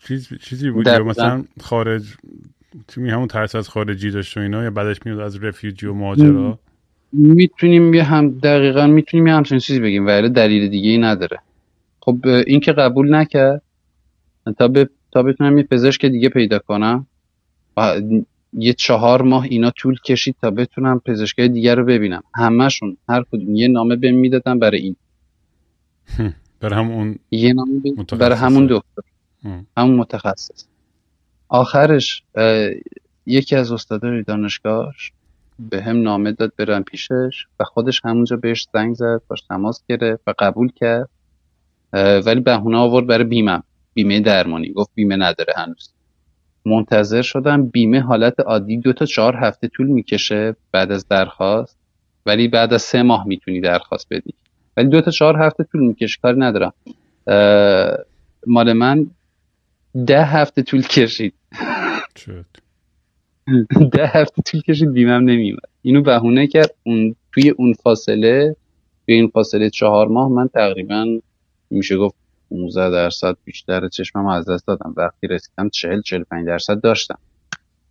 چیز 0.07 0.29
چیزی 0.41 0.69
بود؟ 0.69 0.87
یا 0.87 1.03
مثلا 1.03 1.43
خارج 1.61 2.15
تو 2.87 3.01
همون 3.01 3.27
ترس 3.27 3.55
از 3.55 3.69
خارجی 3.69 4.11
داشت 4.11 4.37
و 4.37 4.39
اینا 4.39 4.63
یا 4.63 4.71
بعدش 4.71 4.97
میاد 5.05 5.19
از 5.19 5.43
رفیوجی 5.43 5.87
و 5.87 5.93
ماجرا؟ 5.93 6.59
می‌تونیم 7.13 7.93
یه 7.93 8.03
هم 8.03 8.39
دقیقا 8.39 8.87
می‌تونیم 8.87 9.27
یه 9.27 9.33
همچین 9.33 9.59
چیزی 9.59 9.79
بگیم 9.79 10.07
ولی 10.07 10.29
دلیل 10.29 10.69
دیگه 10.69 10.89
ای 10.89 10.97
نداره. 10.97 11.39
خب 11.99 12.17
این 12.47 12.59
که 12.59 12.71
قبول 12.71 13.15
نکرد 13.15 13.61
تا, 14.57 14.67
ب... 14.67 14.85
تا 15.11 15.23
بتونم 15.23 15.57
یه 15.57 15.63
پزشک 15.63 16.05
دیگه 16.05 16.29
پیدا 16.29 16.59
کنم 16.59 17.07
یه 18.53 18.73
چهار 18.73 19.21
ماه 19.21 19.43
اینا 19.43 19.71
طول 19.71 19.97
کشید 20.05 20.35
تا 20.41 20.51
بتونم 20.51 20.99
پزشکای 20.99 21.49
دیگه 21.49 21.75
رو 21.75 21.85
ببینم. 21.85 22.23
همشون 22.35 22.97
هر 23.09 23.23
کدوم. 23.31 23.55
یه 23.55 23.67
نامه 23.67 23.95
بهم 23.95 24.15
می‌دادن 24.15 24.59
برای 24.59 24.79
این. 24.79 24.95
برای 26.59 26.79
همون 26.79 27.15
یه 27.31 27.53
نامه 27.53 27.81
برای 28.19 28.37
همون 28.37 28.65
دکتر. 28.65 29.10
همون 29.77 29.95
متخصص. 29.95 30.65
آخرش 31.49 32.23
یکی 33.25 33.55
از 33.55 33.71
استادای 33.71 34.23
دانشگاهش 34.23 35.11
به 35.59 35.83
هم 35.83 36.01
نامه 36.01 36.31
داد 36.31 36.53
برم 36.57 36.83
پیشش 36.83 37.47
و 37.59 37.63
خودش 37.63 38.01
همونجا 38.05 38.35
بهش 38.35 38.67
زنگ 38.73 38.95
زد 38.95 39.21
باش 39.27 39.41
تماس 39.41 39.83
گرفت 39.89 40.23
و 40.27 40.33
قبول 40.39 40.71
کرد. 40.71 41.09
ولی 42.25 42.39
بهونه 42.39 42.77
آورد 42.77 43.07
برای 43.07 43.23
بیمه 43.23 43.63
بیمه 43.93 44.19
درمانی. 44.19 44.71
گفت 44.71 44.91
بیمه 44.95 45.15
نداره 45.15 45.53
هنوز. 45.57 45.89
منتظر 46.65 47.21
شدم 47.21 47.65
بیمه 47.65 47.99
حالت 47.99 48.39
عادی 48.39 48.77
دو 48.77 48.93
تا 48.93 49.05
چهار 49.05 49.35
هفته 49.35 49.67
طول 49.67 49.87
می‌کشه 49.87 50.55
بعد 50.71 50.91
از 50.91 51.07
درخواست 51.07 51.77
ولی 52.25 52.47
بعد 52.47 52.73
از 52.73 52.81
سه 52.81 53.03
ماه 53.03 53.27
می‌تونی 53.27 53.61
درخواست 53.61 54.07
بدی. 54.11 54.33
ولی 54.77 54.87
دو 54.87 55.01
تا 55.01 55.11
چهار 55.11 55.37
هفته 55.37 55.63
طول 55.63 55.81
می‌کشه 55.81 56.19
کاری 56.21 56.39
ندارم. 56.39 56.73
مال 58.47 58.73
من 58.73 59.07
ده 59.95 60.25
هفته 60.25 60.61
طول 60.61 60.81
کشید. 60.81 61.33
ده 63.93 64.07
هفته 64.07 64.41
طول 64.41 64.61
کشید 64.61 64.93
بیمم 64.93 65.29
نمیومد 65.29 65.69
اینو 65.81 66.01
بهونه 66.01 66.47
کرد. 66.47 66.75
اون 66.83 67.15
توی 67.31 67.49
اون 67.49 67.73
فاصله 67.73 68.55
توی 69.05 69.15
این 69.15 69.27
فاصله 69.27 69.69
چهار 69.69 70.07
ماه 70.07 70.29
من 70.29 70.47
تقریبا 70.47 71.19
میشه 71.69 71.97
گفت 71.97 72.15
15 72.49 72.89
درصد 72.89 73.37
بیشتر 73.43 73.87
چشمم 73.87 74.25
از 74.25 74.49
دست 74.49 74.67
دادم. 74.67 74.93
وقتی 74.97 75.27
رسیدم 75.27 75.69
40 75.69 76.01
45 76.01 76.47
درصد 76.47 76.81
داشتم. 76.81 77.19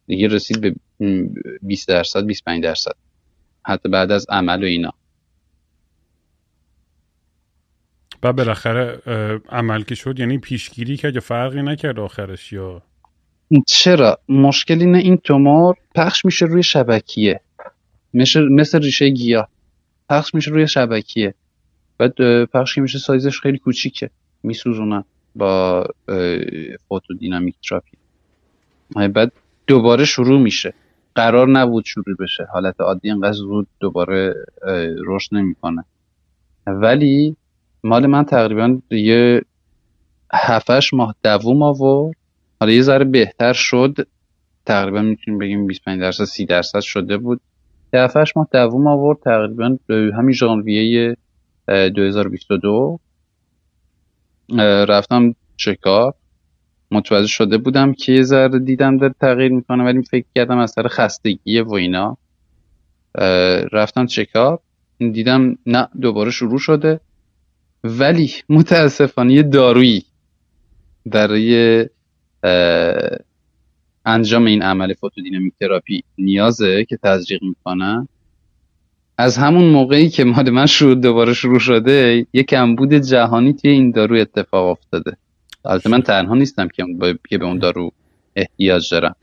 دیگه 0.07 0.28
رسید 0.28 0.61
به 0.61 0.74
20 1.62 1.88
درصد 1.88 2.24
25 2.24 2.64
درصد. 2.64 2.94
حتی 3.62 3.88
بعد 3.88 4.12
از 4.12 4.26
عمل 4.28 4.62
و 4.62 4.66
اینا. 4.66 4.92
و 8.23 8.33
بالاخره 8.33 9.01
عمل 9.49 9.83
که 9.83 9.95
شد 9.95 10.18
یعنی 10.18 10.39
پیشگیری 10.39 10.97
کرد 10.97 11.14
یا 11.14 11.21
فرقی 11.21 11.62
نکرد 11.62 11.99
آخرش 11.99 12.53
یا؟ 12.53 12.83
چرا؟ 13.66 14.18
مشکلی 14.29 14.87
نه 14.87 14.99
این 14.99 15.16
تومور 15.16 15.75
پخش 15.95 16.25
میشه 16.25 16.47
روی 16.47 16.62
شبکیه. 16.62 17.41
مثل, 18.14 18.49
مثل 18.49 18.83
ریشه 18.83 19.09
گیاه. 19.09 19.49
پخش 20.11 20.35
میشه 20.35 20.51
روی 20.51 20.68
شبکیه. 20.68 21.35
بعد 21.99 22.45
پخش 22.45 22.79
میشه 22.79 22.99
سایزش 22.99 23.41
خیلی 23.41 23.59
کوچیکه. 23.59 24.11
میسوزونن 24.43 25.05
با 25.35 25.87
فوتودینامیک 26.89 27.55
تراپی. 27.68 27.97
بعد 29.14 29.33
دوباره 29.66 30.05
شروع 30.05 30.41
میشه. 30.41 30.75
قرار 31.14 31.49
نبود 31.49 31.85
شروع 31.85 32.16
بشه. 32.21 32.47
حالت 32.53 32.81
عادی 32.81 33.11
انقدر 33.11 33.33
زود 33.33 33.68
دوباره 33.81 34.35
رشد 35.07 35.35
نمی‌کنه. 35.35 35.85
ولی 36.66 37.37
مال 37.85 38.07
من 38.07 38.24
تقریبا 38.24 38.78
یه 38.91 39.43
هفتش 40.33 40.95
ماه 40.95 41.14
دووم 41.24 41.62
آورد. 41.62 42.16
حالا 42.61 42.72
یه 42.72 42.83
ذره 42.83 43.05
بهتر 43.05 43.53
شد. 43.53 44.09
تقریبا 44.66 45.03
می‌تونیم 45.03 45.39
بگیم 45.39 45.66
25 45.66 46.01
درصد 46.01 46.24
30 46.24 46.47
درصد 46.47 46.81
شده 46.81 47.16
بود. 47.16 47.41
هفتش 47.95 48.37
ماه 48.37 48.49
دووم 48.53 48.87
آورد 48.87 49.18
تقریبا 49.18 49.76
همین 49.89 50.33
ژانویه 50.33 51.16
2022 51.68 53.01
رفتم 54.89 55.35
چکار 55.57 56.14
متوجه 56.91 57.26
شده 57.26 57.59
بودم 57.59 57.93
که 57.93 58.12
یه 58.12 58.22
ذره 58.22 58.59
دیدم 58.59 58.97
داره 58.97 59.14
تغییر 59.20 59.53
می‌کنه 59.53 59.85
ولی 59.85 60.03
فکر 60.03 60.26
کردم 60.35 60.59
از 60.59 60.70
سر 60.70 60.89
خستگی 60.89 61.61
و 61.61 61.72
اینا. 61.72 62.16
رفتم 63.72 64.07
چکار 64.07 64.59
دیدم 64.99 65.59
نه 65.66 65.89
دوباره 66.01 66.31
شروع 66.31 66.59
شده. 66.59 67.01
ولی 67.85 68.33
متاسفانه 68.49 69.35
یه 69.35 69.43
دارویی 69.43 70.05
برای 71.07 71.87
انجام 74.07 74.45
این 74.45 74.62
عمل 74.62 74.95
فوتودینامیک 74.95 75.53
تراپی 75.61 76.03
نیازه 76.18 76.85
که 76.85 76.97
تزریق 76.97 77.43
می‌کنن 77.43 78.09
از 79.18 79.39
همون 79.39 79.64
موقعی 79.64 80.09
که 80.09 80.24
مال 80.24 80.51
من 80.51 80.66
شروع 80.66 80.95
دوباره 80.95 81.35
شروع 81.35 81.59
شده 81.59 82.26
یه 82.33 82.43
کمبود 82.43 82.95
جهانی 82.95 83.53
توی 83.53 83.70
این 83.70 83.91
دارو 83.91 84.16
اتفاق 84.16 84.68
افتاده. 84.68 85.16
البته 85.64 85.91
من 85.91 86.03
تنها 86.03 86.35
نیستم 86.35 86.68
که 87.28 87.39
به 87.39 87.45
اون 87.45 87.59
دارو 87.59 87.93
احتیاج 88.37 88.91
دارم. 88.91 89.16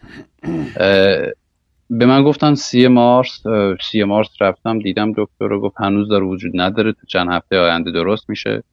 به 1.90 2.06
من 2.06 2.24
گفتن 2.24 2.56
سی 2.56 2.88
مارس 2.88 3.44
سی 3.82 4.04
مارس 4.04 4.30
رفتم 4.40 4.80
دیدم 4.80 5.14
دکتر 5.18 5.48
رو 5.48 5.62
گفت 5.62 5.76
هنوز 5.80 6.10
داره 6.10 6.26
وجود 6.26 6.52
نداره 6.56 6.92
تو 6.92 7.08
چند 7.08 7.32
هفته 7.32 7.60
آینده 7.60 7.92
درست 7.92 8.30
میشه. 8.30 8.64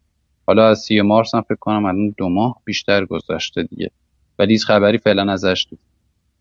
حالا 0.46 0.68
از 0.68 0.78
سی 0.78 1.00
مارس 1.00 1.34
هم 1.34 1.42
فکر 1.42 1.58
کنم 1.60 1.84
الان 1.84 2.14
دو 2.18 2.28
ماه 2.28 2.60
بیشتر 2.64 3.04
گذشته 3.04 3.62
دیگه. 3.62 3.90
ولی 4.38 4.52
هیچ 4.52 4.64
خبری 4.64 4.98
فعلا 4.98 5.32
ازش 5.32 5.64
تو 5.64 5.76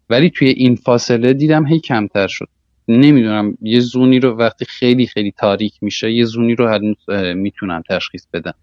ولی 0.10 0.30
توی 0.30 0.48
این 0.48 0.76
فاصله 0.76 1.34
دیدم 1.34 1.66
هی 1.66 1.80
کمتر 1.80 2.28
شد. 2.28 2.48
نمی‌دونم 2.88 3.58
یه 3.62 3.80
زونی 3.80 4.20
رو 4.20 4.38
وقتی 4.38 4.66
خیلی 4.66 5.08
خیلی 5.08 5.32
تاریک 5.32 5.74
میشه 5.82 6.12
یه 6.12 6.26
زونی 6.26 6.56
رو 6.56 6.68
هنوز 6.68 7.10
می‌تونم 7.36 7.84
تشخیص 7.90 8.28
بدم. 8.34 8.54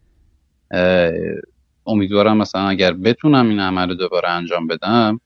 امیدوارم 1.86 2.36
مثلا 2.36 2.68
اگر 2.68 2.92
بتونم 2.92 3.48
این 3.48 3.60
عمل 3.60 3.88
رو 3.88 3.94
دوباره 3.94 4.28
انجام 4.28 4.66
بدم 4.66 5.20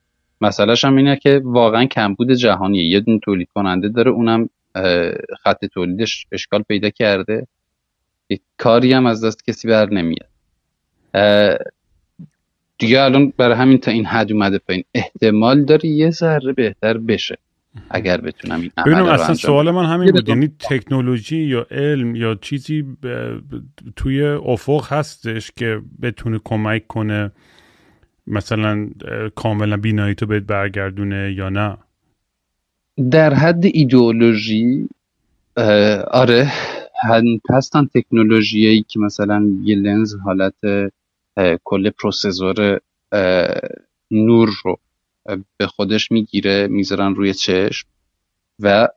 مسئلهش 0.45 0.85
هم 0.85 0.97
اینه 0.97 1.17
که 1.17 1.41
واقعا 1.45 1.85
کمبود 1.85 2.33
جهانیه 2.33 2.85
یه 2.85 3.01
دون 3.01 3.21
تولید 3.21 3.49
کننده 3.55 3.89
داره 3.89 4.11
اونم 4.11 4.49
خط 5.43 5.65
تولیدش 5.65 6.27
اشکال 6.33 6.63
پیدا 6.63 6.91
کرده. 6.91 7.47
کاری 8.59 8.93
هم 8.93 9.07
از 9.07 9.25
دست 9.25 9.45
کسی 9.45 9.69
بر 9.69 9.91
نمیاد. 9.91 10.29
دیگه 12.79 13.01
الان 13.01 13.33
برای 13.37 13.57
همین 13.57 13.79
تا 13.79 13.91
این 13.91 14.07
حد 14.07 14.33
اومده 14.33 14.59
پایین. 14.59 14.85
احتمال 14.95 15.65
داره 15.65 15.87
یه 15.87 16.11
ذره 16.11 16.53
بهتر 16.53 16.99
بشه 16.99 17.39
اگر 17.91 18.21
بتونم 18.21 18.61
این 18.61 18.71
ببینم 18.87 19.05
اصلا 19.05 19.35
سوال 19.35 19.71
من 19.71 19.85
همین 19.85 20.11
بود. 20.11 20.29
یعنی 20.29 20.53
تکنولوژی 20.59 21.37
یا 21.37 21.67
علم 21.71 22.17
یا 22.17 22.35
چیزی 22.35 22.85
توی 23.97 24.23
افق 24.25 24.93
هستش 24.93 25.51
که 25.57 25.81
بتونه 26.03 26.41
کمک 26.45 26.87
کنه. 26.87 27.33
مثلا 28.27 28.91
کاملا 29.35 29.77
بینایی 29.77 30.15
تو 30.15 30.27
بهت 30.27 30.43
برگردونه 30.43 31.35
یا 31.37 31.49
نه؟ 31.49 31.77
در 33.11 33.35
حد 33.35 33.65
ایدئولوژی 33.65 34.89
آره 36.11 36.53
هستن 37.51 37.87
تکنولوژیایی 37.95 38.83
که 38.89 39.01
مثلا 39.01 39.47
یه 39.63 39.77
لنز 39.77 40.15
حالت 40.15 40.55
کل 41.65 41.91
پروسسور 41.91 42.81
نور 44.11 44.51
رو 44.65 44.79
به 45.57 45.67
خودش 45.67 46.13
می‌گیره 46.13 46.67
می‌ذارن 46.67 47.15
روی 47.15 47.35
چشم 47.35 47.89
و 48.61 48.89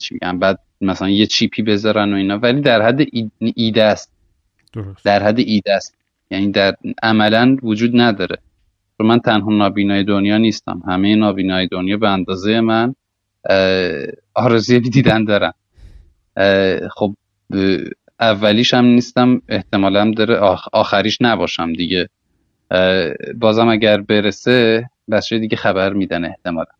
چی 0.00 0.14
میگن 0.14 0.38
بعد 0.38 0.58
مثلا 0.80 1.08
یه 1.08 1.26
چیپی 1.26 1.62
بذارن 1.62 2.12
و 2.12 2.16
اینا. 2.16 2.38
ولی 2.38 2.60
در 2.60 2.82
حد 2.82 3.00
ایده 3.40 3.82
است. 3.82 4.12
درست. 4.72 5.04
در 5.04 5.22
حد 5.22 5.38
ایده 5.38 5.72
است. 5.72 5.94
یعنی 6.32 6.50
در 6.50 6.74
عملا 7.02 7.56
وجود 7.62 7.90
نداره. 7.94 8.38
چون 8.98 9.06
من 9.06 9.18
تنها 9.18 9.52
نابینای 9.52 10.04
دنیا 10.04 10.38
نیستم. 10.38 10.82
همه 10.86 11.16
نابینای 11.16 11.66
دنیا 11.66 11.96
به 11.96 12.08
اندازه 12.08 12.60
من 12.60 12.94
آرزوی 14.34 14.80
دیدن 14.80 15.24
دارن. 15.24 15.52
خب 16.90 17.14
اولیش 18.20 18.74
هم 18.74 18.84
نیستم 18.84 19.42
احتمالا 19.48 20.10
داره 20.16 20.36
آخریش 20.72 21.18
نباشم 21.20 21.72
دیگه. 21.72 22.08
بازم 23.40 23.68
اگر 23.68 24.00
برسه 24.00 24.88
بچه 25.10 25.38
دیگه 25.38 25.56
خبر 25.56 25.92
میدن 25.92 26.24
احتمالا. 26.24 26.70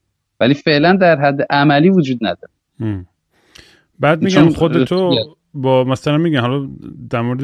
ولی 0.40 0.54
فعلا 0.54 0.96
در 0.96 1.20
حد 1.20 1.46
عملی 1.50 1.90
وجود 1.90 2.18
نداره. 2.20 2.52
بعد 4.00 4.22
میگم 4.22 4.48
خودتو 4.48 5.14
با 5.54 5.84
مثلا 5.84 6.18
میگن 6.18 6.40
حالا 6.40 6.68
در 7.10 7.20
مورد 7.20 7.42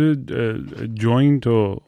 جوینت 0.94 1.46
و 1.46 1.80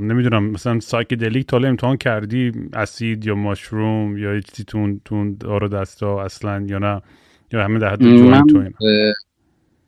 نمی‌دونم 0.00 0.50
مثلا 0.50 0.80
سایکدلیک 0.80 1.46
تا 1.46 1.56
امتحان 1.56 1.96
کردی 1.96 2.52
اسید 2.72 3.26
یا 3.26 3.34
ماشروم 3.34 4.18
یا 4.18 4.40
چیزی 4.40 4.64
تون 4.64 5.00
تون 5.04 5.36
دارو 5.40 5.68
دستا 5.68 6.24
اصلا 6.24 6.66
یا 6.68 6.78
نه؟ 6.78 7.02
یا 7.52 7.64
همه 7.64 7.78
در 7.78 7.92
حد 7.92 7.98
تو 7.98 8.64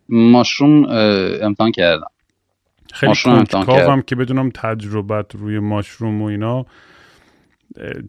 ماشروم 0.09 0.85
امتحان 1.43 1.72
کردم. 1.72 2.07
خیلی 2.93 3.12
کنجکاوم 3.24 4.03
که 4.03 4.16
بدونم 4.16 4.51
تجربت 4.55 5.35
روی 5.35 5.59
ماشروم 5.59 6.22
و 6.22 6.24
اینا 6.24 6.66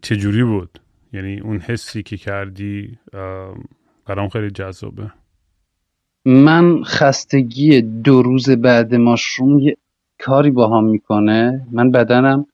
چجوری 0.02 0.44
بود؟ 0.44 0.80
یعنی 1.14 1.40
اون 1.40 1.60
حسی 1.60 2.04
که 2.04 2.18
کردی 2.18 2.98
برام 4.06 4.30
خیلی 4.30 4.52
جذابه. 4.52 5.12
من 6.26 6.84
خستگی 6.84 7.82
دو 7.82 8.22
روز 8.22 8.50
بعد 8.50 8.96
ماشروم 8.96 9.60
یه 9.60 9.78
کاری 10.20 10.52
با 10.52 10.78
هم 10.78 10.84
می‌کنه. 10.84 11.68
من 11.72 11.92
بدنم 11.92 12.46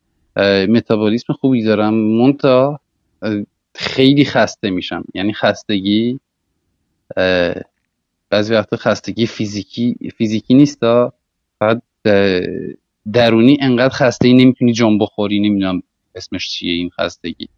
متابولیسم 0.69 1.33
خوبی 1.33 1.63
دارم. 1.63 1.93
مونتا 1.93 2.79
خیلی 3.75 4.25
خسته 4.25 4.69
میشم. 4.69 5.03
یعنی 5.13 5.33
خستگی 5.33 6.19
بعضی 8.29 8.53
وقت 8.53 8.75
خستگی 8.75 9.25
فیزیکی 9.25 9.95
فیزیکی 10.17 10.53
نیست 10.53 10.79
فقط 11.59 11.81
درونی 13.13 13.57
انقدر 13.61 13.93
خسته 13.93 14.27
ای 14.27 14.33
نمی‌تونی 14.33 14.73
جنب 14.73 15.01
بخوری. 15.01 15.39
نمی‌دونم 15.39 15.83
اسمش 16.15 16.49
چیه 16.49 16.73
این 16.73 16.89
خستگی. 16.89 17.49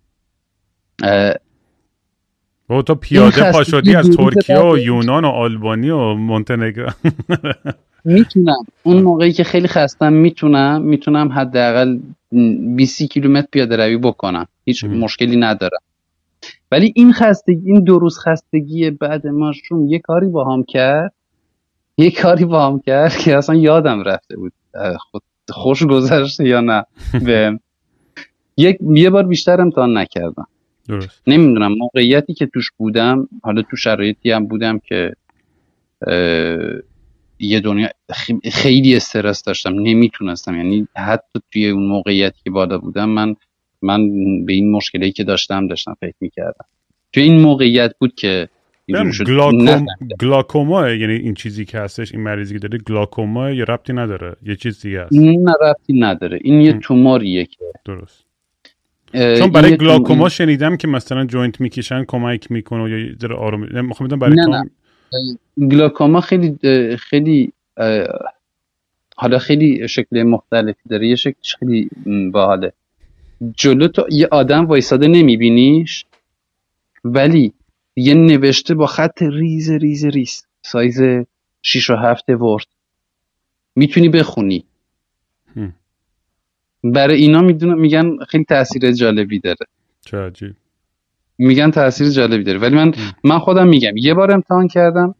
و 2.69 2.81
تو 2.81 2.95
پیاده 2.95 3.51
پا 3.51 3.63
شدی 3.63 3.95
از 3.95 4.09
ترکیه 4.09 4.59
و 4.59 4.77
یونان 4.77 5.25
و 5.25 5.27
آلبانی 5.27 5.89
و 5.89 6.13
مونتنگرو. 6.13 6.89
می‌تونم. 8.05 8.65
اون 8.83 9.01
موقعی 9.01 9.33
که 9.33 9.43
خیلی 9.43 9.67
خستم 9.67 10.13
می‌تونم. 10.13 10.81
می‌تونم 10.81 11.31
حداقل 11.31 11.99
20 12.75 13.03
کیلومتر 13.03 13.47
پیاده 13.51 13.75
روی 13.75 13.97
بکنم. 13.97 14.47
هیچ 14.65 14.83
مشکلی 14.83 15.37
ندارم. 15.37 15.79
ولی 16.71 16.93
این 16.95 17.13
خستگی 17.13 17.71
این 17.71 17.83
دو 17.83 17.99
روز 17.99 18.19
خستگی 18.19 18.89
بعد 18.89 19.27
ماشروم 19.27 19.87
یه 19.87 19.99
کاری 19.99 20.27
با 20.27 20.53
هم 20.53 20.63
کرد. 20.63 21.13
یه 21.97 22.11
کاری 22.11 22.45
با 22.45 22.67
هم 22.67 22.79
کرد 22.79 23.17
که 23.17 23.37
اصلا 23.37 23.55
یادم 23.55 24.03
رفته 24.03 24.35
بود. 24.35 24.53
خود 25.11 25.23
خوش 25.49 25.83
گذشته 25.83 26.47
یا 26.47 26.61
نه. 26.61 26.85
به 27.25 27.59
یک 28.57 28.77
یه 28.81 29.09
بار 29.09 29.23
بیشتر 29.23 29.61
امتحان 29.61 29.97
نکردم. 29.97 30.47
درست. 30.87 31.21
نمی‌دونم 31.27 31.73
موقعیتی 31.73 32.33
که 32.33 32.45
توش 32.45 32.71
بودم 32.77 33.29
حالا 33.43 33.61
تو 33.61 33.75
شرایطی 33.75 34.31
هم 34.31 34.47
بودم 34.47 34.79
که 34.79 35.13
یه 37.39 37.59
دنیا 37.59 37.89
خیلی 38.51 38.95
استرس 38.95 39.43
داشتم 39.43 39.73
نمی‌تونستم. 39.73 40.55
یعنی 40.55 40.87
حتی 40.95 41.39
توی 41.51 41.69
اون 41.69 41.83
موقعیتی 41.87 42.39
که 42.43 42.49
بالا 42.49 42.77
بودم 42.77 43.09
من 43.09 43.35
من 43.81 44.09
به 44.45 44.53
این 44.53 44.71
مشکلی 44.71 45.11
که 45.11 45.23
داشتم 45.23 45.67
داشتم 45.67 45.95
فکر 46.01 46.15
می‌کردم. 46.21 46.65
توی 47.13 47.23
این 47.23 47.41
موقعیت 47.41 47.95
بود 47.99 48.15
که 48.15 48.49
گلاکوم... 49.27 49.85
گلاکوما 50.19 50.89
یعنی 50.89 51.13
این 51.13 51.33
چیزی 51.33 51.65
که 51.65 51.79
هستش 51.79 52.11
این 52.13 52.23
مریضی 52.23 52.53
که 52.53 52.59
داره 52.59 52.83
گلاکوما 52.87 53.49
یا 53.49 53.63
ربطی 53.63 53.93
نداره. 53.93 54.35
یه 54.45 54.55
چیز 54.55 54.81
دیگه 54.81 55.01
هست. 55.01 55.13
نه 55.13 55.53
ربطی 55.61 55.93
نداره. 55.93 56.39
این 56.41 56.61
یه 56.61 56.73
توماریه 56.73 57.45
که 57.45 57.65
درست. 57.85 58.26
چون 59.17 59.51
برای 59.51 59.77
گلاکوما 59.77 60.29
شنیدم 60.29 60.77
که 60.77 60.87
مثلا 60.87 61.25
جوینت 61.25 61.61
می‌کشن 61.61 62.03
کمک 62.03 62.51
می‌کنه 62.51 62.89
یا 62.89 63.15
ذره 63.21 63.35
آروم 63.35 63.85
می‌خوام 63.85 64.09
برای 64.09 64.35
نه 64.35 64.45
نه. 64.47 64.69
گلاکوما 65.69 66.21
خیلی 66.21 66.57
خیلی 66.97 67.53
حالا 69.15 69.39
خیلی 69.39 69.87
شکل 69.87 70.23
مختلفی 70.23 70.89
داره. 70.89 71.07
یه 71.07 71.15
شکلش 71.15 71.55
خیلی 71.55 71.89
باحاله. 72.31 72.73
جلو 73.55 73.87
تو 73.87 74.05
یه 74.11 74.27
آدم 74.31 74.65
وایساده 74.65 75.07
نمیبینیش 75.07 76.05
ولی 77.03 77.53
یه 77.95 78.13
نوشته 78.13 78.75
با 78.75 78.85
خط 78.85 79.21
ریز 79.21 79.69
ریز 79.71 80.05
ریز 80.05 80.45
سایز 80.61 81.01
6 81.61 81.89
و 81.89 81.95
7 81.95 82.29
Word. 82.29 82.67
می‌تونی 83.75 84.09
بخونی. 84.09 84.63
برای 86.83 87.21
اینا 87.21 87.41
می‌دونم 87.41 87.79
میگن 87.79 88.17
خیلی 88.29 88.43
تاثیر 88.43 88.91
جالبی 88.91 89.39
داره. 89.39 89.65
چه 90.05 90.17
عجیب. 90.17 90.55
میگن 91.37 91.71
تاثیر 91.71 92.09
جالبی 92.09 92.43
داره. 92.43 92.59
ولی 92.59 92.75
من 92.75 92.93
من 93.23 93.39
خودم 93.39 93.67
میگم. 93.67 93.97
یه 93.97 94.13
بار 94.13 94.31
امتحان 94.31 94.67
کردم. 94.67 95.15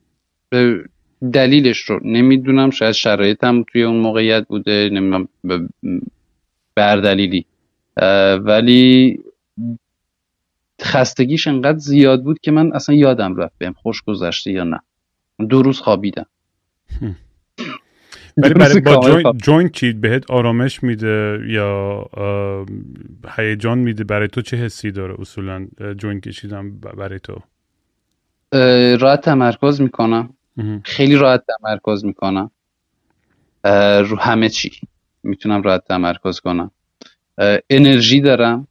دلیلش 1.34 1.80
رو 1.80 2.00
نمی‌دونم. 2.04 2.70
شاید 2.70 2.92
شرایطم 2.92 3.64
توی 3.64 3.84
اون 3.84 3.98
موقعیت 3.98 4.48
بوده. 4.48 4.90
نمی‌دونم. 4.94 5.28
بر 6.76 6.98
دلیلی. 6.98 7.46
ولی 8.38 9.20
خستگیش 10.82 11.48
انقدر 11.48 11.78
زیاد 11.78 12.24
بود 12.24 12.40
که 12.40 12.52
من 12.52 12.74
اصلا 12.74 12.96
یادم 12.96 13.36
رفت 13.36 13.58
بهم 13.58 13.74
خوش 13.74 14.02
گذشته 14.02 14.52
یا 14.52 14.64
نه. 14.64 14.80
دو 15.50 15.62
روز 15.62 15.80
خوابیدم. 15.80 16.26
ولی 18.38 18.54
برای 18.54 18.82
با 19.24 19.34
جوینت 19.34 19.72
چی 19.72 19.94
بهت 19.94 20.32
آرامش 20.32 20.84
میده 20.84 21.40
یا 21.48 22.06
هیجان 23.36 23.78
میده؟ 23.78 24.04
برای 24.04 24.28
تو 24.28 24.42
چه 24.42 24.58
حسی 24.58 24.92
داره 24.92 25.16
اصولا؟ 25.20 25.68
joint 25.98 26.28
کشیدم 26.28 26.80
برای 26.80 27.20
تو. 27.20 27.42
راحت 28.98 29.22
تمرکز 29.22 29.82
می‌کنم. 29.82 30.34
خیلی 30.84 31.16
راحت 31.16 31.44
تمرکز 31.60 32.06
می‌کنم. 32.06 32.52
رو 34.10 34.18
همه 34.20 34.50
چی 34.50 34.72
می‌تونم 35.24 35.62
راحت 35.62 35.86
تمرکز 35.86 36.40
کنم. 36.40 36.72
انرژی 37.70 38.22
دارم. 38.22 38.68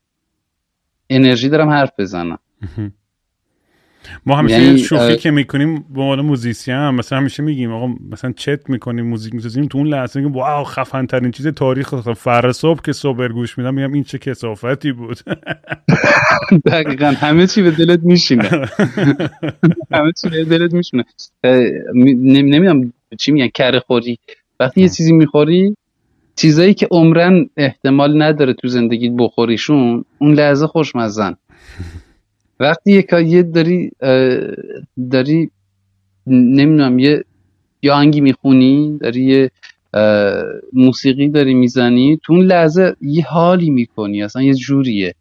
انرژی 1.10 1.48
دارم 1.48 1.68
حرف 1.68 1.90
بزنم. 1.98 2.38
ما 4.26 4.36
همیشه 4.36 4.62
یعنی 4.62 4.78
شوخی 4.78 5.16
که 5.16 5.30
می‌کنیم 5.30 5.84
به 5.94 6.00
عنوان 6.00 6.20
موزیسین 6.20 6.76
مثلا 6.76 7.18
همیشه 7.18 7.42
میگیم 7.42 7.72
آقا 7.72 7.94
مثلا 8.10 8.32
چت 8.32 8.70
می‌کنیم 8.70 9.06
موزیک 9.06 9.34
می‌سازیم 9.34 9.66
تو 9.66 9.78
اون 9.78 9.86
لحظه 9.86 10.20
میگیم 10.20 10.36
wow 10.36 10.64
خفن 10.64 11.06
ترین 11.06 11.30
چیز 11.30 11.46
تاریخ 11.46 11.94
فردا 11.94 12.52
صبح 12.52 12.82
که 12.82 12.92
صبح 12.92 13.28
گوش 13.28 13.58
میدم 13.58 13.74
میگم 13.74 13.92
این 13.92 14.04
چه 14.04 14.18
کثافتی 14.18 14.92
بود. 14.92 15.18
دقیقا 16.66 17.06
همه 17.06 17.46
چی 17.46 17.62
به 17.62 17.70
دلت 17.70 18.00
میشینه. 18.02 18.48
همه 19.92 20.12
چی 20.22 20.28
به 20.28 20.44
دلت 20.44 20.72
میشینه. 20.72 21.04
نمی‌دونم 21.44 22.92
چی 23.18 23.32
میگن 23.32 23.48
کره 23.48 23.80
خوری. 23.80 24.18
وقتی 24.60 24.80
یه 24.80 24.88
چیزی 24.88 25.12
می‌خوری 25.12 25.76
چیزایی 26.36 26.74
که 26.74 26.88
عمرن 26.90 27.50
احتمال 27.56 28.22
نداره 28.22 28.52
تو 28.52 28.68
زندگیت 28.68 29.12
بخوریشون 29.18 30.04
اون 30.18 30.34
لحظه 30.34 30.66
خوشمزن 30.66 31.36
وقتی 32.60 32.92
یک 32.92 33.12
یه 33.12 33.42
داری 33.42 33.90
داری 35.12 35.50
نمی‌دونم 36.26 36.98
یه 36.98 37.24
یا 37.82 37.96
انگی 37.96 38.20
می‌خونی 38.20 38.98
داری 38.98 39.22
یه 39.22 39.50
موسیقی 40.72 41.28
داری 41.28 41.54
می‌زنی 41.54 42.20
تو 42.22 42.32
اون 42.32 42.42
لحظه 42.44 42.96
یه 43.00 43.24
حالی 43.24 43.70
می‌کنی 43.70 44.22
اصلا 44.22 44.42
یه 44.42 44.54
جوریه. 44.54 45.14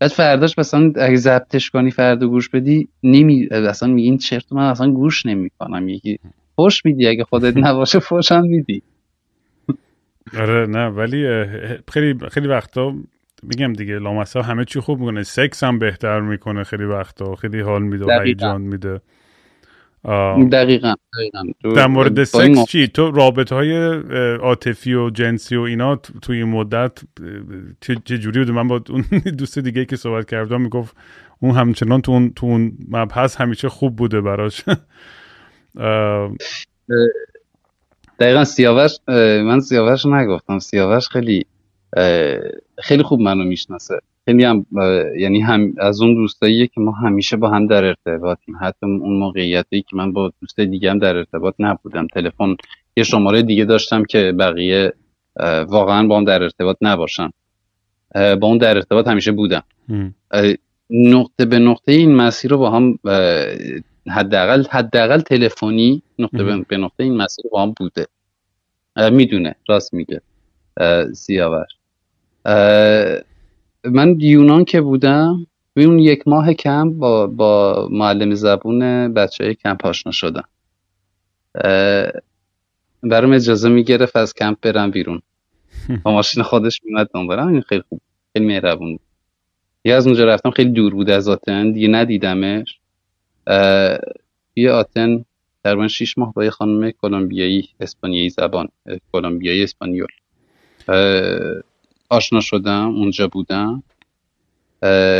بعد 0.00 0.10
فرداش 0.10 0.58
مثلا 0.58 0.92
اگه 0.96 1.16
ضبطش 1.16 1.70
کنی 1.70 1.90
فردا 1.90 2.26
گوش 2.26 2.48
بدی 2.48 2.88
نمی 3.02 3.46
اصلا 3.50 3.88
میگی 3.88 4.08
این 4.08 4.18
چرت 4.18 4.52
من 4.52 4.62
اصلا 4.62 4.90
گوش 4.90 5.26
نمی‌کنم. 5.26 5.88
یکی 5.88 6.18
فوش 6.56 6.84
میدی 6.84 7.06
اگه 7.06 7.24
خودت 7.24 7.56
نباشه 7.66 7.98
فوشم 7.98 8.40
میدی. 8.40 8.82
آره 10.38 10.66
نه 10.66 10.86
ولی 10.86 11.44
خیلی 11.88 12.18
خیلی 12.30 12.48
وقتا 12.48 12.94
میگم 13.42 13.72
دیگه 13.72 13.98
لامصب 13.98 14.40
همه 14.40 14.64
چی 14.64 14.80
خوب 14.80 15.00
می‌کنه. 15.00 15.22
سکس 15.22 15.64
هم 15.64 15.78
بهتر 15.78 16.20
می‌کنه 16.20 16.64
خیلی 16.64 16.84
وقتا. 16.84 17.34
خیلی 17.34 17.60
حال 17.60 17.82
میده 17.82 18.04
و 18.04 18.20
هیجان 18.20 18.60
میده. 18.60 19.00
دقیقا, 20.52 20.94
در 21.76 21.86
مورد 21.86 22.24
سکس 22.24 22.64
چی؟ 22.64 22.88
تو 22.88 23.10
رابط 23.10 23.52
های 23.52 23.94
عاطفی 24.36 24.94
و 24.94 25.10
جنسی 25.10 25.56
و 25.56 25.60
اینا 25.60 25.96
توی 25.96 26.36
این 26.36 26.48
مدت 26.48 26.98
چه 27.80 28.18
جوری 28.18 28.44
بود 28.44 28.50
من 28.50 28.68
با 28.68 28.80
اون 28.90 29.04
دوست 29.38 29.58
دیگه 29.58 29.84
که 29.84 29.96
صحبت 29.96 30.30
کردم 30.30 30.60
می‌گفت 30.60 30.96
اون 31.40 31.54
همچنان 31.54 32.00
تو 32.00 32.12
اون 32.12 32.32
تو 32.36 32.46
اون 32.46 32.72
مبحث 32.88 33.36
همیشه 33.36 33.68
خوب 33.68 33.96
بوده 33.96 34.20
براش. 34.20 34.64
دقیقا 38.20 38.44
سیاوش 38.44 38.92
من 39.44 39.60
سیاوش 39.60 40.06
نگفتم. 40.06 40.58
سیاوش 40.58 41.08
خیلی 41.08 41.46
خیلی 42.78 43.02
خوب 43.02 43.20
منو 43.20 43.44
می‌شناسه. 43.44 44.00
خیلی 44.24 44.44
هم 44.44 44.66
یعنی 45.18 45.40
هم 45.40 45.74
از 45.78 46.02
اون 46.02 46.14
دوستاییه 46.14 46.66
که 46.66 46.80
ما 46.80 46.92
همیشه 46.92 47.36
با 47.36 47.50
هم 47.50 47.66
در 47.66 47.84
ارتباطیم. 47.84 48.56
حتی 48.60 48.86
اون 48.86 49.18
موقعیتی 49.18 49.82
که 49.82 49.96
من 49.96 50.12
با 50.12 50.32
دوست 50.40 50.60
دیگه 50.60 50.90
هم 50.90 50.98
در 50.98 51.16
ارتباط 51.16 51.54
نبودم. 51.58 52.06
تلفن 52.06 52.56
یه 52.96 53.04
شماره 53.04 53.42
دیگه 53.42 53.64
داشتم 53.64 54.04
که 54.04 54.32
بقیه 54.38 54.92
واقعا 55.68 56.06
با 56.06 56.16
هم 56.16 56.24
در 56.24 56.42
ارتباط 56.42 56.76
نباشن. 56.80 57.30
با 58.14 58.46
اون 58.46 58.58
در 58.58 58.76
ارتباط 58.76 59.08
همیشه 59.08 59.32
بودم. 59.32 59.62
نقطه 60.90 61.44
به 61.44 61.58
نقطه 61.58 61.92
این 61.92 62.14
مسیر 62.16 62.50
رو 62.50 62.58
با 62.58 62.70
هم 62.70 62.98
حداقل 64.10 64.64
حداقل 64.70 65.20
تلفنی 65.20 66.02
نقطه 66.18 66.44
به 66.44 66.76
نقطه 66.76 67.04
این 67.04 67.16
مسیر 67.16 67.44
با 67.52 67.62
هم 67.62 67.74
بوده. 67.76 68.06
می‌دونه. 69.10 69.54
راست 69.68 69.94
میگه. 69.94 70.20
سیاوش. 71.14 71.68
من 73.84 74.20
یونان 74.20 74.64
که 74.64 74.80
بودم 74.80 75.46
اون 75.76 75.98
یک 75.98 76.28
ماه 76.28 76.54
کم 76.54 76.98
با, 76.98 77.26
با 77.26 77.88
معلم 77.90 78.34
زبون 78.34 79.14
بچه 79.14 79.44
های 79.44 79.54
کمپ 79.54 79.86
آشنا 79.86 80.12
شدم. 80.12 80.44
برام 83.02 83.32
اجازه 83.32 83.68
می‌گرفت 83.68 84.16
از 84.16 84.34
کمپ 84.34 84.58
برم 84.62 84.90
بیرون. 84.90 85.22
با 86.02 86.12
ماشین 86.12 86.42
خودش 86.42 86.80
میمد 86.84 87.08
دنبالم 87.14 87.48
این 87.48 87.60
خیلی 87.60 87.82
خوب 87.88 88.00
خیلی 88.32 88.46
مهربون 88.46 88.92
بود. 88.92 89.00
یه 89.84 89.94
از 89.94 90.06
اونجا 90.06 90.24
رفتم 90.24 90.50
خیلی 90.50 90.70
دور 90.70 90.94
بود 90.94 91.10
از 91.10 91.28
آتن. 91.28 91.72
دیگه 91.72 91.88
ندیدمش. 91.88 92.78
یه 94.56 94.70
آتن 94.70 95.24
تقریبا 95.64 95.88
شیش 95.88 96.18
ماه 96.18 96.32
با 96.32 96.44
یه 96.44 96.50
خانم 96.50 96.90
کلمبیایی 96.90 97.68
اسپانیایی 97.80 98.30
زبان 98.30 98.68
کلمبیایی 99.12 99.62
اسپانیول. 99.62 100.08
آشنا 102.12 102.40
شدم 102.40 102.88
اونجا 102.88 103.28
بودم. 103.28 103.82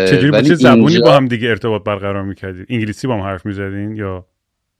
چجوری 0.09 0.30
با 0.30 0.43
چه 0.43 0.55
زبونی 0.55 0.99
با 0.99 1.16
هم 1.16 1.28
دیگه 1.28 1.49
ارتباط 1.49 1.84
برقرار 1.84 2.22
می‌کردید 2.22 2.66
انگلیسی 2.70 3.07
با 3.07 3.14
هم 3.14 3.20
حرف 3.20 3.47
می‌زدین 3.47 3.97
یا؟ 3.97 4.26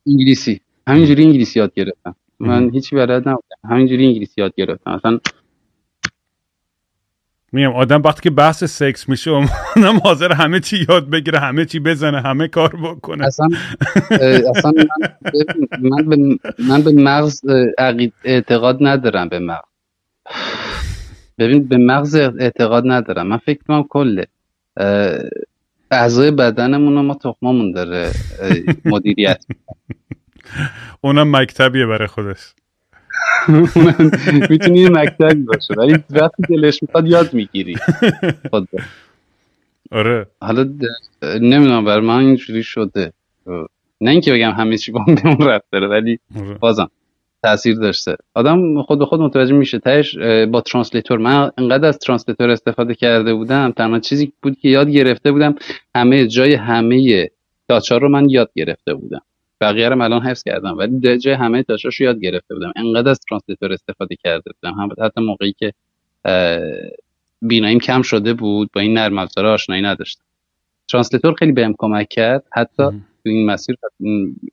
انگلیسی. 0.07 0.61
همینجوری 0.87 1.25
انگلیسی 1.25 1.59
یاد 1.59 1.75
گرفتم. 1.75 2.15
من 2.41 2.71
هیچی 2.71 2.97
بلد 2.97 3.29
نبودم. 3.29 3.57
همینجوری 3.71 4.07
انگلیسی 4.07 4.41
یاد 4.41 4.55
گرفتم. 4.57 4.91
اصلا 4.91 5.21
میگم 7.53 7.73
آدم 7.73 8.03
وقتی 8.03 8.21
که 8.23 8.31
بحث 8.31 8.65
سکس 8.65 9.09
میشه 9.09 9.31
اونم 9.31 9.99
حاضر 10.05 10.33
همه 10.33 10.61
چی 10.61 10.87
یاد 10.89 11.11
بگیره 11.11 11.39
همه 11.39 11.65
چی 11.65 11.81
بزنه 11.81 12.21
همه 12.21 12.49
کار 12.49 12.77
بکنه. 12.85 13.27
اصلا 13.27 13.49
اصلا 14.57 14.73
من, 15.81 15.91
من, 15.91 16.09
به, 16.09 16.39
من 16.69 16.83
به 16.83 16.93
مغز 16.93 17.41
اعتقاد 18.25 18.79
ندارم 18.81 19.29
به 19.29 19.39
مغز. 19.39 19.73
ببین 21.39 21.69
به 21.69 21.77
مغز 21.77 22.15
اعتقاد 22.15 22.85
ندارم. 22.87 23.27
من 23.27 23.39
فکر 23.39 23.63
کنم 23.69 23.85
کل 23.89 24.25
اعضای 25.91 26.31
بدنمون 26.31 27.07
ما 27.07 27.15
تخمامون 27.15 27.73
داره 27.73 28.11
مدیریت 28.85 29.45
اونم 31.01 31.37
مکتبیه 31.37 31.87
برای 31.87 32.09
خودش. 32.09 32.55
می‌تونی 34.51 34.89
مکتبی 34.89 35.43
باشه 35.43 35.75
ولی 35.75 35.99
وقتی 36.11 36.43
دلش 36.49 36.83
می‌خواد 36.83 37.07
یاد 37.07 37.35
می‌گیری. 37.35 37.77
آره. 39.91 40.27
حالا 40.41 40.63
نمی‌دونم 41.23 41.85
بر 41.85 42.01
من 42.01 42.19
اینجوری 42.19 42.63
شده. 42.63 43.13
نه 44.01 44.11
اینکه 44.11 44.33
بگم 44.33 44.51
همه 44.51 44.79
چی 44.79 44.93
با 44.93 45.05
اون 45.07 45.39
رفت 45.49 45.65
داره 45.73 45.87
ولی 45.87 46.19
آره. 46.37 46.55
بازم. 46.55 46.91
تاثیر 47.43 47.77
داشته. 47.77 48.17
آدم 48.35 48.83
خود 48.83 48.99
به 48.99 49.07
خود 49.07 49.21
متوجه 49.21 49.55
میشه 49.55 49.79
تهش 49.79 50.19
با 50.49 50.61
ترانسلیتور. 50.61 51.19
من 51.19 51.51
انقدر 51.59 51.89
از 51.89 51.99
ترانسلیتور 51.99 52.51
استفاده 52.51 52.95
کرده 52.95 53.35
بودم 53.35 53.71
تنها 53.71 53.99
چیزی 53.99 54.33
بود 54.43 54.59
که 54.59 54.69
یاد 54.69 54.91
گرفته 54.91 55.33
بودم 55.33 55.55
همه 55.95 56.27
جای 56.27 56.55
همه 56.55 57.31
touch 57.69 57.95
ها 57.95 58.01
رو 58.01 58.09
من 58.09 58.29
یاد 58.31 58.51
گرفته 58.57 58.95
بودم. 58.95 59.23
بقیه 59.61 59.89
رو 59.89 60.03
الان 60.03 60.23
حفظ 60.23 60.43
کردم 60.43 60.79
ولی 60.79 61.19
جای 61.19 61.35
همه 61.35 61.63
touch 61.63 61.86
هاش 61.87 62.01
رو 62.01 62.07
یاد 62.07 62.21
گرفته 62.21 62.55
بودم. 62.55 62.73
انقدر 62.77 63.11
از 63.11 63.21
translator 63.29 63.73
استفاده 63.73 64.17
کرده 64.17 64.51
بودم. 64.61 64.75
هم 64.75 64.89
حتی 65.01 65.21
موقعی 65.21 65.55
که 65.59 65.73
بیناییم 67.43 67.79
کم 67.79 68.03
شده 68.03 68.35
بود 68.35 68.71
با 68.73 68.81
این 68.81 68.95
نرم 68.95 69.19
افزار 69.19 69.47
آشنایی 69.47 69.83
نداشتم. 69.83 70.25
translator 70.89 71.35
خیلی 71.35 71.53
بهم 71.53 71.75
کمک 71.79 72.09
کرد. 72.09 72.45
حتی 72.53 72.83
تو 73.23 73.29
این 73.29 73.47
مسیر 73.47 73.77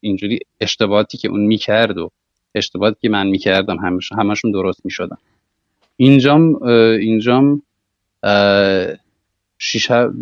اینجوری 0.02 0.40
اشتباهاتی 0.62 1.18
که 1.18 1.28
اون 1.28 1.40
می‌کرد 1.40 1.98
و 1.98 2.12
اشتباهاتی 2.56 2.98
که 3.02 3.10
من 3.10 3.28
می‌کردم 3.28 3.78
همش 3.78 4.12
همشون 4.12 4.52
درست 4.52 4.86
می‌شدن. 4.86 5.18
اینجام 5.98 6.64
اینجام 6.64 7.62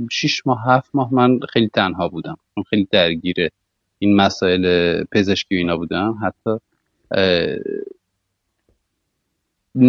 شیش, 0.10 0.48
ماه 0.48 0.64
هفت 0.68 0.90
ماه 0.94 1.14
من 1.14 1.40
خیلی 1.50 1.68
تنها 1.68 2.08
بودم. 2.08 2.38
خیلی 2.70 2.88
درگیر 2.92 3.50
این 4.00 4.16
مسائل 4.16 5.04
پزشکی 5.04 5.56
و 5.56 5.58
اینا 5.58 5.78
بودم. 5.78 6.18
حتی 6.24 6.58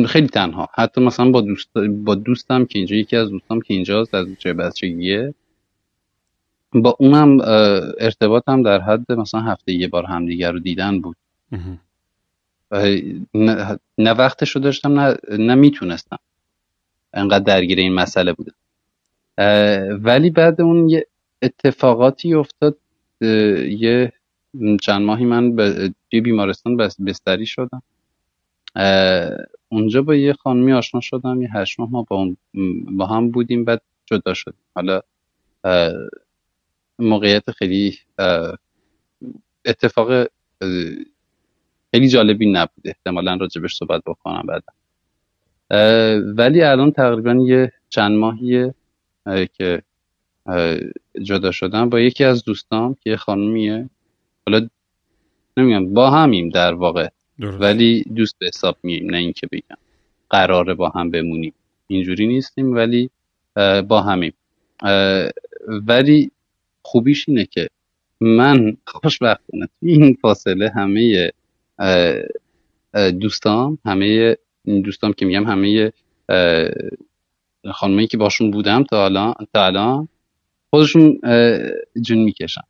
خیلی 0.07 0.27
تنها. 0.27 0.69
حتی 0.75 1.01
مثلا 1.01 1.31
با, 1.31 1.41
دوست 1.41 1.79
با 1.79 2.15
دوستم 2.15 2.65
که 2.65 2.79
اینجا 2.79 2.97
یکی 2.97 3.17
از 3.17 3.31
دوستم 3.31 3.61
که 3.61 3.75
اینجاست 3.75 4.15
از 4.15 4.27
چه 4.39 4.53
بچگیه 4.53 5.35
با 6.73 6.97
اونم 6.99 7.41
ارتباطم 8.01 8.63
در 8.63 8.81
حد 8.81 9.13
مثلا 9.13 9.41
هفته 9.41 9.73
یه 9.73 9.89
بار 9.89 10.05
همدیگر 10.05 10.53
رو 10.53 10.59
دیدن 10.59 11.01
بود. 11.01 11.17
نه, 13.35 13.79
نه 13.99 14.11
وقتش 14.11 14.51
رو 14.51 14.61
داشتم 14.61 15.01
نه, 15.01 15.17
نه 15.39 15.55
می‌تونستم. 15.55 16.19
انقدر 17.13 17.45
درگیر 17.45 17.79
این 17.79 17.95
مسئله 17.95 18.33
بودم. 18.33 18.55
ولی 20.05 20.31
بعد 20.31 20.61
اون 20.61 20.89
یه 20.89 21.07
اتفاقاتی 21.43 22.35
افتاد 22.35 22.79
یه 23.21 24.13
چند 24.83 25.03
ماهی 25.03 25.25
من 25.25 25.57
به 25.57 25.95
بیمارستان 26.11 26.77
بستری 26.77 27.47
شدم. 27.47 27.83
اونجا 29.69 30.03
با 30.03 30.15
یه 30.15 30.33
خانمی 30.33 30.73
آشنا 30.73 31.01
شدم 31.01 31.43
یه 31.43 31.57
هشت 31.57 31.81
ماه 31.81 31.91
ما 31.91 32.03
با, 32.03 32.31
با 32.91 33.07
هم 33.07 33.31
بودیم 33.31 33.65
بعد 33.65 33.83
جدا 34.07 34.35
شدیم. 34.35 34.61
حالا 34.75 35.01
موقعیت 36.99 37.51
خیلی 37.51 37.99
اتفاق 39.65 40.27
خیلی 41.91 42.09
جالبی 42.09 42.53
نبود. 42.53 42.83
احتمالا 42.85 43.35
راجبش 43.35 43.77
صحبت 43.77 44.03
بکنم 44.07 44.43
بعد. 44.47 44.65
ولی 46.37 46.63
الان 46.63 46.93
تقریبا 46.93 47.35
یه 47.35 47.73
چند 47.89 48.19
ماهیه 48.19 48.75
که 49.53 49.83
جدا 51.23 51.51
شدم 51.51 51.89
با 51.89 52.01
یکی 52.01 52.25
از 52.25 52.45
دوستام 52.45 52.97
که 53.05 53.17
خانمیه 53.17 53.91
حالا 54.47 54.69
نمیگم 55.57 55.95
با 55.95 56.11
همیم 56.11 56.49
در 56.49 56.75
واقع. 56.75 57.09
ولی 57.39 58.05
دوست 58.17 58.39
به 58.39 58.47
حساب 58.47 58.77
مییم 58.83 59.11
نه 59.11 59.17
اینکه 59.17 59.47
بگم. 59.53 59.77
قراره 60.31 60.75
با 60.75 60.89
هم 60.89 61.11
بمونیم. 61.11 61.55
اینجوری 61.87 62.27
نیستیم 62.27 62.75
ولی 62.75 63.11
با 63.89 64.03
همیم. 64.03 64.33
ولی 65.69 66.31
خوبیش 66.83 67.29
اینه 67.29 67.47
که 67.47 67.69
من 68.21 68.77
خوشبختانه 69.03 69.69
این 69.83 70.19
فاصله 70.23 70.71
همه 70.71 71.33
دوستام 73.21 73.79
همه 73.85 74.37
دوستام 74.65 75.13
که 75.13 75.27
میگم 75.27 75.45
همه 75.45 75.93
خانمایی 77.73 78.07
که 78.07 78.17
باشون 78.17 78.51
بودم 78.51 78.85
تا 78.85 79.05
الان 79.05 79.35
تا 79.55 79.67
الان 79.67 80.09
خودشون 80.71 81.21
جون 82.01 82.19
می‌کشن. 82.19 82.63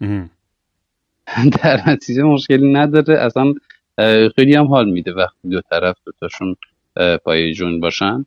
در 1.62 1.90
نتیجه 1.90 2.22
مشکلی 2.22 2.72
نداره. 2.72 3.18
اصلا 3.18 3.54
خیلی 4.36 4.54
هم 4.54 4.66
حال 4.66 4.90
میده 4.90 5.12
وقتی 5.12 5.48
دو 5.48 5.60
طرف 5.60 5.96
دوتاشون 6.04 6.56
پای 7.24 7.54
جون 7.54 7.80
باشن. 7.80 8.24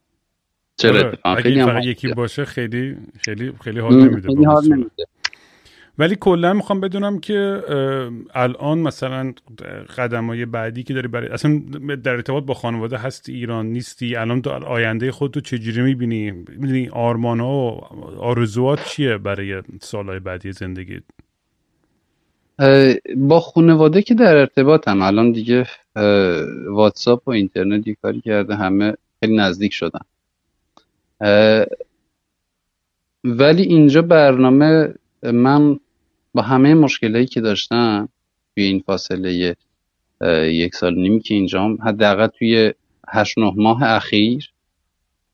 چرا 0.78 1.00
آره، 1.00 1.08
اتفاق 1.08 1.40
خیلی 1.42 1.60
هم 1.60 1.82
یکی 1.84 2.08
باشه 2.08 2.46
خیلی 2.46 2.98
خیلی 3.20 3.54
خیلی 3.64 3.80
حال 3.80 3.96
نمیده 3.96 4.28
خیلی 4.28 4.46
حال 4.46 4.68
نمیده. 4.68 5.06
ولی 5.98 6.16
کلا 6.16 6.54
می‌خوام 6.54 6.80
بدونم 6.82 7.20
که 7.20 7.64
الان 8.34 8.80
مثلا 8.80 9.34
قدم 9.98 10.28
های 10.28 10.46
بعدی 10.46 10.84
که 10.84 10.94
داری 10.94 11.08
برای 11.08 11.28
اصلا 11.28 11.62
در 12.04 12.12
ارتباط 12.12 12.44
با 12.44 12.54
خانواده 12.54 12.98
هستی 12.98 13.34
ایران 13.34 13.66
نیستی؟ 13.66 14.16
الان 14.16 14.42
تو 14.42 14.50
آینده 14.50 15.12
خودتو 15.12 15.40
چجوری 15.40 15.82
می‌بینی؟ 15.82 16.32
می‌دونی 16.32 16.90
آرمان 16.90 17.40
ها 17.40 17.48
و 17.48 17.80
آرزوات 18.20 18.86
چیه 18.86 19.18
برای 19.18 19.62
سالهای 19.82 20.20
بعدی 20.20 20.52
زندگی؟ 20.52 21.02
با 23.18 23.40
خانواده 23.40 24.02
که 24.02 24.14
در 24.14 24.38
ارتباط 24.38 24.88
هم 24.88 25.02
الان 25.02 25.32
دیگه 25.32 25.66
واتساپ 26.68 27.28
و 27.28 27.32
اینترنت 27.32 27.88
یه 27.88 27.98
کاری 28.02 28.22
کرده 28.22 28.56
همه 28.56 28.94
خیلی 29.20 29.38
نزدیک 29.38 29.74
شدن. 29.74 30.00
ولی 33.24 33.64
اینجا 33.64 34.02
برنامه 34.02 34.94
من 35.24 35.80
با 36.34 36.42
همه 36.42 36.74
مشکلایی 36.74 37.26
که 37.26 37.42
داشتم 37.42 38.10
توی 38.56 38.64
این 38.64 38.84
فاصله 38.86 39.56
یک 40.44 40.76
سال 40.76 40.96
نیمی 40.96 41.20
که 41.20 41.34
اینجام 41.34 41.78
حداقل 41.82 42.28
توی 42.28 42.74
هشت 43.10 43.38
نه 43.38 43.54
ماه 43.56 43.84
اخیر 43.84 44.50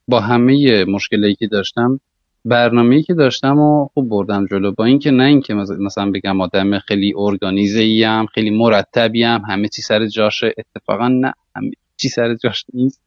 با 0.08 0.20
همه 0.20 0.86
مشکلایی 0.86 1.36
که 1.36 1.48
داشتم 1.48 2.00
برنامه‌ای 2.46 3.04
که 3.04 3.14
داشتم 3.14 3.60
و 3.60 3.88
خوب 3.94 4.10
بردم 4.10 4.46
جلو. 4.46 4.72
با 4.72 4.86
اینکه 4.86 5.12
نه 5.12 5.24
اینکه 5.24 5.54
مثلا 5.54 6.12
بگم 6.12 6.42
آدم 6.42 6.80
خیلی 6.80 7.14
ارگانیزه 7.18 7.80
ایم 7.80 8.26
خیلی 8.26 8.50
مرتبی 8.50 9.24
ام 9.24 9.42
همه 9.42 9.68
چی 9.68 9.82
سر 9.82 10.08
جاشه 10.08 10.54
اتفاقا 10.58 11.08
نه 11.08 11.34
همه 11.56 11.72
چی 11.98 12.10
سر 12.10 12.36
جاش 12.36 12.66
نیست. 12.74 13.02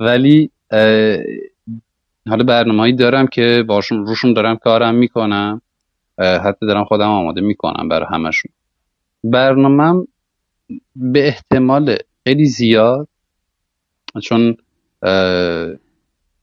ولی 0.00 0.50
حالا 2.28 2.44
برنامه‌ای 2.46 2.92
دارم 2.92 3.26
که 3.26 3.64
باشون 3.68 4.06
روشون 4.06 4.32
دارم 4.32 4.56
کارم 4.56 4.94
می‌کنم. 4.94 5.60
حتی 6.18 6.66
دارم 6.66 6.84
خودم 6.84 7.08
آماده 7.08 7.40
می‌کنم 7.40 7.88
برای 7.88 8.06
همشون 8.10 8.52
برنامه 9.24 10.06
به 10.96 11.26
احتمال 11.26 11.96
خیلی 12.24 12.44
زیاد 12.44 13.08
چون 14.22 14.56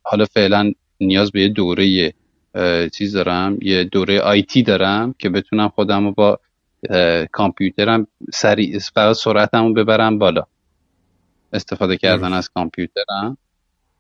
حالا 0.04 0.26
فعلا 0.32 0.72
نیاز 1.00 1.32
به 1.32 1.42
یه 1.42 1.50
دوره 1.50 2.14
چیز 2.94 3.16
دارم 3.16 3.58
یه 3.62 3.84
دوره 3.84 4.20
آیتی 4.20 4.64
دارم 4.64 5.16
که 5.20 5.30
بتونم 5.30 5.70
خودم 5.70 6.06
رو 6.06 6.12
با 6.12 6.40
کامپیوترم 7.32 8.08
سریع 8.34 8.80
فقط 8.80 9.16
سرعتم 9.16 9.68
رو 9.68 9.74
ببرم 9.74 10.20
بالا. 10.20 10.44
استفاده 11.54 11.98
کردن 11.98 12.34
از 12.34 12.50
کامپیوترم. 12.50 13.38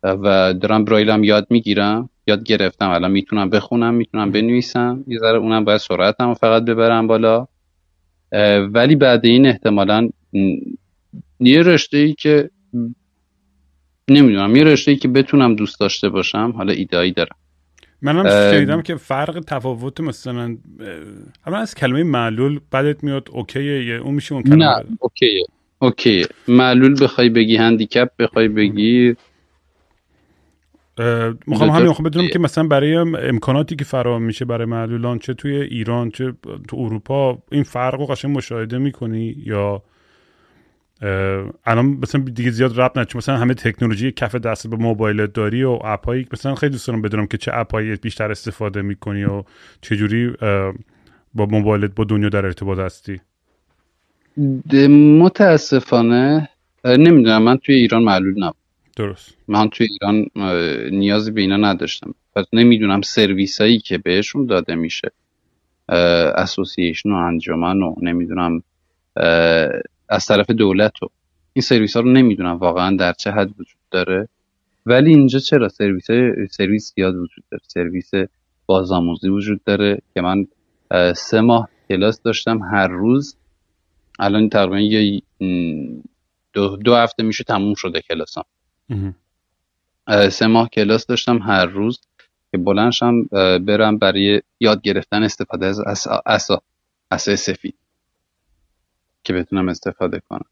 و 0.03 0.53
دارم 0.53 0.85
برایلم 0.85 1.23
یاد 1.23 1.47
می‌گیرم. 1.49 2.09
یاد 2.27 2.43
گرفتم 2.43 2.89
الان 2.89 3.11
می‌تونم 3.11 3.49
بخونم 3.49 3.93
می‌تونم 3.93 4.31
بنویسم. 4.31 5.03
یه 5.07 5.19
ذره 5.19 5.37
اونم 5.37 5.65
باید 5.65 5.77
سرعتم 5.77 6.33
فقط 6.33 6.65
ببرم 6.65 7.07
بالا. 7.07 7.47
ولی 8.73 8.95
بعد 8.95 9.25
این 9.25 9.47
احتمالا 9.47 10.09
یه 11.39 11.61
رشته 11.61 11.97
ای 11.97 12.13
که 12.13 12.49
نمی‌دونم 14.07 14.55
یه 14.55 14.63
رشته 14.63 14.91
ای 14.91 14.97
که 14.97 15.07
بتونم 15.07 15.55
دوست 15.55 15.79
داشته 15.79 16.09
باشم 16.09 16.53
حالا 16.57 16.73
ایدایی 16.73 17.11
دارم. 17.11 17.35
منم 18.01 18.51
شنیدم 18.51 18.81
که 18.81 18.95
فرق 18.95 19.43
تفاوت 19.47 20.01
مثلا 20.01 20.57
اما 21.45 21.57
از 21.57 21.75
کلمه 21.75 22.03
معلول 22.03 22.59
بعدت 22.71 23.03
میاد 23.03 23.29
اوکیه 23.31 23.95
اون 23.95 24.13
میشه 24.13 24.33
اون 24.33 24.43
کلمه 24.43 24.65
نه 24.65 24.83
اوکیه 24.99 25.43
اوکیه. 25.79 26.27
معلول 26.47 27.03
بخوای 27.03 27.29
بگی 27.29 27.55
هندیکپ 27.55 28.09
بخوای 28.19 28.47
بگی 28.47 29.15
می‌خوام 31.47 31.69
همین 31.69 31.87
می‌خوام 31.87 32.09
بدونم 32.09 32.27
که 32.27 32.39
مثلا 32.39 32.67
برای 32.67 32.95
امکاناتی 32.95 33.75
که 33.75 33.85
فراهم 33.85 34.21
میشه 34.21 34.45
برای 34.45 34.65
معلولان 34.65 35.19
چه 35.19 35.33
توی 35.33 35.55
ایران 35.55 36.11
چه 36.11 36.33
تو 36.67 36.77
اروپا 36.77 37.43
این 37.51 37.63
فرق 37.63 37.99
رو 37.99 38.05
قشنگ 38.05 38.37
مشاهده 38.37 38.77
می‌کنی 38.77 39.35
یا 39.45 39.83
الان 41.65 41.85
مثلا 41.85 42.21
دیگه 42.21 42.51
زیاد 42.51 42.79
رب 42.79 42.99
نشه 42.99 43.17
مثلا 43.17 43.37
همه 43.37 43.53
تکنولوژی 43.53 44.11
کف 44.11 44.35
دست 44.35 44.67
به 44.67 44.75
موبایل 44.75 45.27
داری 45.27 45.63
و 45.63 45.79
اپایی 45.83 46.27
مثلا 46.33 46.55
خیلی 46.55 46.71
دوست 46.71 46.87
دارم 46.87 47.01
بدونم 47.01 47.25
که 47.25 47.37
چه 47.37 47.51
اپایی 47.53 47.95
بیشتر 47.95 48.31
استفاده 48.31 48.81
می‌کنی 48.81 49.23
و 49.23 49.43
چجوری 49.81 50.33
با 51.33 51.45
موبایلت 51.45 51.95
با 51.95 52.03
دنیا 52.03 52.29
در 52.29 52.45
ارتباط 52.45 52.79
هستی. 52.79 53.19
متاسفانه 55.19 56.49
نمی‌دونم 56.85 57.43
من 57.43 57.57
توی 57.57 57.75
ایران 57.75 58.03
معلول 58.03 58.43
نبود 58.43 58.60
درست. 58.95 59.37
من 59.47 59.69
توی 59.69 59.87
ایران 59.91 60.25
نیازی 60.91 61.31
به 61.31 61.41
اینا 61.41 61.57
نداشتم. 61.57 62.15
پس 62.35 62.45
نمی‌دونم 62.53 63.01
سرویس 63.01 63.61
هایی 63.61 63.79
که 63.79 63.97
بهشون 63.97 64.45
داده 64.45 64.75
میشه 64.75 65.11
اسوسییشن 66.35 67.11
و 67.11 67.15
انجمن 67.15 67.81
و 67.81 67.95
نمی‌دونم 68.01 68.63
از 70.09 70.25
طرف 70.25 70.49
دولت 70.49 71.03
و 71.03 71.07
این 71.53 71.61
سرویس 71.61 71.95
ها 71.95 72.01
رو 72.01 72.11
نمی‌دونم 72.11 72.57
واقعا 72.57 72.95
در 72.95 73.13
چه 73.13 73.31
حد 73.31 73.49
وجود 73.49 73.81
داره. 73.91 74.27
ولی 74.85 75.09
اینجا 75.09 75.39
چرا 75.39 75.69
سرویس 75.69 76.07
سرویس 76.51 76.93
زیاد 76.95 77.15
وجود 77.15 77.43
داره؟ 77.51 77.63
سرویس 77.67 78.11
بازآموزی 78.65 79.29
وجود 79.29 79.63
داره 79.63 80.01
که 80.13 80.21
من 80.21 80.47
سه 81.13 81.41
ماه 81.41 81.69
کلاس 81.89 82.21
داشتم 82.21 82.59
هر 82.59 82.87
روز. 82.87 83.35
الان 84.19 84.49
تقریبا 84.49 84.79
یه 84.79 85.21
دو, 86.53 86.77
دو 86.77 86.95
هفته 86.95 87.23
میشه 87.23 87.43
تموم 87.43 87.73
شده 87.73 88.01
کلاسم 88.01 88.43
سه 90.29 90.47
ماه 90.47 90.69
کلاس 90.69 91.05
داشتم 91.05 91.37
هر 91.37 91.65
روز 91.65 92.01
که 92.51 92.57
بلنشم 92.57 93.23
برم 93.57 93.97
برای 93.97 94.41
یاد 94.59 94.81
گرفتن 94.81 95.23
استفاده 95.23 95.65
از 95.65 95.79
اسا 96.25 96.61
اسا 97.11 97.35
سفید 97.35 97.75
که 99.23 99.33
بتونم 99.33 99.69
استفاده 99.69 100.21
کنم. 100.29 100.45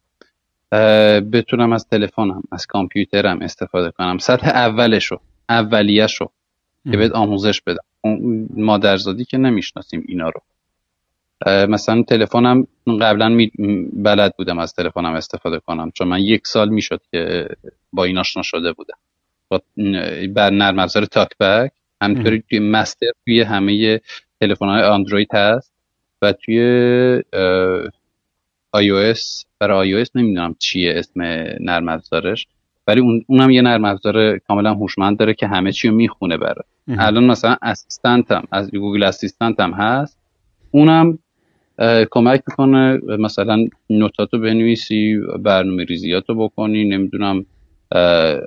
بتونم 1.21 1.73
از 1.73 1.87
تلفنم 1.87 2.43
از 2.51 2.65
کامپیوترم 2.65 3.41
استفاده 3.41 3.91
کنم. 3.91 4.17
سطح 4.17 4.47
اولشو 4.47 5.19
اولیهشو 5.49 6.31
که 6.91 6.97
بهت 6.97 7.11
آموزش 7.11 7.61
بدم. 7.61 7.83
مادرزادی 8.55 9.25
که 9.25 9.37
نمی‌شناسیم 9.37 10.03
اینا 10.07 10.29
رو. 10.29 10.41
مثلا 11.47 12.03
تلفنم 12.03 12.67
قبلا 13.01 13.47
بلد 13.93 14.33
بودم 14.37 14.59
از 14.59 14.73
تلفنم 14.73 15.13
استفاده 15.13 15.59
کنم 15.59 15.91
چون 15.91 16.07
من 16.07 16.19
یک 16.19 16.47
سال 16.47 16.69
می‌شد 16.69 17.01
که 17.11 17.47
با 17.93 18.03
این 18.03 18.17
آشنا 18.17 18.43
شده 18.43 18.73
بودم. 18.73 18.97
بر 20.33 20.49
نرم 20.49 20.79
افزار 20.79 21.05
تاک 21.05 21.37
بک 21.39 21.71
همینطوری 22.01 22.43
توی 22.49 22.59
مستر 22.59 23.07
توی 23.25 23.41
همه 23.41 24.01
تلفن 24.41 24.65
های 24.65 24.81
اندروید 24.81 25.33
هست 25.33 25.73
و 26.21 26.31
توی 26.31 26.59
آی 28.71 28.89
او 28.89 29.13
برای 29.59 29.77
آی 29.77 29.93
او 29.93 30.05
نمی‌دونم 30.15 30.55
چیه 30.59 30.93
اسم 30.95 31.21
نرم 31.59 31.89
افزارش 31.89 32.47
ولی 32.87 33.01
اون 33.01 33.25
اونم 33.27 33.49
یه 33.49 33.61
نرم 33.61 33.85
افزار 33.85 34.37
کاملا 34.37 34.73
هوشمند 34.73 35.17
داره 35.17 35.33
که 35.33 35.47
همه 35.47 35.71
چی 35.71 35.87
رو 35.87 35.95
می‌خونه 35.95 36.37
بره 36.37 36.63
الان 36.87 37.23
مثلا 37.23 37.57
assistant 37.61 38.39
م 38.39 38.47
از 38.51 38.71
Google 38.71 39.03
Assistant 39.03 39.64
م 39.64 39.71
هست. 39.71 40.19
اونم 40.71 41.19
کمک 42.11 42.41
می‌کنه. 42.47 42.99
مثلا 43.19 43.67
نوتاتو 43.89 44.39
بنویسی 44.39 45.19
برنامه 45.39 45.83
ریزیاتو 45.83 46.35
بکنی 46.35 46.83
نمی‌دونم 46.89 47.45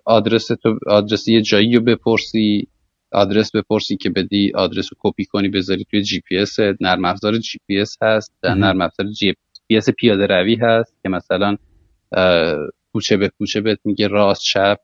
آدرس 0.04 0.46
تو 0.46 0.78
آدرس 0.86 1.28
یه 1.28 1.40
جایی 1.40 1.74
رو 1.76 1.80
بپرسی 1.84 2.68
آدرس 3.12 3.56
بپرسی 3.56 3.96
که 3.96 4.10
بدی 4.10 4.52
آدرس 4.54 4.88
رو 4.92 4.96
کپی 5.10 5.24
کنی 5.24 5.48
بذاری 5.48 5.84
توی 5.90 6.02
جی 6.02 6.20
پی 6.20 6.36
اس 6.38 6.58
نرم 6.80 7.04
افزار 7.04 7.38
جی 7.38 7.58
پی 7.66 7.78
اس 7.78 7.96
هست. 8.02 8.32
نرم 8.44 8.80
افزار 8.80 9.06
جی 9.06 9.34
پی 9.68 9.76
اس 9.76 9.90
پیاده 9.90 10.26
روی 10.26 10.54
هست 10.54 10.94
که 11.02 11.08
مثلا 11.08 11.56
کوچه 12.92 13.16
به 13.16 13.28
کوچه 13.28 13.60
بهت 13.60 13.78
میگه 13.84 14.08
راست 14.08 14.42
چپ 14.42 14.78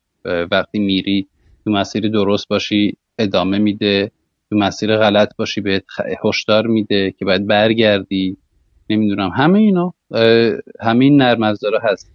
وقتی 0.51 0.78
میری 0.78 1.26
تو 1.64 1.70
مسیر 1.70 2.09
درست 2.09 2.49
باشی 2.49 2.96
ادامه 3.18 3.59
میده. 3.59 4.11
تو 4.51 4.57
مسیر 4.57 4.96
غلط 4.96 5.36
باشی 5.36 5.61
بهت 5.61 5.84
هشدار 6.24 6.66
میده 6.66 7.11
که 7.11 7.24
باید 7.24 7.46
برگردی. 7.46 8.36
نمی‌دونم. 8.90 9.30
همه 9.30 9.59
اینا 9.59 9.94
همه 10.80 11.05
این 11.05 11.22
نرم 11.22 11.42
افزارا 11.42 11.80
هست. 11.82 12.11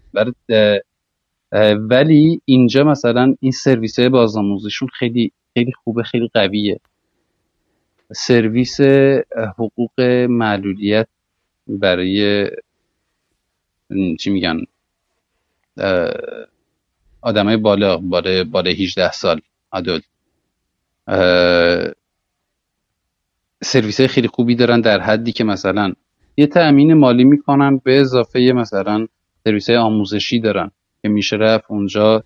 ولی 1.89 2.41
اینجا 2.45 2.83
مثلا 2.83 3.35
این 3.39 3.51
سرویس 3.51 3.99
بازآموزیشون 3.99 4.87
خیلی 4.87 5.31
خیلی 5.53 5.71
خوبه 5.71 6.03
خیلی 6.03 6.29
قویه. 6.33 6.79
سرویس 8.15 8.81
حقوق 9.57 10.01
معلولیت 10.29 11.07
برای 11.67 12.47
چی 14.19 14.29
میگن 14.29 14.59
آدمای 17.21 17.57
بالا 17.57 17.97
بالا 17.97 18.43
بالا 18.43 18.71
18 18.71 19.11
سال 19.11 19.41
عدد 19.73 20.01
سرویس 23.63 23.99
های 23.99 24.07
خیلی 24.07 24.27
خوبی 24.27 24.55
دارن 24.55 24.81
در 24.81 24.99
حدی 24.99 25.31
که 25.31 25.43
مثلا 25.43 25.93
یه 26.37 26.47
تأمین 26.47 26.93
مالی 26.93 27.23
می‌کنن 27.23 27.81
به 27.83 27.99
اضافه 27.99 28.39
مثلا 28.39 29.07
سرویس 29.43 29.69
های 29.69 29.77
آموزشی 29.77 30.39
دارن 30.39 30.71
که 31.01 31.09
میشه 31.09 31.35
رفت 31.35 31.65
اونجا. 31.69 32.23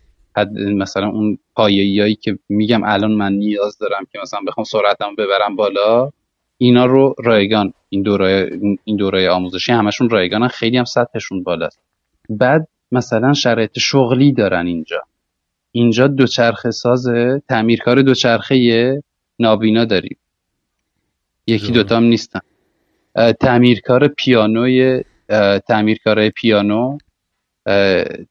مثلا 0.55 1.07
اون 1.09 1.37
پایه‌ای 1.55 2.15
که 2.15 2.39
میگم 2.49 2.83
الان 2.83 3.11
من 3.11 3.33
نیاز 3.33 3.77
دارم 3.77 4.05
که 4.11 4.19
مثلا 4.21 4.39
بخوام 4.47 4.63
سرعتم 4.63 5.15
ببرم 5.15 5.55
بالا 5.55 6.11
اینا 6.57 6.85
رو 6.85 7.15
رایگان 7.23 7.73
این 7.89 8.01
دوره 8.01 8.49
این 8.83 8.97
دوره 8.97 9.29
آموزشی 9.29 9.71
همشون 9.71 10.09
رایگان 10.09 10.47
خیلی 10.47 10.77
هم 10.77 10.85
سطحشون 10.85 11.43
بالاست. 11.43 11.79
بعد 12.29 12.67
مثلا 12.91 13.33
شرایط 13.33 13.79
شغلی 13.79 14.31
دارن 14.31 14.67
اینجا. 14.67 15.01
اینجا 15.71 16.07
دوچرخه 16.07 16.71
سازه 16.71 17.41
تعمیرکار 17.49 18.01
دوچرخه 18.01 19.01
نابینا 19.39 19.85
داریم. 19.85 20.17
یکی 21.47 21.71
دوتا 21.71 21.97
هم 21.97 22.03
نیستن. 22.03 22.39
تعمیرکار 23.39 24.07
پیانوی 24.07 25.03
تعمیرکارای 25.67 26.29
پیانو. 26.29 26.97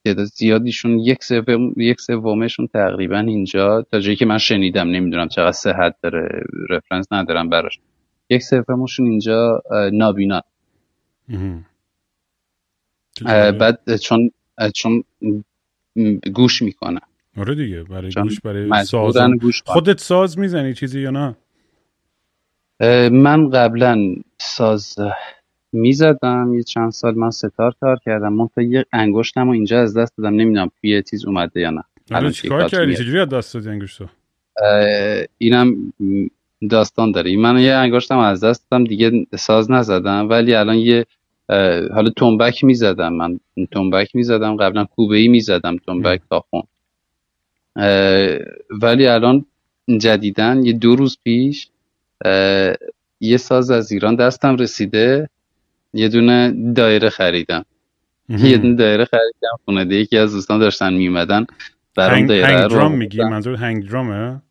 تعداد 0.04 0.24
زیادیشون 0.24 0.98
یک 0.98 1.24
سوم 1.24 1.72
یک 1.76 2.00
سومشون 2.00 2.66
تقریبا 2.66 3.18
اینجا. 3.18 3.82
تا 3.82 4.00
جایی 4.00 4.16
که 4.16 4.26
من 4.26 4.38
شنیدم 4.38 4.88
نمی‌دونم 4.90 5.28
چقدر 5.28 5.52
صحت 5.52 5.96
داره 6.02 6.44
رفرنس 6.70 7.06
ندارم 7.12 7.48
براش. 7.48 7.78
یک 8.30 8.42
سومشون 8.42 9.06
اینجا 9.06 9.62
نابینان 9.92 10.42
بعد 13.58 13.96
چون 13.96 14.30
چون 14.74 15.04
گوش 16.34 16.62
می‌کنن. 16.62 17.00
آره 17.36 17.54
دیگه 17.54 17.82
برای 17.82 18.10
گوش 18.22 18.40
برای 18.40 18.84
ساز 18.84 19.16
خودت 19.64 20.00
ساز 20.00 20.38
می‌زنی 20.38 20.74
چیزی 20.74 21.00
یا 21.00 21.10
نه؟ 21.10 21.36
من 23.10 23.50
قبلا 23.50 24.14
ساز 24.38 24.98
می‌زدم 25.72 26.54
یه 26.54 26.62
چند 26.62 26.92
سال 26.92 27.14
من 27.14 27.30
ستار 27.30 27.74
کار 27.80 27.98
کردم 28.04 28.32
من 28.32 28.48
تا 28.54 28.62
یه 28.62 28.86
انگشتم 28.92 29.48
و 29.48 29.50
اینجا 29.50 29.80
از 29.80 29.96
دست 29.96 30.12
دادم 30.18 30.34
نمی‌دونم 30.34 30.70
توی 30.80 31.02
چیز 31.02 31.26
اومده 31.26 31.60
یا 31.60 31.70
نه. 31.70 32.30
چیکار 32.30 32.68
کردی؟ 32.68 32.94
چجوری 32.94 33.18
از 33.20 33.28
دست 33.28 33.54
دادی 33.54 33.68
انگشتو؟ 33.68 34.06
اینم 35.38 35.92
داستان 36.70 37.12
داره. 37.12 37.36
من 37.36 37.58
یه 37.58 37.72
انگشتم 37.72 38.18
از 38.18 38.44
دست 38.44 38.70
دادم 38.70 38.84
دیگه 38.84 39.26
ساز 39.38 39.70
نزدم 39.70 40.28
ولی 40.28 40.54
الان 40.54 40.76
یه 40.76 41.06
حالا 41.94 42.10
تنبک 42.16 42.64
می‌زدم 42.64 43.12
من. 43.12 43.40
تنبک 43.72 44.16
می‌زدم 44.16 44.56
قبلا 44.56 44.84
کوبه 44.84 45.16
ای 45.16 45.28
می‌زدم 45.28 45.76
تنبک 45.76 46.20
تاخون 46.30 46.62
ولی 48.82 49.06
الان 49.06 49.44
جدیدن 49.98 50.64
یه 50.64 50.72
دو 50.72 50.96
روز 50.96 51.18
پیش 51.24 51.68
یه 53.20 53.36
ساز 53.36 53.70
از 53.70 53.92
ایران 53.92 54.16
دستم 54.16 54.56
رسیده. 54.56 55.28
یه 55.94 56.08
دونه 56.08 56.54
دایره 56.74 57.10
خریدم. 57.10 57.64
یه 58.28 58.58
دونه 58.58 58.74
دایره 58.74 59.04
خریدم. 59.04 59.56
خونه 59.64 59.94
یکی 59.94 60.18
از 60.18 60.32
دوستان 60.32 60.58
داشتن 60.58 60.92
میمدن 60.92 61.46
برام 61.94 62.26
دایره 62.26 62.46
هنگ 62.46 62.70
درام 62.70 62.92
میگی؟ 62.92 63.22
منظور 63.22 63.54
هنگ 63.54 63.88
درامه؟ 63.88 64.42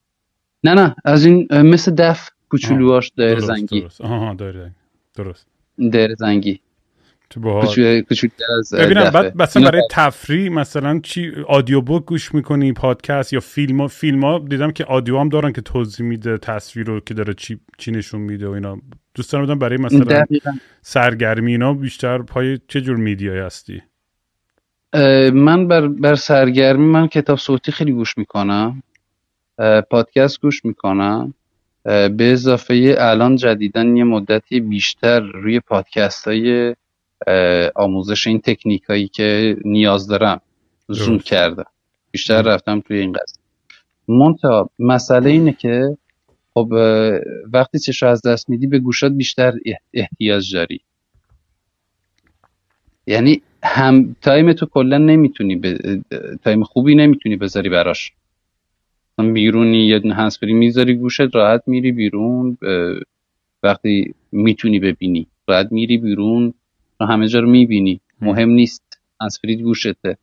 نه 0.63 0.73
نه 0.73 0.95
از 1.05 1.25
این 1.25 1.47
مثل 1.51 1.91
دف 1.91 2.29
کوچولوهاش 2.49 3.11
دایره 3.17 3.39
زنگی. 3.39 3.81
درست. 3.81 4.01
آها 4.01 4.33
دایره 4.33 4.71
درست. 5.15 5.47
دایره 5.91 6.15
زنگی. 6.15 6.59
تو 7.35 8.27
ببینم 8.77 9.09
بعد 9.09 9.41
مثلا 9.41 9.69
برای 9.69 9.81
تفریح 9.91 10.51
مثلا 10.51 10.99
چی 11.03 11.31
آدیو 11.47 11.81
بوک 11.81 12.05
گوش 12.05 12.33
می‌کنی 12.35 12.73
پادکست 12.73 13.33
یا 13.33 13.39
فیلم 13.39 13.81
ها 13.81 13.87
فیلم 13.87 14.25
ها 14.25 14.39
دیدم 14.39 14.71
که 14.71 14.85
آدیو 14.85 15.19
هم 15.19 15.29
دارن 15.29 15.51
که 15.51 15.61
توضیح 15.61 16.05
میده 16.05 16.37
تصویر 16.37 16.87
رو 16.87 16.99
که 16.99 17.13
داره 17.13 17.33
چی, 17.33 17.59
چی 17.77 17.91
نشون 17.91 18.21
میده 18.21 18.47
و 18.47 18.51
اینا. 18.51 18.77
دوست 19.15 19.31
دارم 19.33 19.59
برای 19.59 19.77
مثلا 19.77 20.23
سرگرمی 20.81 21.51
اینا 21.51 21.73
بیشتر 21.73 22.21
پای 22.21 22.59
چه 22.67 22.81
جور 22.81 22.95
میدیایی 22.95 23.39
هستی؟ 23.39 23.81
من 25.33 25.67
بر, 25.67 25.87
بر 25.87 26.15
سرگرمی 26.15 26.85
من 26.85 27.07
کتاب 27.07 27.37
صوتی 27.37 27.71
خیلی 27.71 27.91
گوش 27.91 28.17
می‌کنم. 28.17 28.83
پادکست 29.89 30.41
گوش 30.41 30.65
می‌کنم. 30.65 31.33
به 31.83 32.15
اضافه 32.19 32.95
الان 32.97 33.35
جدیدن 33.35 33.97
یه 33.97 34.03
مدتی 34.03 34.59
بیشتر 34.59 35.19
روی 35.19 35.59
پادکست 35.59 36.27
های 36.27 36.75
آموزش 37.75 38.27
این 38.27 38.39
تکنیک 38.39 38.83
هایی 38.83 39.07
که 39.07 39.57
نیاز 39.65 40.07
دارم 40.07 40.41
زوم 40.89 41.19
کردم 41.19 41.65
بیشتر 42.11 42.41
رفتم 42.41 42.79
توی 42.79 42.99
این 42.99 43.11
قضیه. 43.11 43.43
منتها 44.07 44.69
مسئله 44.79 45.29
اینه 45.29 45.53
که 45.53 45.97
خب 46.53 46.73
وقتی 47.53 47.79
چش 47.79 48.03
از 48.03 48.21
دست 48.21 48.49
میدی 48.49 48.67
به 48.67 48.79
گوشات 48.79 49.11
بیشتر 49.11 49.53
احتیاج 49.93 50.55
داری. 50.55 50.81
یعنی 53.07 53.41
هم 53.63 54.15
time 54.21 54.53
تو 54.53 54.65
کلا 54.65 54.97
نمی‌تونی 54.97 55.55
ب... 55.55 55.77
time 56.43 56.63
خوبی 56.63 56.95
نمی‌تونی 56.95 57.35
بذاری 57.35 57.69
براش. 57.69 58.11
بیرونی 59.17 59.87
یه 59.87 60.01
هندزفری 60.13 60.53
می‌ذاری 60.53 60.95
گوشت 60.95 61.35
راحت 61.35 61.63
میری 61.67 61.91
بیرون 61.91 62.57
وقتی 63.63 64.13
می‌تونی 64.31 64.79
ببینی 64.79 65.27
راحت 65.47 65.71
میری 65.71 65.97
بیرون. 65.97 66.53
همه 67.01 67.27
جا 67.27 67.39
رو 67.39 67.49
می‌بینی. 67.49 68.01
مهم 68.21 68.49
نیست. 68.49 68.83
هندزفری 69.21 69.55
گوشته. 69.55 70.17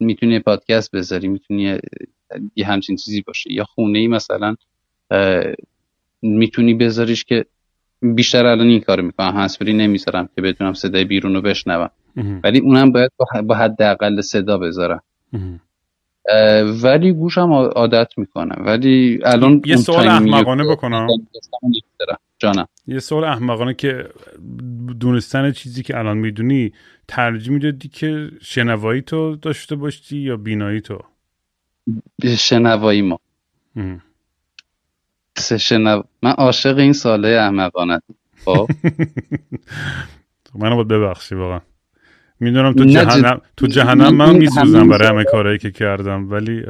می‌تونی 0.00 0.38
پادکست 0.38 0.90
بذاری 0.90 1.28
می‌تونی 1.28 1.78
یه 2.56 2.66
همچین 2.66 2.96
چیزی 2.96 3.22
باشه. 3.22 3.52
یا 3.52 3.64
خونه 3.64 3.98
ای 3.98 4.08
مثلا 4.08 4.56
می‌تونی 6.22 6.74
بذاریش 6.74 7.24
که 7.24 7.44
بیشتر 8.02 8.46
الان 8.46 8.66
این 8.66 8.80
کارو 8.80 9.02
می‌کنم. 9.02 9.36
هنسفری 9.36 9.72
نمی‌ذارم 9.72 10.28
که 10.36 10.42
بتونم 10.42 10.74
صدای 10.74 11.04
بیرون 11.04 11.34
رو 11.34 11.42
بشنوم. 11.42 11.90
ولی 12.44 12.58
اونم 12.58 12.92
باید 12.92 13.10
با 13.46 13.54
حداقل 13.54 14.20
صدا 14.20 14.58
بذارم. 14.58 15.02
ولی 16.82 17.12
گوشم 17.12 17.52
عادت 17.52 18.18
می‌کنم 18.18 18.62
ولی 18.66 19.20
الان 19.24 19.62
یه 19.66 19.76
سوال 19.76 20.08
احمقانه 20.08 20.64
بکنم. 20.64 21.06
جانم. 22.38 22.68
یه 22.86 22.98
سوال 22.98 23.24
احمقانه 23.24 23.74
که 23.74 24.08
دونستن 25.00 25.52
چیزی 25.52 25.82
که 25.82 25.98
الان 25.98 26.16
می‌دونی 26.16 26.72
ترجیح 27.08 27.52
می‌دادی 27.52 27.88
که 27.88 28.30
شنوایی 28.42 29.02
تو 29.02 29.36
داشته 29.36 29.76
باشی 29.76 30.18
یا 30.18 30.36
بینایی 30.36 30.80
تو؟ 30.80 30.98
شنوایی 32.38 33.02
ما. 33.02 33.20
شنو... 35.58 36.02
من 36.22 36.30
عاشق 36.30 36.78
این 36.78 36.92
ساله 36.92 37.28
احمقانه. 37.28 38.00
خب؟ 38.44 38.68
منو 40.60 40.74
باید 40.76 40.88
ببخشی 40.88 41.34
واقعا. 41.34 41.60
می‌دونم 42.40 42.72
تو 42.72 42.84
جهنم 42.84 43.40
تو 43.56 43.66
جهنم 43.66 44.14
من 44.14 44.36
میسوزم 44.36 44.88
برای 44.88 45.08
همه 45.08 45.24
کارهایی 45.24 45.58
که 45.58 45.70
کردم 45.70 46.30
ولی 46.30 46.64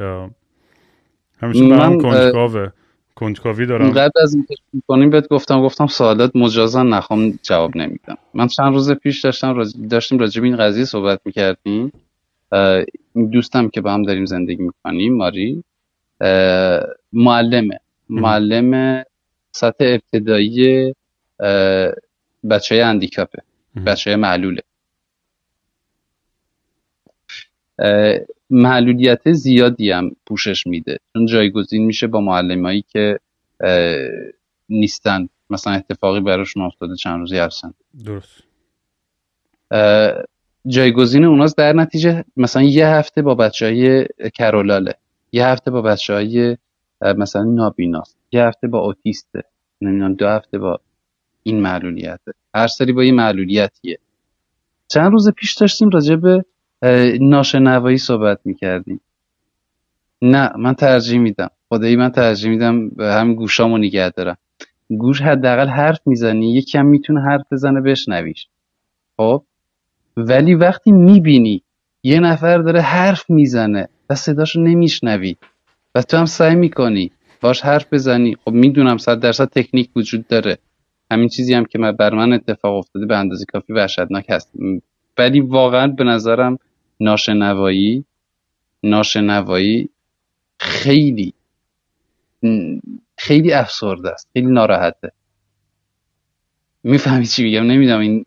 همیشه 1.41 1.69
برام 1.69 2.01
کنجکاوه. 2.01 2.69
کنجکاوی 3.15 3.65
دارم. 3.65 3.91
قبل 3.91 4.21
از 4.23 4.33
اینکه 4.33 4.55
کنیم 4.87 5.09
بهت 5.09 5.27
گفتم 5.27 5.61
گفتم 5.61 5.87
سوالات 5.87 6.35
مجازا 6.35 6.83
نخوام 6.83 7.39
جواب 7.43 7.77
نمیدم. 7.77 8.17
من 8.33 8.47
چند 8.47 8.73
روز 8.73 8.91
پیش 8.91 9.21
داشتم 9.21 9.63
داشتیم 9.89 10.19
راجع 10.19 10.41
به 10.41 10.47
این 10.47 10.57
قضیه 10.57 10.85
صحبت 10.85 11.19
می‌کردیم. 11.25 11.91
دوستم 13.31 13.69
که 13.69 13.81
با 13.81 13.93
هم 13.93 14.03
داریم 14.03 14.25
زندگی 14.25 14.63
می‌کنیم 14.63 15.15
ماری. 15.15 15.63
معلمه. 17.13 17.79
معلم 18.09 19.03
سطح 19.51 19.85
ابتدایی 19.85 20.93
بچه 22.49 22.75
های 22.75 22.81
اندیکاپه 22.81 23.41
بچه 23.85 24.09
های 24.09 24.15
معلوله. 24.15 24.61
معلولیت 28.49 29.31
زیادی 29.31 29.91
هم 29.91 30.11
پوشش 30.25 30.67
میده. 30.67 30.99
چون 31.13 31.25
جایگزین 31.25 31.85
میشه 31.85 32.07
با 32.07 32.21
معلمایی 32.21 32.85
که 32.87 33.19
نیستن. 34.69 35.29
مثلا 35.49 35.73
اتفاقی 35.73 36.19
براشون 36.19 36.63
افتاده 36.63 36.95
چند 36.95 37.19
روزی 37.19 37.37
هستن. 37.37 37.73
درست. 38.05 38.43
جایگزین 40.67 41.25
اوناست 41.25 41.57
در 41.57 41.73
نتیجه 41.73 42.23
مثلا 42.37 42.63
یه 42.63 42.87
هفته 42.87 43.21
با 43.21 43.35
بچه 43.35 43.65
های 43.65 44.07
کرولاله. 44.33 44.95
یه 45.31 45.45
هفته 45.45 45.71
با 45.71 45.81
بچه 45.81 46.13
های 46.13 46.57
مثلا 47.01 47.43
نابیناست. 47.43 48.17
یه 48.31 48.43
هفته 48.43 48.67
با 48.67 48.79
اوتیسته. 48.79 49.43
نمی‌دونم 49.81 50.13
دو 50.13 50.27
هفته 50.27 50.57
با 50.57 50.79
این 51.43 51.59
معلولیته. 51.59 52.33
هر 52.55 52.67
سری 52.67 52.93
با 52.93 53.03
یه 53.03 53.11
معلولیتیه. 53.11 53.99
چند 54.87 55.11
روز 55.11 55.29
پیش 55.29 55.53
داشتیم 55.53 55.89
راجع 55.89 56.15
به 56.15 56.45
ناشنوایی 57.21 57.97
صحبت 57.97 58.39
می‌کردیم. 58.45 59.01
نه 60.21 60.51
من 60.57 60.73
ترجیح 60.73 61.19
میدم. 61.19 61.49
خدایی 61.69 61.95
من 61.95 62.09
ترجیح 62.09 62.49
میدم 62.51 62.89
هم 62.99 63.35
گوشامو 63.35 63.77
نگه 63.77 64.09
دارم. 64.09 64.37
گوش 64.89 65.21
حداقل 65.21 65.67
حرف 65.67 65.99
می‌زنی 66.05 66.53
یکم 66.53 66.85
می‌تونه 66.85 67.21
حرف 67.21 67.41
بزنه 67.51 67.81
بشنویش. 67.81 68.47
خب؟ 69.17 69.43
ولی 70.17 70.55
وقتی 70.55 70.91
می‌بینی 70.91 71.63
یه 72.03 72.19
نفر 72.19 72.57
داره 72.57 72.81
حرف 72.81 73.29
می‌زنه 73.29 73.89
و 74.09 74.15
صداشو 74.15 74.61
نمیشنوی 74.61 75.35
و 75.95 76.01
تو 76.01 76.17
هم 76.17 76.25
سعی 76.25 76.55
می‌کنی 76.55 77.11
باش 77.41 77.61
حرف 77.61 77.93
بزنی 77.93 78.37
خب 78.45 78.51
می‌دونم 78.51 78.97
صد 78.97 79.19
درصد 79.19 79.45
تکنیک 79.45 79.89
وجود 79.95 80.27
داره. 80.27 80.57
همین 81.11 81.29
چیزی 81.29 81.53
هم 81.53 81.65
که 81.65 81.79
من 81.79 81.91
بر 81.91 82.13
من 82.13 82.33
اتفاق 82.33 82.75
افتاده 82.75 83.05
به 83.05 83.17
اندازه 83.17 83.45
کافی 83.45 83.73
وحشتناک 83.73 84.25
هست. 84.29 84.51
ولی 85.17 85.39
واقعا 85.39 85.87
به 85.87 86.03
نظرم 86.03 86.57
ناشنوایی 86.99 88.05
ناشنوایی 88.83 89.89
خیلی 90.59 91.33
خیلی 93.17 93.53
افسرده 93.53 94.09
است 94.09 94.29
خیلی 94.33 94.47
ناراحته. 94.47 95.11
می‌فهمی 96.83 97.25
چی 97.25 97.43
میگم؟ 97.43 97.63
نمی‌دونم 97.63 97.99
این 97.99 98.25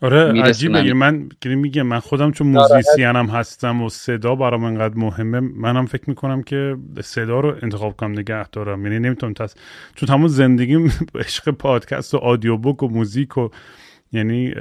آره 0.00 0.42
عجیبه. 0.42 0.92
من 0.92 1.28
میگم 1.44 1.82
من 1.82 1.98
خودم 2.00 2.32
چون 2.32 2.46
موزیسینم 2.46 3.26
هستم 3.26 3.82
و 3.82 3.88
صدا 3.88 4.34
برام 4.34 4.64
انقدر 4.64 4.94
مهمه 4.94 5.40
منم 5.40 5.86
فکر 5.86 6.04
می‌کنم 6.06 6.42
که 6.42 6.76
صدا 7.00 7.40
رو 7.40 7.56
انتخاب 7.62 7.96
کنم 7.96 8.12
نگه 8.12 8.48
دارم. 8.48 8.86
یعنی 8.86 8.98
نمی‌تونم 8.98 9.32
تست 9.32 9.60
چون 9.94 10.06
تمام 10.06 10.28
زندگیم 10.28 10.92
عشق 11.24 11.50
پادکست 11.50 12.14
و 12.14 12.18
آدیو 12.18 12.56
بوک 12.56 12.82
و 12.82 12.88
موزیک 12.88 13.38
و 13.38 13.48
یعنی 14.12 14.52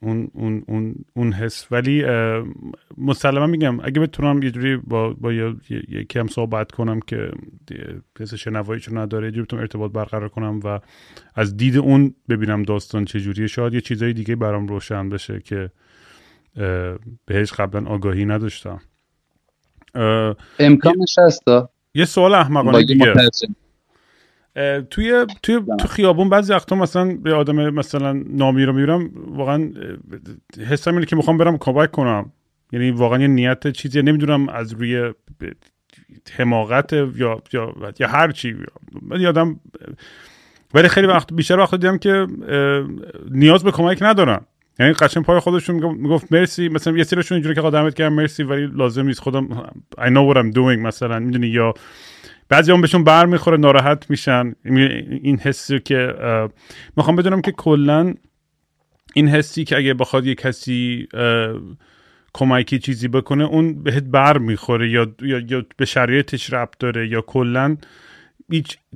اون 0.00 0.30
اون 0.34 0.64
اون 0.68 0.94
اون 1.16 1.32
حس. 1.32 1.66
ولی 1.70 2.04
مسلما 2.98 3.46
میگم 3.46 3.80
اگه 3.80 4.00
بتونم 4.00 4.42
یه 4.42 4.50
جوری 4.50 4.76
با 4.76 5.10
با 5.12 5.32
یکی 5.32 6.18
هم 6.18 6.26
صحبت 6.26 6.72
کنم 6.72 7.00
که 7.00 7.30
حس 8.20 8.34
شنواییشو 8.34 8.98
نداره 8.98 9.26
یه 9.26 9.32
جوری 9.32 9.56
ارتباط 9.56 9.92
برقرار 9.92 10.28
کنم 10.28 10.60
و 10.64 10.80
از 11.34 11.56
دید 11.56 11.76
اون 11.76 12.14
ببینم 12.28 12.62
داستان 12.62 13.04
چه 13.04 13.20
جوریه 13.20 13.46
شاید 13.46 13.74
یه 13.74 13.80
چیزای 13.80 14.12
دیگه 14.12 14.36
برام 14.36 14.66
روشن 14.66 15.08
بشه 15.08 15.40
که 15.40 15.70
بهش 17.26 17.52
قبلا 17.52 17.90
آگاهی 17.90 18.24
نداشتم. 18.24 18.80
امکانش 20.58 21.16
هست 21.18 21.42
یه 21.94 22.04
سوال 22.04 22.34
احمقانه 22.34 22.84
دیگه. 22.84 23.14
توی 24.90 25.26
توی 25.42 25.60
تو 25.78 25.88
خیابون 25.88 26.28
بعضی 26.28 26.52
وقتا 26.52 26.76
مثلا 26.76 27.16
به 27.22 27.34
آدم 27.34 27.70
مثلا 27.70 28.12
نامی 28.12 28.64
رو 28.64 28.72
می‌بینم 28.72 29.10
واقعا 29.14 29.70
حسم 30.68 30.94
اینه 30.94 31.06
که 31.06 31.16
می‌خوام 31.16 31.38
برم 31.38 31.58
کمک 31.58 31.90
کنم. 31.90 32.32
یعنی 32.72 32.90
واقعا 32.90 33.20
یه 33.20 33.26
نیت 33.26 33.72
چیزی 33.72 34.02
نمی‌دونم 34.02 34.48
از 34.48 34.72
روی 34.72 35.12
حماقت 36.36 36.92
یا 36.92 37.42
یا 37.52 37.74
یا 38.00 38.08
هر 38.08 38.30
چی. 38.30 38.56
من 39.02 39.20
یادم 39.20 39.60
ولی 40.74 40.88
خیلی 40.88 41.06
وقت 41.06 41.32
بیشتر 41.32 41.58
وقت 41.58 41.74
دیدم 41.74 41.98
که 41.98 42.26
نیاز 43.30 43.64
به 43.64 43.70
کمک 43.70 43.98
ندارم 44.02 44.46
یعنی 44.78 44.92
قشنگ 44.92 45.24
پای 45.24 45.40
خودشون 45.40 45.76
می‌گفت 45.76 46.32
مرسی. 46.32 46.68
مثلا 46.68 46.96
یه 46.96 47.04
سریشون 47.04 47.36
اینجوری 47.36 47.54
که 47.54 47.60
قدمت 47.60 47.94
کردم 47.94 48.14
مرسی 48.14 48.42
ولی 48.42 48.66
لازم 48.66 49.06
نیست 49.06 49.20
خودم 49.20 49.48
I 49.98 50.08
know 50.08 50.34
what 50.34 50.36
I'm 50.36 50.54
doing 50.54 50.78
مثلا 50.78 51.18
می‌دونی؟ 51.18 51.46
یا 51.46 51.74
بعضی 52.52 52.72
هم 52.72 52.80
بهشون 52.80 53.04
بر 53.04 53.26
می‌خوره 53.26 53.56
ناراحت 53.56 54.10
میشن. 54.10 54.54
این 55.22 55.38
حسی 55.38 55.80
که 55.80 56.14
می‌خوام 56.96 57.16
بدونم 57.16 57.40
که 57.40 57.52
کلا 57.52 58.14
این 59.14 59.28
حسی 59.28 59.64
که 59.64 59.76
اگه 59.76 59.94
بخواد 59.94 60.26
یه 60.26 60.34
کسی 60.34 61.08
کمکی 62.34 62.78
چیزی 62.78 63.08
بکنه 63.08 63.44
اون 63.44 63.82
بهت 63.82 64.02
بر 64.02 64.38
می‌خوره 64.38 64.90
یا, 64.90 65.14
یا, 65.22 65.64
به 65.76 65.84
شرایطش 65.84 66.52
ربط 66.52 66.78
داره 66.78 67.08
یا 67.08 67.20
کلا 67.20 67.76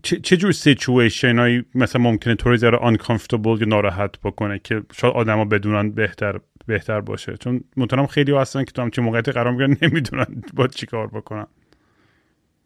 چه 0.03 0.37
جور 0.37 0.53
سیچویشن 0.53 1.39
هایی 1.39 1.65
مثلا 1.75 2.03
ممکنه 2.03 2.35
طوری 2.35 2.57
ذره 2.57 2.79
uncomfortable 2.79 3.61
یا 3.61 3.67
ناراحت 3.67 4.21
بکنه 4.21 4.61
که 4.65 4.83
شاید 4.93 5.15
آدما 5.15 5.45
بدونن 5.45 5.91
بهتر 5.91 6.41
بهتر 6.67 7.01
باشه؟ 7.01 7.37
چون 7.37 7.61
مطمئنم 7.77 8.07
خیلی 8.07 8.37
هستن 8.37 8.65
که 8.65 8.73
تو 8.73 8.83
همچین 8.83 9.05
موقعیتی 9.05 9.33
قرار 9.33 9.53
می‌گیرن 9.53 9.77
نمی‌دونن 9.83 10.27
با 10.55 10.67
چی 10.67 10.87
کار 10.87 11.07
بکنن. 11.07 11.47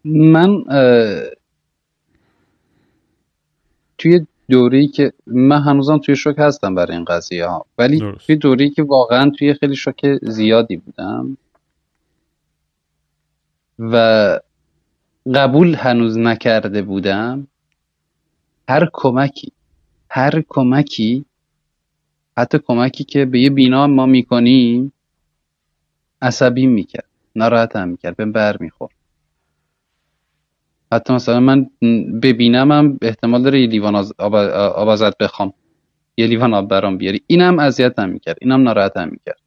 من 0.05 0.63
توی 3.97 4.27
دوری 4.49 4.87
که 4.87 5.13
من 5.27 5.61
هنوزم 5.61 5.97
توی 5.97 6.15
شوک 6.15 6.35
هستم 6.37 6.75
برای 6.75 6.95
این 6.95 7.05
قضیه 7.05 7.45
ها. 7.45 7.65
ولی 7.77 8.13
توی 8.25 8.35
دوری 8.35 8.69
که 8.69 8.83
واقعا 8.83 9.29
توی 9.29 9.53
خیلی 9.53 9.75
شوک 9.75 10.19
زیادی 10.21 10.77
بودم 10.77 11.37
و 13.79 14.39
قبول 15.35 15.75
هنوز 15.75 16.17
نکرده 16.17 16.81
بودم 16.81 17.47
هر 18.69 18.89
کمکی 18.93 19.51
هر 20.09 20.43
کمکی 20.49 21.25
حتی 22.37 22.59
کمکی 22.59 23.03
که 23.03 23.25
به 23.25 23.39
یه 23.39 23.49
بینا 23.49 23.87
ما 23.87 24.05
می‌کنیم 24.05 24.93
عصبی 26.21 26.67
می‌کرد 26.67 27.09
ناراحت 27.35 27.75
هم 27.75 27.89
می‌کرد 27.89 28.15
به 28.15 28.25
بر 28.25 28.57
می‌خورد 28.59 28.93
حتی 30.93 31.13
مثلا 31.13 31.39
من 31.39 31.69
ببینم 32.23 32.71
هم 32.71 32.97
احتمال 33.01 33.43
داره 33.43 33.61
یه 33.61 33.67
لیوان 33.67 33.95
آب, 33.95 34.35
آب 34.35 34.87
ازت 34.87 35.17
بخوام. 35.17 35.53
یه 36.17 36.27
لیوان 36.27 36.53
آب 36.53 36.67
برام 36.67 36.97
بیاری. 36.97 37.21
اینم 37.27 37.59
اذیت 37.59 37.99
هم 37.99 38.09
می‌کرد 38.09 38.37
اینم 38.41 38.63
ناراحت 38.63 38.97
هم 38.97 39.09
می‌کرد 39.09 39.39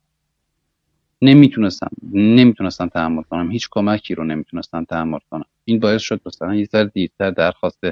نمی‌تونستم. 1.22 1.90
نمی‌تونستم 2.12 2.88
تحمل 2.88 3.22
کنم. 3.22 3.50
هیچ 3.50 3.68
کمکی 3.70 4.14
رو 4.14 4.24
نمی‌تونستم 4.24 4.84
تحمل 4.84 5.18
کنم. 5.30 5.44
این 5.64 5.80
باعث 5.80 6.02
شد 6.02 6.20
مثلا 6.26 6.54
یه 6.54 6.64
ذره 6.64 6.84
دیرتر 6.94 7.30
درخواست 7.30 7.84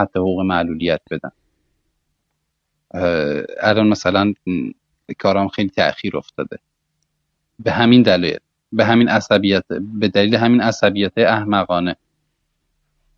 حتی 0.00 0.18
حقوق 0.18 0.40
معلولیت 0.40 1.00
بدم. 1.10 1.32
الان 3.60 3.86
مثلا 3.88 4.34
کارام 5.18 5.48
خیلی 5.48 5.68
تأخیر 5.68 6.16
افتاده. 6.16 6.58
به 7.58 7.72
همین 7.72 8.02
دلیل 8.02 8.38
به 8.72 8.84
همین 8.84 9.08
عصبیت. 9.08 9.64
به 9.94 10.08
دلیل 10.08 10.34
همین 10.34 10.60
عصبیت 10.60 11.12
احمقانه. 11.16 11.96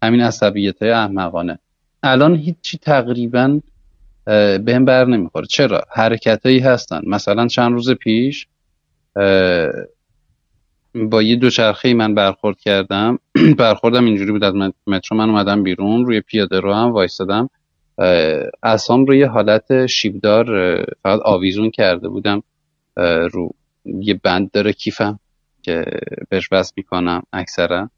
همین 0.02 0.20
عصبیت 0.20 0.82
احمقانه. 0.82 1.58
الان 2.02 2.34
هیچی 2.34 2.78
تقریبا 2.78 3.60
به 4.24 4.72
هم 4.74 4.84
بر 4.84 5.04
نمی‌خوره. 5.04 5.46
چرا؟ 5.46 5.82
حرکت 5.90 6.46
هایی 6.46 6.58
هستن. 6.58 7.00
مثلا 7.06 7.46
چند 7.46 7.72
روز 7.72 7.90
پیش 7.90 8.46
با 10.94 11.22
یه 11.22 11.36
دوچرخه 11.36 11.94
من 11.94 12.14
برخورد 12.14 12.58
کردم. 12.58 13.18
برخوردم 13.58 14.04
اینجوری 14.04 14.32
بود 14.32 14.44
از 14.44 14.54
مترو 14.86 15.16
من 15.16 15.30
اومدم 15.30 15.62
بیرون 15.62 16.06
روی 16.06 16.20
پیاده 16.20 16.60
رو 16.60 16.74
هم 16.74 16.92
وایستادم. 16.92 17.50
اسام 18.62 19.04
روی 19.04 19.22
حالت 19.22 19.86
شیبدار 19.86 20.46
فقط 21.02 21.20
آویزون 21.24 21.70
کرده 21.70 22.08
بودم. 22.08 22.42
رو 23.32 23.50
یه 23.84 24.20
بند 24.22 24.50
داره 24.50 24.72
کیفم 24.72 25.18
که 25.62 25.84
بهش 26.28 26.48
بس 26.48 26.72
می‌کنم 26.76 27.22
اکثرا. 27.32 27.90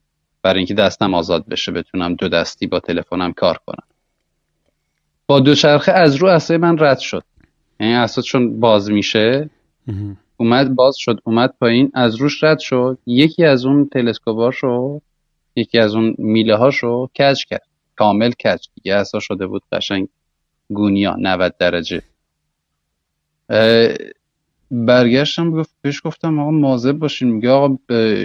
برای 0.42 0.58
اینکه 0.58 0.74
دستم 0.74 1.14
آزاد 1.14 1.48
بشه 1.48 1.72
بتونم 1.72 2.14
دو 2.14 2.28
دستی 2.28 2.66
با 2.66 2.80
تلفنم 2.80 3.32
کار 3.32 3.58
کنم. 3.66 3.86
با 5.26 5.40
دوچرخه 5.40 5.92
از 5.92 6.16
رو 6.16 6.28
اصای 6.28 6.56
من 6.56 6.78
رد 6.78 6.98
شد. 6.98 7.24
یعنی 7.80 7.94
اصلا 7.94 8.22
چون 8.22 8.60
باز 8.60 8.90
میشه 8.90 9.50
اومد 10.36 10.74
باز 10.74 10.96
شد 10.96 11.20
اومد 11.24 11.54
پایین 11.60 11.90
از 11.94 12.14
روش 12.14 12.44
رد 12.44 12.58
شد. 12.58 12.98
یکی 13.06 13.44
از 13.44 13.66
اون 13.66 13.88
تلسکوپاشو 13.88 15.00
یکی 15.56 15.78
از 15.78 15.94
اون 15.94 16.14
میله 16.18 16.56
هاشو 16.56 17.06
کج 17.06 17.44
کرد. 17.44 17.66
کامل 17.96 18.30
کج. 18.30 18.66
دیگه 18.74 18.94
اصلا 18.94 19.20
شده 19.20 19.46
بود 19.46 19.62
قشنگ 19.72 20.08
گونیا 20.68 21.16
90 21.18 21.56
درجه. 21.58 22.02
برگشتم 24.72 25.50
گفت 25.50 25.70
بهش 25.82 26.00
گفتم 26.04 26.38
آقا 26.38 26.50
مواظب 26.50 26.92
باشین. 26.92 27.28
میگه 27.28 27.50
آقا 27.50 27.76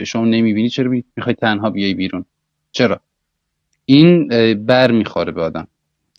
شما 0.04 0.26
نمی‌بینی؟ 0.26 0.70
چرا 0.70 0.90
می‌خوای 1.18 1.36
تنها 1.36 1.70
بیای 1.70 1.94
بیرون؟ 1.94 2.26
چرا؟ 2.72 3.00
این 3.86 4.28
بر 4.66 4.92
می‌خوره 4.92 5.32
به 5.32 5.42
آدم. 5.42 5.68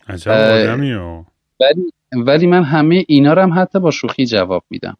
عجب 0.07 0.31
آدمی 0.31 0.93
ولی 1.59 1.91
ولی 2.25 2.47
من 2.47 2.63
همه 2.63 3.05
اینا 3.07 3.33
رو 3.33 3.41
هم 3.41 3.53
حتی 3.61 3.79
با 3.79 3.91
شوخی 3.91 4.25
جواب 4.25 4.63
میدم. 4.69 4.97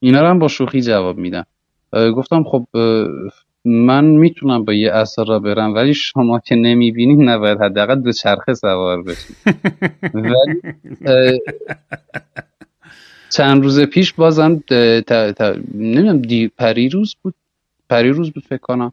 اینا 0.00 0.20
رو 0.20 0.26
هم 0.26 0.38
با 0.38 0.48
شوخی 0.48 0.82
جواب 0.82 1.18
میدم. 1.18 1.46
گفتم 1.92 2.44
خب 2.44 2.66
من 3.64 4.04
می‌تونم 4.04 4.64
با 4.64 4.72
یه 4.72 4.92
عصا 4.92 5.24
راه 5.24 5.38
برم 5.38 5.74
ولی 5.74 5.94
شما 5.94 6.38
که 6.38 6.54
نمی‌بینید 6.54 7.28
نباید 7.28 7.60
حداقل 7.60 8.00
دو 8.00 8.12
چرخه 8.12 8.54
سوار 8.54 9.02
بشید 9.02 9.36
ولی 10.14 10.60
چند 13.30 13.62
روز 13.62 13.80
پیش 13.80 14.12
بازم 14.12 14.62
نمی‌دونم 15.74 16.22
دی 16.22 16.48
پری 16.48 16.88
روز 16.88 17.16
بود. 17.22 17.34
پری 17.88 18.08
روز 18.08 18.30
بود 18.30 18.44
فکر 18.44 18.60
کنم. 18.60 18.92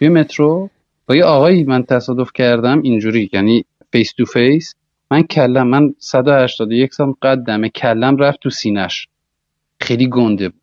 یه 0.00 0.08
مترو 0.08 0.70
با 1.06 1.16
یه 1.16 1.24
آقایی 1.24 1.64
من 1.64 1.82
تصادف 1.82 2.32
کردم 2.34 2.82
اینجوری 2.82 3.30
یعنی 3.32 3.64
face 3.92 4.12
to 4.12 4.24
face 4.24 4.74
من 5.10 5.22
کلم 5.22 5.66
من 5.66 5.94
181 5.98 6.94
سانت 6.94 7.14
قدمه 7.22 7.68
کلم 7.68 8.16
رفت 8.16 8.40
تو 8.40 8.50
سینش 8.50 9.08
خیلی 9.80 10.08
گنده 10.08 10.48
بود. 10.48 10.60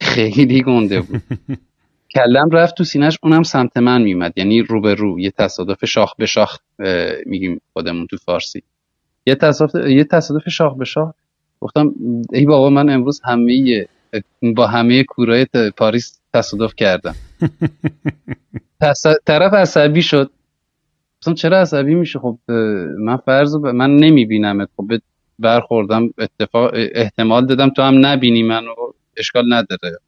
خیلی 0.00 0.62
گنده 0.62 1.00
بود. 1.00 1.22
کلم 2.14 2.50
رفت 2.50 2.76
تو 2.76 2.84
سینش 2.84 3.18
اونم 3.22 3.42
سمت 3.42 3.76
من 3.76 4.02
میمد 4.02 4.32
یعنی 4.36 4.62
رو 4.62 4.80
به 4.80 4.94
رو 4.94 5.20
یه 5.20 5.30
تصادف 5.30 5.84
شاخ 5.84 6.14
به 6.16 6.26
شاخ 6.26 6.58
میگیم 7.26 7.60
خودمون 7.72 8.06
تو 8.06 8.16
فارسی. 8.16 8.62
یه 9.26 9.34
تصادف 9.34 9.74
یه 9.74 10.04
تصادف 10.04 10.48
شاخ 10.48 10.76
به 10.76 10.84
شاخ. 10.84 11.14
گفتم 11.60 11.94
ای 12.32 12.46
بابا 12.46 12.70
من 12.70 12.90
امروز 12.90 13.20
همه 13.24 13.86
با 14.56 14.66
همه 14.66 15.04
کورای 15.04 15.46
پاریس 15.76 16.20
تصادف 16.34 16.74
کردم. 16.74 17.14
طرف 19.26 19.54
عصبی 19.54 20.02
شد. 20.02 20.30
گفتم 21.20 21.34
چرا 21.34 21.60
عصبی 21.60 21.94
میشه 21.94 22.18
خب 22.18 22.38
من 22.98 23.16
فرض 23.16 23.54
من 23.56 23.96
نمی‌بینم 23.96 24.66
خب 24.76 24.90
برخوردم 25.38 26.14
اتفاق 26.18 26.70
احتمال 26.74 27.46
دادم 27.46 27.70
تو 27.70 27.82
هم 27.82 28.06
نبینی 28.06 28.42
منو. 28.42 28.74
اشکال 29.16 29.52
نداره. 29.52 29.98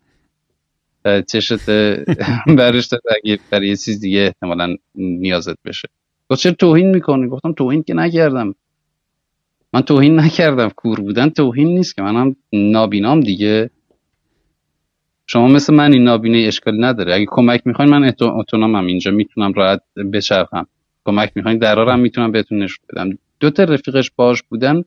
چشت 1.23 1.71
برش 2.47 2.89
اگه 3.17 3.39
برای 3.51 3.69
یه 3.69 3.77
چیز 3.77 4.01
دیگه 4.01 4.21
احتمالا 4.21 4.77
نیازت 4.95 5.57
بشه. 5.65 5.89
گفت 6.31 6.41
چرا 6.41 6.53
توهین 6.53 6.91
می‌کنی؟ 6.91 7.29
گفتم 7.29 7.53
توهین 7.53 7.83
که 7.83 7.95
نکردم. 7.95 8.55
من 9.73 9.81
توهین 9.81 10.21
نکردم. 10.21 10.69
کور 10.69 11.01
بودن 11.01 11.29
توهین 11.29 11.69
نیست 11.69 11.97
که. 11.97 12.03
منم 12.03 12.37
نابینام 12.53 13.21
دیگه. 13.21 13.71
شما 15.27 15.49
مثل 15.49 15.75
من 15.75 15.93
این 15.93 16.05
نابینه 16.05 16.39
اشکال 16.39 16.85
نداره. 16.85 17.15
اگه 17.15 17.27
کمک 17.29 17.63
می‌خواین 17.67 17.91
من 17.91 18.13
اتونامم 18.21 18.87
اینجا. 18.87 19.11
می‌تونم 19.11 19.53
راحت 19.53 19.83
بچرخم. 20.13 20.67
کمک 21.05 21.33
می‌خواین 21.35 21.59
درارم 21.59 22.01
می‌تونم 22.01 22.33
بهتون 22.33 22.63
نشون 22.63 22.85
بدم. 22.93 23.19
دو 23.41 23.51
تا 23.51 23.65
رفیقش 23.65 24.11
باش 24.17 24.43
بودن. 24.43 24.85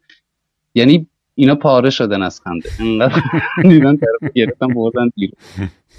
یعنی 0.76 1.08
اینا 1.36 1.56
پاره 1.56 1.90
شدن 1.90 2.22
از 2.22 2.42
خنده. 2.42 2.70
انقدر 2.80 3.22
دیدن 3.70 3.98
طرف 3.98 4.32
گرفتن 4.34 4.68
بردن 4.68 5.10
بیرون. 5.16 5.38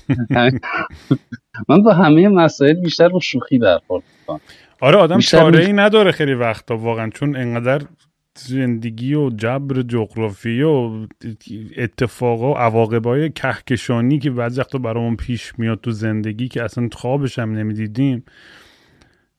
من 1.69 1.82
با 1.82 1.93
همه 1.93 2.28
مسائل 2.28 2.74
بیشتر 2.74 3.09
با 3.09 3.20
شوخی 3.20 3.59
برخورد 3.59 4.05
آره 4.81 4.97
آدم 4.97 5.19
چاره 5.19 5.66
ای 5.66 5.73
نداره 5.73 6.11
خیلی 6.12 6.35
وقتا 6.35 6.77
واقعا. 6.77 7.11
چون 7.11 7.36
انقدر 7.36 7.86
زندگی 8.39 9.15
و 9.15 9.31
جبر 9.31 9.82
جغرافی 9.82 10.62
و 10.62 11.06
اتفاقا 11.77 12.52
و 12.52 12.56
عواقبای 12.56 13.31
کهکشانی 13.31 14.19
که 14.19 14.31
بعضی 14.31 14.61
وقتا 14.61 14.78
برامون 14.78 15.16
پیش 15.16 15.59
میاد 15.59 15.81
تو 15.81 15.90
زندگی 15.90 16.48
که 16.48 16.62
اصلا 16.62 16.89
خوابش 16.93 17.39
هم 17.39 17.52
نمی‌دیدیم 17.52 18.24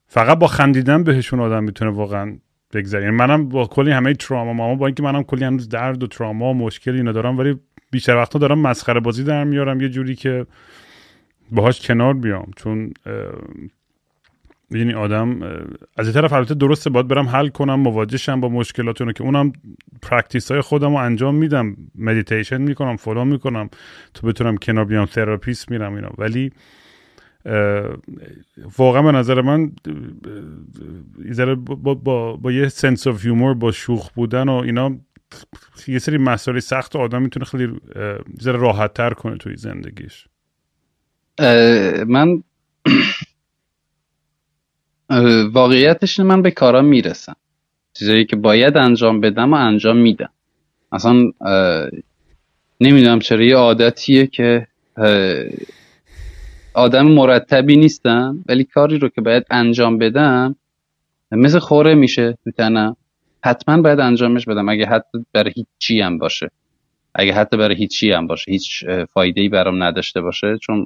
فقط 0.08 0.40
با 0.40 0.48
خندیدن 0.48 1.04
بهشون 1.04 1.40
آدم 1.40 1.64
می‌تونه 1.64 1.92
واقعا 1.92 2.38
بگذره. 2.74 3.04
یعنی 3.04 3.16
منم 3.16 3.50
با 3.50 3.66
کلی 3.68 3.92
همه 3.92 4.14
تراما 4.14 4.54
ماما 4.54 4.76
با 4.76 4.86
اینکه 4.86 5.04
منم 5.04 5.24
کلی 5.24 5.46
هنوز 5.46 5.70
درد 5.70 6.04
و 6.04 6.08
تراما 6.08 6.50
و 6.50 6.54
مشکل 6.54 6.96
اینا 6.96 7.12
دارم 7.12 7.38
ولی 7.38 7.60
بیشتر 7.92 8.16
وقتا 8.16 8.40
دارم 8.40 8.60
مسخره 8.60 9.00
بازی 9.00 9.24
در 9.24 9.44
میارم 9.44 9.82
یه 9.82 9.90
جوری 9.90 10.16
که 10.16 10.46
باهاش 11.52 11.88
کنار 11.88 12.14
بیام. 12.14 12.52
چون 12.56 12.94
یعنی 14.72 14.94
آدم 14.94 15.42
از 15.98 16.06
این 16.06 16.14
طرف 16.14 16.34
البته 16.34 16.54
درسته 16.54 16.90
باید 16.90 17.08
برم 17.08 17.26
حل 17.26 17.48
کنم 17.48 17.80
مواجه 17.80 18.15
شم 18.15 18.42
با 18.42 18.50
مشکلاتمو 18.50 19.12
که 19.12 19.24
اونم 19.24 19.54
practice 20.02 20.52
های 20.52 20.62
خودم 20.62 20.90
رو 20.90 20.96
انجام 20.96 21.36
میدم. 21.36 21.78
مدیتیشن 21.96 22.62
می‌کنم 22.62 22.96
flow 22.96 23.26
می‌کنم 23.26 23.70
تو 24.14 24.28
بتونم 24.28 24.58
کنار 24.58 24.86
بیام 24.86 25.06
therapist 25.06 25.72
میرم 25.72 25.94
اینا. 25.94 26.10
ولی 26.18 26.52
واقعا 28.78 29.02
به 29.02 29.12
نظر 29.12 29.42
من 29.42 29.72
با, 31.56 31.94
با, 31.94 32.36
با, 32.36 32.52
یه 32.52 32.70
sense 32.70 33.08
of 33.08 33.24
humor 33.24 33.54
با 33.54 33.72
شوخ 33.72 34.12
بودن 34.12 34.50
و 34.50 34.54
اینا 34.54 34.98
یه 35.88 36.00
سری 36.00 36.18
مسائل 36.18 36.60
سخت 36.60 36.96
آدم 36.96 37.22
می‌تونه 37.22 37.46
خیلی 37.46 37.80
ذره 38.42 38.58
راحت 38.58 38.94
تر 38.94 39.14
کنه 39.14 39.38
توی 39.38 39.56
زندگیش. 39.56 40.28
من 42.08 42.44
واقعیتش 45.52 46.20
من 46.20 46.42
به 46.42 46.52
کارا 46.52 46.82
می‌رسم. 46.82 47.36
چیزایی 47.94 48.26
که 48.26 48.36
باید 48.36 48.78
انجام 48.78 49.22
بدم 49.22 49.54
و 49.54 49.56
انجام 49.56 49.98
میدم. 49.98 50.30
اصلا 50.92 51.32
نمی‌دونم 52.82 53.20
چرا 53.20 53.44
یه 53.44 53.56
عادتیه 53.56 54.28
که 54.28 54.68
آدم 56.74 57.08
مرتبی 57.08 57.76
نیستم 57.76 58.44
ولی 58.50 58.64
کاری 58.64 59.00
رو 59.00 59.10
که 59.10 59.22
باید 59.22 59.46
انجام 59.50 59.98
بدم 59.98 60.56
مثل 61.32 61.60
خوره 61.60 61.96
میشه 61.96 62.38
تو 62.44 62.52
تنم. 62.52 62.96
حتما 63.44 63.82
باید 63.82 64.00
انجامش 64.00 64.46
بدم 64.46 64.70
اگه 64.70 64.86
حتی 64.86 65.26
برای 65.34 65.54
هیچی 65.56 66.02
هم 66.02 66.18
باشه. 66.18 66.52
اگه 67.16 67.34
حتی 67.34 67.58
برای 67.58 67.76
هیچی 67.76 68.12
هم 68.12 68.28
باشه 68.28 68.52
هیچ 68.52 68.86
فایده 69.14 69.42
ای 69.42 69.50
برام 69.50 69.84
نداشته 69.84 70.22
باشه 70.22 70.58
چون 70.58 70.86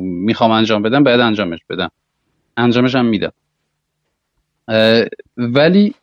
می‌خوام 0.00 0.50
انجام 0.50 0.82
بدم 0.82 1.04
باید 1.04 1.20
انجامش 1.20 1.58
بدم. 1.70 1.90
انجامش 2.56 2.94
هم 2.94 3.06
میدم. 3.06 3.32
ولی 5.36 5.94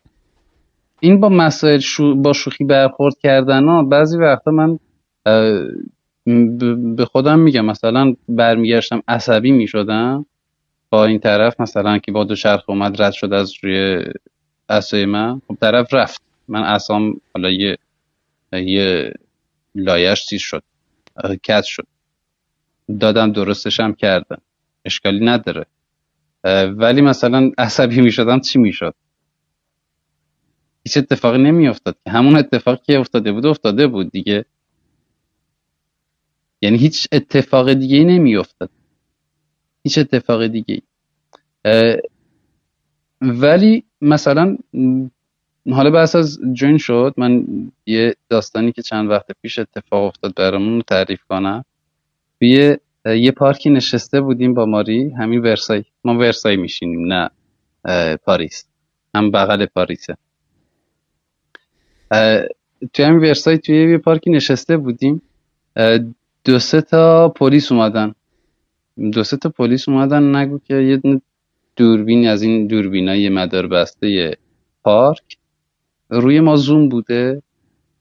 این 1.00 1.20
با 1.20 1.28
مسائل 1.28 1.78
شو 1.80 2.14
با 2.14 2.32
شوخی 2.32 2.64
برخورد 2.64 3.18
کردن 3.18 3.64
ها 3.68 3.82
بعضی 3.82 4.18
وقتا 4.18 4.50
من 4.50 4.78
به 6.96 7.04
خودم 7.06 7.38
میگم 7.38 7.64
مثلا 7.64 8.14
برمیگشتم 8.28 9.02
عصبی 9.08 9.52
می‌شدم 9.52 10.26
با 10.90 11.06
این 11.06 11.18
طرف 11.20 11.60
مثلا 11.60 11.98
که 11.98 12.12
با 12.12 12.24
دو 12.24 12.36
شرخ 12.36 12.70
اومد 12.70 13.02
رد 13.02 13.12
شد 13.12 13.32
از 13.32 13.54
روی 13.62 14.04
اصای 14.68 15.06
من 15.06 15.42
خب 15.48 15.56
طرف 15.60 15.94
رفت. 15.94 16.22
من 16.48 16.62
اصام 16.62 17.20
حالا 17.34 17.50
یه 17.50 17.78
یه 18.52 19.14
لایش 19.74 20.26
چیز 20.26 20.40
شد 20.40 20.64
کت 21.44 21.64
شد. 21.64 21.86
دادم 23.00 23.32
درستش 23.32 23.80
هم 23.80 23.94
کردم. 23.94 24.42
اشکالی 24.84 25.24
نداره. 25.26 25.66
ولی 26.76 27.00
مثلا 27.00 27.50
عصبی 27.58 28.00
می 28.00 28.12
شدم 28.12 28.40
چی 28.40 28.58
می 28.58 28.72
شد 28.72 28.94
هیچ 30.84 30.96
اتفاقی 30.96 31.38
نمی 31.38 31.68
افتاد 31.68 31.96
که. 32.04 32.10
همون 32.10 32.36
اتفاقی 32.36 32.82
که 32.86 32.98
افتاده 32.98 33.32
بود 33.32 33.46
افتاده 33.46 33.86
بود 33.86 34.10
دیگه. 34.10 34.44
یعنی 36.62 36.78
هیچ 36.78 37.08
اتفاق 37.12 37.72
دیگه 37.72 38.04
نمی 38.04 38.36
افتاد 38.36 38.70
هیچ 39.84 39.98
اتفاق 39.98 40.46
دیگه 40.46 40.82
ولی 43.20 43.84
مثلا 44.00 44.56
حالا 45.70 45.90
بحث 45.90 46.16
از 46.16 46.38
جوین 46.52 46.78
شد. 46.78 47.14
من 47.16 47.46
یه 47.86 48.14
داستانی 48.28 48.72
که 48.72 48.82
چند 48.82 49.10
وقت 49.10 49.26
پیش 49.42 49.58
اتفاق 49.58 50.04
افتاد 50.04 50.34
برامون 50.34 50.82
تعریف 50.82 51.24
کنم. 51.24 51.64
توی 52.40 52.76
یه 53.06 53.30
پارکی 53.30 53.70
نشسته 53.70 54.20
بودیم 54.20 54.54
با 54.54 54.66
ماری 54.66 55.10
همین 55.10 55.40
ورسای. 55.40 55.84
ما 56.04 56.14
ورسای 56.18 56.56
میشینیم 56.56 57.12
نه 57.12 57.30
پاریس. 58.16 58.64
هم 59.14 59.30
بغل 59.30 59.66
پاریسه. 59.66 60.16
توی 62.92 63.04
همین 63.04 63.20
ورسای 63.20 63.58
توی 63.58 63.90
یه 63.90 63.98
پارکی 63.98 64.30
نشسته 64.30 64.76
بودیم. 64.76 65.22
دو 66.44 66.58
سه 66.58 66.80
تا 66.80 67.28
پلیس 67.28 67.72
اومدن. 67.72 68.14
دو 69.12 69.24
سه 69.24 69.36
تا 69.36 69.48
پلیس 69.48 69.88
اومدن 69.88 70.36
نگو 70.36 70.58
که 70.58 70.74
یه 70.74 71.20
دوربین 71.76 72.28
از 72.28 72.42
این 72.42 72.66
دوربینای 72.66 73.28
مدار 73.28 73.66
بسته 73.66 74.36
پارک. 74.84 75.38
روی 76.10 76.40
ما 76.40 76.56
زوم 76.56 76.88
بوده. 76.88 77.42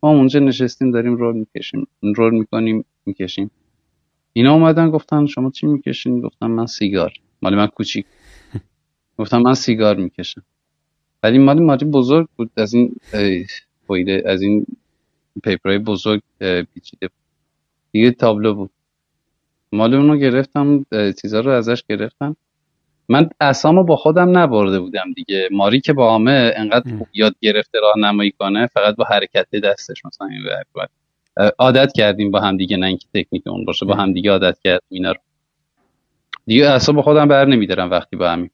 ما 0.04 0.10
اونجا 0.10 0.40
نشستیم 0.40 0.92
داریم 0.92 1.16
رول 1.16 1.36
می‌کشیم 1.36 1.88
رول 2.02 2.34
می‌کنیم 2.34 2.86
می‌کشیم. 3.06 3.52
اینا 4.38 4.54
اومدن 4.54 4.90
گفتن 4.90 5.26
شما 5.26 5.52
چی 5.52 5.68
می‌کشین؟ 5.68 6.22
گفتم 6.22 6.52
من 6.52 6.66
سیگار. 6.66 7.14
مال 7.42 7.56
من 7.56 7.68
کوچیک. 7.68 8.06
گفتم 9.20 9.42
من 9.42 9.54
سیگار 9.54 9.96
می‌کشم. 9.96 10.44
ولی 11.24 11.38
مال 11.38 11.60
ماری 11.60 11.86
بزرگ 11.86 12.28
بود 12.36 12.52
از 12.58 12.74
این 12.74 12.96
فایده 13.88 14.24
از 14.26 14.42
این 14.42 14.66
پیپرهای 15.44 15.78
بزرگ 15.78 16.22
پیچیده 16.74 17.10
دیگه 17.92 18.12
تابلو 18.12 18.54
بود. 18.54 18.72
مال 19.72 19.94
اونو 19.94 20.18
گرفتم 20.18 20.86
چیزا 21.22 21.40
رو 21.40 21.52
ازش 21.52 21.84
گرفتم. 21.90 22.36
من 23.10 23.30
اسامو 23.42 23.84
با 23.84 23.96
خودم 23.96 24.38
نبرده 24.38 24.80
بودم 24.80 25.14
دیگه. 25.16 25.50
ماری 25.52 25.82
که 25.82 25.94
با 25.94 26.16
همه 26.16 26.54
انقدر 26.56 26.92
یاد 27.14 27.36
گرفته 27.42 27.80
راهنمایی 27.80 28.32
کنه 28.32 28.68
فقط 28.68 28.96
با 28.96 29.06
حرکت 29.06 29.56
دستش 29.64 30.06
مثلا 30.06 30.28
این 30.28 30.44
عادت 31.60 31.94
کردیم 31.94 32.32
با 32.32 32.40
هم 32.40 32.58
دیگه 32.58 32.78
نه 32.78 32.86
اینکه 32.88 33.08
تکنیک 33.14 33.48
اون 33.48 33.66
باشه 33.66 33.86
با 33.86 33.96
هم 33.96 34.14
دیگه 34.14 34.32
عادت 34.32 34.60
کردیم 34.64 34.88
اینا 34.90 35.12
رو. 35.12 35.18
دیگه 36.46 36.70
اصلا 36.70 36.96
با 36.96 37.02
خودم 37.02 37.28
بر 37.28 37.46
نمیدارم 37.46 37.92
وقتی 37.92 38.16
با 38.16 38.30
همین. 38.32 38.50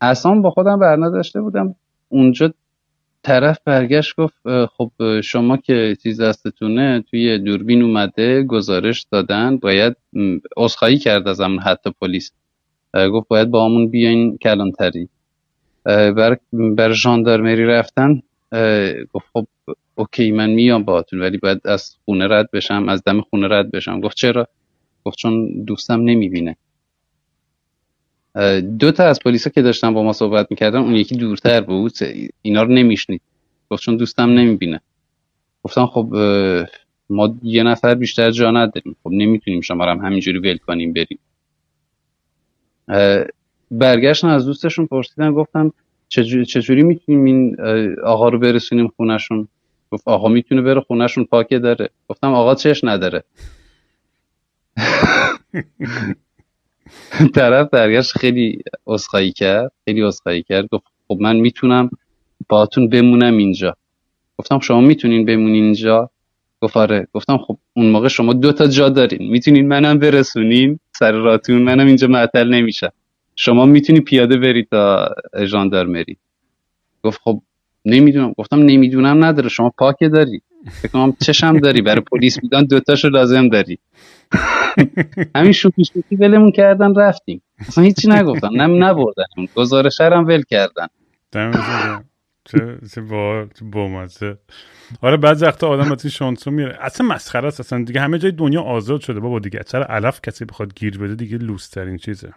اصلا 0.00 0.34
با 0.34 0.50
خودم 0.50 0.78
بر 0.78 0.96
نداشته 0.96 1.40
بودم. 1.40 1.74
اونجا 2.08 2.52
طرف 3.22 3.58
برگشت 3.64 4.16
گفت 4.16 4.36
خب 4.76 5.20
شما 5.20 5.56
که 5.56 5.96
چیز 6.02 6.20
دستتونه 6.20 7.04
توی 7.10 7.38
دوربین 7.38 7.82
اومده 7.82 8.42
گزارش 8.42 9.06
دادن 9.10 9.56
باید 9.56 9.96
عذرخواهی 10.56 10.98
کرد 10.98 11.28
از 11.28 11.40
همون 11.40 11.58
حتی 11.58 11.90
پلیس. 12.00 12.32
گفت 13.12 13.28
باید 13.28 13.50
با 13.50 13.64
همون 13.64 13.88
بیاین 13.88 14.38
کلانتری. 14.38 15.08
بر, 15.84 16.38
بر 16.52 16.92
ژاندارمری 16.92 17.66
رفتن 17.66 18.22
گفت 19.12 19.26
خب 19.32 19.46
اوکی 19.98 20.32
من 20.32 20.50
میام 20.50 20.84
باهاتون 20.84 21.20
ولی 21.20 21.38
باید 21.38 21.60
از 21.64 21.96
خونه 22.04 22.28
رد 22.28 22.50
بشم 22.50 22.88
از 22.88 23.02
دم 23.06 23.20
خونه 23.20 23.48
رد 23.48 23.70
بشم. 23.70 24.00
گفت 24.00 24.16
چرا؟ 24.16 24.48
گفت 25.04 25.18
چون 25.18 25.64
دوستم 25.64 26.00
نمی‌بینه. 26.00 26.56
دو 28.78 28.92
تا 28.92 29.04
از 29.04 29.20
پلیسا 29.20 29.50
که 29.50 29.62
داشتن 29.62 29.94
با 29.94 30.02
ما 30.02 30.12
صحبت 30.12 30.46
می‌کردن 30.50 30.78
اون 30.78 30.94
یکی 30.94 31.16
دورتر 31.16 31.60
بود. 31.60 31.92
اینا 32.42 32.62
رو 32.62 32.72
نمیشنید. 32.72 33.20
گفت 33.70 33.82
چون 33.82 33.96
دوستم 33.96 34.30
نمی‌بینه. 34.30 34.80
گفتم 35.62 35.86
خب 35.86 36.14
ما 37.10 37.38
یه 37.42 37.62
نفر 37.62 37.94
بیشتر 37.94 38.30
جا 38.30 38.50
نداریم. 38.50 38.96
خب 39.04 39.10
نمی‌تونیم 39.12 39.60
شما 39.60 39.84
رو 39.84 39.90
هم 39.90 39.98
همینجوری 39.98 40.38
ول 40.38 40.56
کنیم 40.56 40.92
بریم. 40.92 41.18
برگشتن 43.70 44.28
از 44.28 44.46
دوستشون 44.46 44.86
پرسیدن 44.86 45.32
گفتم 45.32 45.72
چجوری 46.08 46.82
می‌تونیم 46.82 47.24
این 47.24 47.56
آقا 48.04 48.28
رو 48.28 48.38
برسونیم 48.38 48.88
خونشون 48.88 49.48
گفت 49.90 50.08
آقا 50.08 50.28
می‌تونه 50.28 50.62
بره 50.62 50.80
خونهشون 50.80 51.24
پاکه 51.24 51.58
داره. 51.58 51.90
گفتم 52.08 52.34
آقا 52.34 52.54
چش 52.54 52.84
نداره. 52.84 53.24
طرف 57.34 57.70
برگشت 57.70 58.18
خیلی 58.18 58.58
اسخایی 58.86 59.32
کرد 59.32 59.72
خیلی 59.84 60.02
اسخایی 60.02 60.42
کرد. 60.42 60.68
گفت 60.68 60.84
خب 61.08 61.18
من 61.20 61.36
می‌تونم 61.36 61.90
باتون 62.48 62.88
بمونم 62.88 63.36
اینجا. 63.36 63.76
گفتم 64.38 64.58
شما 64.58 64.80
می‌تونین 64.80 65.24
بمونین 65.24 65.64
اینجا؟ 65.64 66.10
گفت 66.60 66.76
آره. 66.76 67.08
گفتم 67.12 67.38
خب 67.38 67.58
اون 67.76 67.90
موقع 67.90 68.08
شما 68.08 68.32
دو 68.32 68.52
تا 68.52 68.66
جا 68.66 68.88
دارین. 68.88 69.30
می‌تونین 69.30 69.68
منم 69.68 69.98
برسونین 69.98 70.78
سر 70.98 71.12
راتون 71.12 71.62
منم 71.62 71.86
اینجا 71.86 72.08
معطل 72.08 72.48
نمیشم. 72.48 72.92
شما 73.36 73.66
می‌تونی 73.66 74.00
پیاده 74.00 74.36
برید 74.36 74.68
تا 74.70 75.14
ژاندارمری. 75.44 76.16
گفت 77.02 77.20
خب 77.24 77.42
نمی‌دونم. 77.86 78.32
گفتم 78.38 78.58
نمی‌دونم 78.58 79.24
نداره. 79.24 79.48
شما 79.48 79.70
پاکه 79.78 80.08
داری. 80.08 80.42
فکر 80.82 80.92
کنم 80.92 81.12
چشم 81.22 81.58
داری. 81.58 81.82
برای 81.82 82.00
پلیس 82.00 82.40
بودن 82.40 82.64
دوتاشو 82.64 83.08
لازم 83.08 83.48
داری. 83.48 83.78
همین 85.36 85.52
شوخی 85.52 85.84
شوخی 85.84 86.16
ولمون 86.16 86.52
کردن 86.52 86.94
رفتیم. 86.94 87.42
اصلا 87.58 87.84
هیچی 87.84 88.08
نگفتم 88.08 88.62
نم 88.62 88.84
نبردن 88.84 89.24
گزارش 89.54 90.00
هم 90.00 90.26
ول 90.26 90.42
کردن. 90.42 90.86
چه 92.44 92.78
چه 92.94 93.00
با 93.00 93.46
بامزه. 93.72 94.38
آره 95.02 95.16
بعضی 95.16 95.44
وقتا 95.44 95.68
آدم 95.68 95.92
از 95.92 96.06
شانسو 96.06 96.50
میره. 96.50 96.78
اصلا 96.80 97.06
مسخره 97.06 97.48
است. 97.48 97.60
اصلا 97.60 97.84
دیگه 97.84 98.00
همه 98.00 98.18
جای 98.18 98.32
دنیا 98.32 98.62
آزاد 98.62 99.00
شده. 99.00 99.20
بابا 99.20 99.38
دیگه 99.38 99.60
چرا 99.66 99.84
علف 99.84 100.20
کسی 100.20 100.44
بخواد 100.44 100.74
گیر 100.74 100.98
بده 100.98 101.14
دیگه 101.14 101.38
لوس 101.38 101.68
ترین 101.68 101.96
چیزه. 101.96 102.32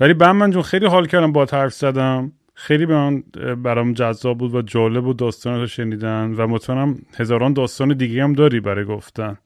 ولی 0.00 0.12
من 0.12 0.50
جون 0.50 0.62
خیلی 0.62 0.86
حال 0.86 1.06
کردم 1.06 1.32
با 1.32 1.46
حرف 1.52 1.72
زدم. 1.74 2.32
خیلی 2.54 2.86
به 2.86 2.94
من 2.94 3.22
برام 3.62 3.92
جذاب 3.92 4.38
بود 4.38 4.54
و 4.54 4.62
جالب 4.62 5.04
بود 5.04 5.16
داستان 5.16 5.60
رو 5.60 5.66
شنیدن 5.66 6.34
و 6.36 6.46
مطمئنم 6.46 6.98
هزاران 7.16 7.52
داستان 7.52 7.96
دیگه 7.96 8.22
هم 8.22 8.32
داری 8.32 8.60
برای 8.60 8.84
گفتن. 8.84 9.38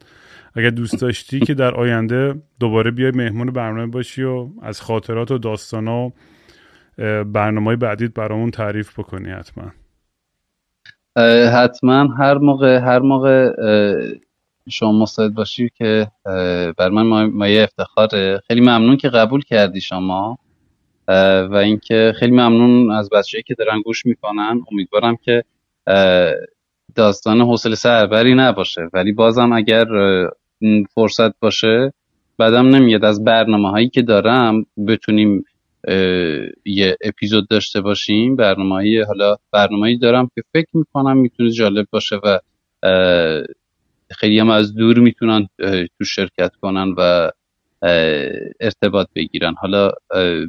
اگر 0.55 0.70
دوست 0.70 1.01
داشتی 1.01 1.40
که 1.40 1.55
در 1.55 1.74
آینده 1.74 2.35
دوباره 2.60 2.90
بیای 2.90 3.10
مهمون 3.10 3.51
برنامه 3.51 3.86
باشی 3.86 4.22
و 4.22 4.48
از 4.62 4.80
خاطرات 4.80 5.30
و 5.30 5.39
داستان 5.39 5.89
و 5.89 6.10
برنامه 7.24 7.76
بعدیت 7.76 8.14
برامون 8.14 8.51
تعریف 8.51 8.98
بکنی 8.98 9.30
حتما. 9.30 9.72
حتما. 11.52 12.14
هر 12.14 12.39
موقع 12.39 12.78
هر 12.78 12.98
موقع 12.98 13.52
شما 14.68 14.93
مستعد 14.93 15.35
باشی 15.35 15.70
که 15.74 16.10
بر 16.76 16.89
من 16.89 17.26
مایه 17.26 17.62
افتخاره. 17.62 18.40
خیلی 18.47 18.60
ممنون 18.60 18.97
که 18.97 19.09
قبول 19.09 19.43
کردی 19.43 19.80
شما. 19.80 20.39
و 21.51 21.55
اینکه 21.64 22.14
خیلی 22.18 22.32
ممنون 22.32 22.90
از 22.90 23.10
بچه‌ای 23.10 23.43
که 23.43 23.55
دارن 23.55 23.80
گوش 23.80 24.06
می‌کنن. 24.06 24.62
امیدوارم 24.72 25.16
که 25.16 25.44
داستان 26.94 27.40
حوصله 27.40 27.74
سربری 27.74 28.35
نباشه. 28.35 28.89
ولی 28.93 29.12
بازم 29.12 29.52
اگر 29.52 29.86
فرصت 30.94 31.40
باشه 31.40 31.93
بعدم 32.39 32.68
نمیاد. 32.68 33.05
از 33.05 33.24
برنامه 33.24 33.70
هایی 33.70 33.89
که 33.89 34.02
دارم 34.02 34.66
بتونیم 34.89 35.44
یه 36.64 36.97
اپیزود 37.01 37.48
داشته 37.48 37.80
باشیم. 37.80 38.36
برنامه 38.36 39.05
حالا 39.05 39.36
برنامه 39.52 39.98
دارم 39.98 40.30
که 40.35 40.43
فکر 40.52 40.68
می‌کنم 40.74 41.16
می‌تونه 41.16 41.51
جالب 41.51 41.86
باشه 41.90 42.16
و 42.16 42.39
خیلی 44.10 44.39
هم 44.39 44.51
از 44.51 44.74
دور 44.74 44.98
می‌تونن 44.98 45.48
تو 45.98 46.05
شرکت 46.05 46.52
کنن 46.60 46.94
و 46.97 47.30
ارتباط 48.60 49.09
بگیرن. 49.14 49.55
حالا 49.55 49.90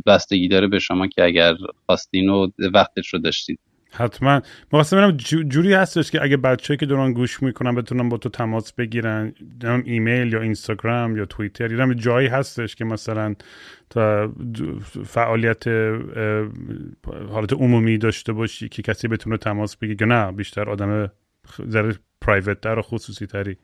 بستگی 0.06 0.47
داره 0.47 0.68
به 0.68 0.80
شما 0.80 1.07
که 1.07 1.23
اگر 1.23 1.56
خواستین 1.85 2.30
و 2.30 2.47
وقتش 2.73 3.14
رو 3.14 3.19
داشتید 3.19 3.60
حتما. 3.91 4.41
می‌خواستم 4.64 4.97
ببینم 4.97 5.18
جوری 5.49 5.73
هستش 5.73 6.11
که 6.11 6.23
اگه 6.23 6.38
بچه 6.38 6.77
که 6.77 6.85
دوران 6.85 7.14
گوش 7.14 7.43
می‌کنن 7.43 7.76
بتونن 7.76 8.10
با 8.10 8.18
تو 8.18 8.30
تماس 8.30 8.73
بگیرن 8.73 9.34
ایمیل 9.85 10.34
یا 10.34 10.41
اینستاگرام 10.41 11.18
یا 11.18 11.26
توییتر 11.26 11.72
یا 11.72 11.93
جایی 11.93 12.27
هستش 12.27 12.76
که 12.76 12.85
مثلا 12.85 13.35
تا 13.89 14.34
فعالیت 15.06 15.68
حالت 17.30 17.53
عمومی 17.53 17.97
داشته 17.97 18.34
باشی 18.34 18.69
که 18.69 18.81
کسی 18.81 19.07
بتونه 19.07 19.38
تماس 19.38 19.77
بگیره. 19.77 20.07
نه 20.07 20.31
بیشتر 20.31 20.69
آدم 20.69 21.11
ذره 21.69 21.95
پرایوت 22.22 22.61
تر 22.61 22.80
و 22.80 22.81
خصوصی 22.81 23.26
تری. 23.26 23.57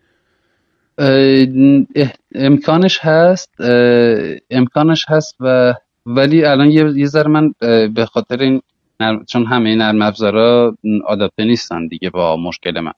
امکانش 2.36 3.00
هست 3.02 3.52
امکانش 4.50 5.06
هست 5.10 5.36
و 5.40 5.74
ولی 6.06 6.46
الان 6.46 6.72
یه 6.72 7.06
ذره 7.06 7.30
من 7.30 7.54
به 7.96 8.06
خاطر 8.06 8.42
این 8.42 8.62
چون 9.28 9.46
همه 9.46 9.76
نرم 9.76 10.02
افزارا 10.02 10.78
آداپته 11.06 11.46
نیستن 11.46 11.88
دیگه 11.88 12.10
با 12.10 12.38
مشکل 12.38 12.80
من. 12.80 12.94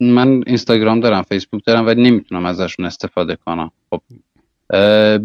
من 0.00 0.42
اینستاگرام 0.46 1.00
دارم 1.00 1.22
فیسبوک 1.22 1.64
دارم 1.66 1.86
ولی 1.86 2.02
نمی‌تونم 2.02 2.46
ازشون 2.46 2.86
استفاده 2.86 3.36
کنم. 3.36 3.70
خب 3.90 4.00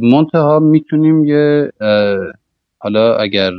منتها 0.01 0.59
می‌تونیم 0.59 1.25
یه 1.25 1.71
حالا 2.79 3.15
اگر 3.15 3.51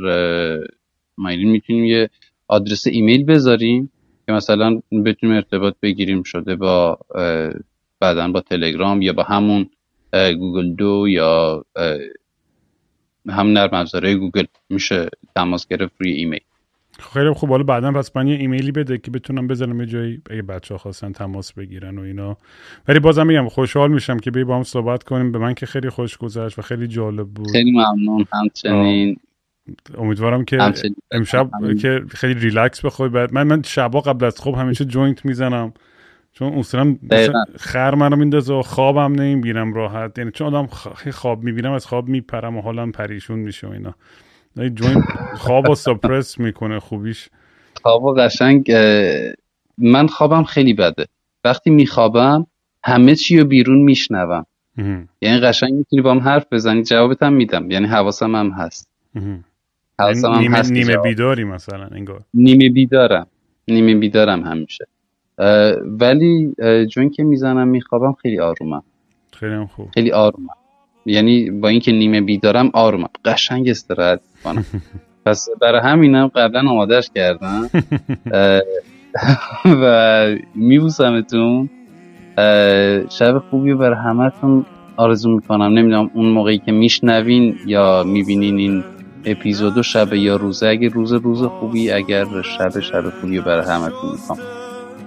مایلین 1.17 1.51
می‌تونیم 1.51 1.85
یه 1.85 2.09
آدرس 2.47 2.87
ایمیل 2.87 3.25
بذاریم. 3.25 3.91
که 4.25 4.31
مثلا 4.31 4.81
بتونیم 5.05 5.35
ارتباط 5.35 5.75
بگیریم 5.81 6.23
شده 6.23 6.55
با 6.55 6.99
بعدا 7.99 8.27
با 8.27 8.41
تلگرام 8.41 9.01
یا 9.01 9.13
با 9.13 9.23
همون 9.23 9.69
Google 10.13 10.73
Duo 10.73 11.05
یا 11.09 11.65
هم 13.29 13.47
نرم 13.47 13.73
افزارهای 13.73 14.15
گوگل 14.15 14.45
میشه 14.69 15.09
تماس 15.35 15.67
گرفت 15.67 15.93
روی 15.97 16.11
ایمیل. 16.11 16.39
خیلی 16.99 17.33
خوب. 17.33 17.49
حالا 17.49 17.63
بعدا 17.63 17.91
پس 17.91 18.15
من 18.15 18.27
یه 18.27 18.35
ایمیلی 18.35 18.71
بده 18.71 18.97
که 18.97 19.11
بتونم 19.11 19.47
بزنم 19.47 19.79
یه 19.79 19.85
جایی 19.85 20.21
اگه 20.29 20.41
بچه 20.41 20.73
ها 20.73 20.77
خواستن 20.77 21.11
تماس 21.11 21.53
بگیرن 21.53 21.97
و 21.97 22.01
اینا. 22.01 22.37
ولی 22.87 22.99
بازم 22.99 23.27
میگم 23.27 23.49
خوشحال 23.49 23.91
میشم 23.91 24.19
که 24.19 24.31
بی 24.31 24.43
با 24.43 24.55
هم 24.55 24.63
صحبت 24.63 25.03
کنیم. 25.03 25.31
به 25.31 25.39
من 25.39 25.53
که 25.53 25.65
خیلی 25.65 25.89
خوش 25.89 26.17
گذشت 26.17 26.59
و 26.59 26.61
خیلی 26.61 26.87
جالب 26.87 27.27
بود. 27.27 27.51
خیلی 27.51 27.71
ممنون. 27.71 28.25
همچنین. 28.33 29.17
امیدوارم 29.97 30.45
که 30.45 30.73
امشب 31.11 31.49
که 31.81 32.01
خیلی 32.09 32.33
ریلکس 32.33 32.85
بخوای. 32.85 33.09
بعد 33.09 33.33
من 33.33 33.47
من 33.47 33.61
شبا 33.63 34.01
قبل 34.01 34.25
از 34.25 34.39
خواب 34.39 34.55
همیشه 34.55 34.85
joint 34.85 35.25
می‌زنم. 35.25 35.73
چون 36.33 36.53
اصلا 36.53 36.95
خر 37.55 37.95
منو 37.95 38.15
میندازه 38.15 38.53
و 38.53 38.61
خوابم 38.61 39.13
نمی‌بینم 39.21 39.73
راحت. 39.73 40.17
یعنی 40.17 40.31
چون 40.31 40.55
آدم 40.55 40.67
خواب 41.11 41.43
می‌بینم 41.43 41.71
از 41.71 41.85
خواب 41.85 42.07
میپرم 42.07 42.57
و 42.57 42.61
حالم 42.61 42.91
پریشون 42.91 43.39
میشه 43.39 43.67
و 43.67 43.71
اینا. 43.71 43.95
joint 44.69 45.01
خواب 45.35 45.69
و 45.69 45.75
suppress 45.75 46.39
می‌کنه 46.39 46.79
خوبیش. 46.79 47.29
خواب 47.81 48.03
و 48.03 48.13
قشنگ 48.13 48.71
من 49.77 50.07
خوابم 50.07 50.43
خیلی 50.43 50.73
بده. 50.73 51.05
وقتی 51.43 51.69
میخوابم 51.69 52.47
همه 52.83 53.15
چی 53.15 53.39
رو 53.39 53.45
بیرون 53.45 53.77
میشنوم. 53.77 54.45
یعنی 55.21 55.39
قشنگ 55.39 55.73
می‌تونی 55.73 56.01
با 56.01 56.11
هم 56.11 56.19
حرف 56.19 56.45
بزنی 56.51 56.83
جوابت 56.83 57.23
هم 57.23 57.33
میدم. 57.33 57.71
یعنی 57.71 57.85
حواسم 57.85 58.35
هم 58.35 58.49
هست. 58.51 58.89
حواسم 60.03 60.35
نیمه, 60.39 60.57
هست 60.57 60.71
نیمه 60.71 60.97
بیداری 60.97 61.43
مثلا 61.43 61.87
انگار. 61.91 62.21
نیمه 62.33 62.69
بیدارم. 62.69 63.27
نیمه 63.67 63.95
بیدارم 63.95 64.43
همیشه. 64.43 64.85
ولی 65.99 66.53
جون 66.89 67.09
که 67.09 67.23
می‌زنم 67.23 67.67
میخوابم 67.67 68.13
خیلی 68.13 68.39
آرومم. 68.39 68.83
خیلی 69.33 69.65
خوب. 69.75 69.87
خیلی 69.93 70.11
آرومم. 70.11 70.47
یعنی 71.05 71.49
با 71.51 71.67
اینکه 71.67 71.91
نیمه 71.91 72.21
بیدارم 72.21 72.69
آرومم. 72.73 73.09
قشنگ 73.25 73.69
استراحت 73.69 74.21
کنم 74.43 74.65
پس 75.25 75.49
برای 75.61 75.81
همینم 75.81 76.27
قبلا 76.27 76.69
آمادهش 76.69 77.09
کردم. 77.15 77.69
و 79.83 80.35
میبوسمتون. 80.55 81.69
شب 83.09 83.43
خوبی 83.49 83.73
برای 83.73 83.97
همتون. 83.97 84.65
آرزو 84.97 85.29
می‌کنم. 85.29 85.63
نمی‌دونم 85.63 86.11
اون 86.13 86.25
موقعی 86.25 86.57
که 86.57 86.71
میشنوین 86.71 87.55
یا 87.65 88.03
می‌بینین 88.03 88.57
این 88.57 88.83
اپیزودو 89.25 89.83
شب 89.83 90.13
یا 90.13 90.35
روزه 90.35 90.67
اگه 90.67 90.89
روز 90.89 91.13
روز 91.13 91.43
خوبی 91.43 91.91
اگر 91.91 92.25
شب 92.41 92.79
شب 92.79 93.03
خوبی 93.21 93.39
برای 93.39 93.65
همتون 93.65 94.11
می‌کنم 94.11 94.37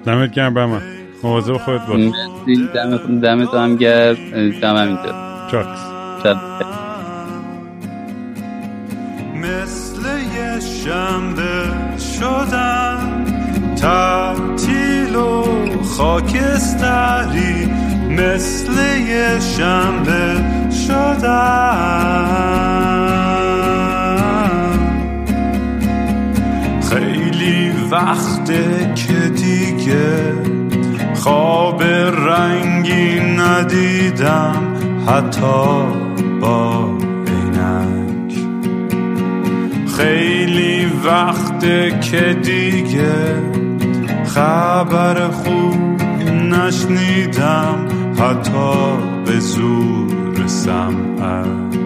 دمت 0.04 0.30
گرم 0.30 0.54
به 0.54 0.66
من. 0.66 0.82
مواظب 1.22 1.56
خودت 1.56 1.86
باش. 1.86 2.00
دمت 2.74 3.20
دمت 3.20 3.54
هم 3.54 3.76
گرد 3.76 4.16
دم 4.60 4.74
اینجا. 4.74 5.14
چاکس. 5.50 5.80
مثل 9.34 10.02
یه 10.36 10.60
شنبه 10.60 11.64
شدن 11.98 13.24
تعطیل 13.76 15.16
و 15.16 15.44
خاکستری 15.82 17.66
مثل 18.10 18.72
یه 19.08 19.40
شنبه 19.40 20.44
شدن. 20.86 21.86
وقته 27.90 28.94
که 28.94 29.28
دیگه 29.28 30.34
خواب 31.14 31.82
رنگی 32.28 33.20
ندیدم 33.20 34.62
حتی 35.06 35.84
با 36.40 36.90
عینک. 37.26 38.34
خیلی 39.96 40.86
وقته 41.04 41.98
که 42.00 42.36
دیگه 42.42 43.42
خبر 44.24 45.28
خوب 45.28 46.02
نشنیدم 46.32 47.86
حتی 48.18 48.96
به 49.26 49.40
زور 49.40 50.46
سمعک. 50.46 51.85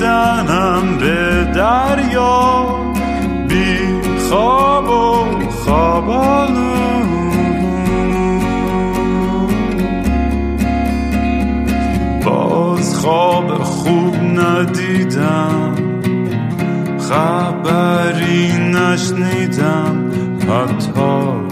می‌زنم 0.00 0.98
به 1.00 1.44
دریا 1.54 2.66
بی 3.48 3.78
خواب 4.28 4.90
و 4.90 5.24
خوابالو 5.50 6.70
باز 12.24 12.98
خواب 12.98 13.54
خوب 13.62 14.16
ندیدم 14.16 15.74
خبری 16.98 18.52
نشنیدم 18.58 20.10
حتی 20.48 21.49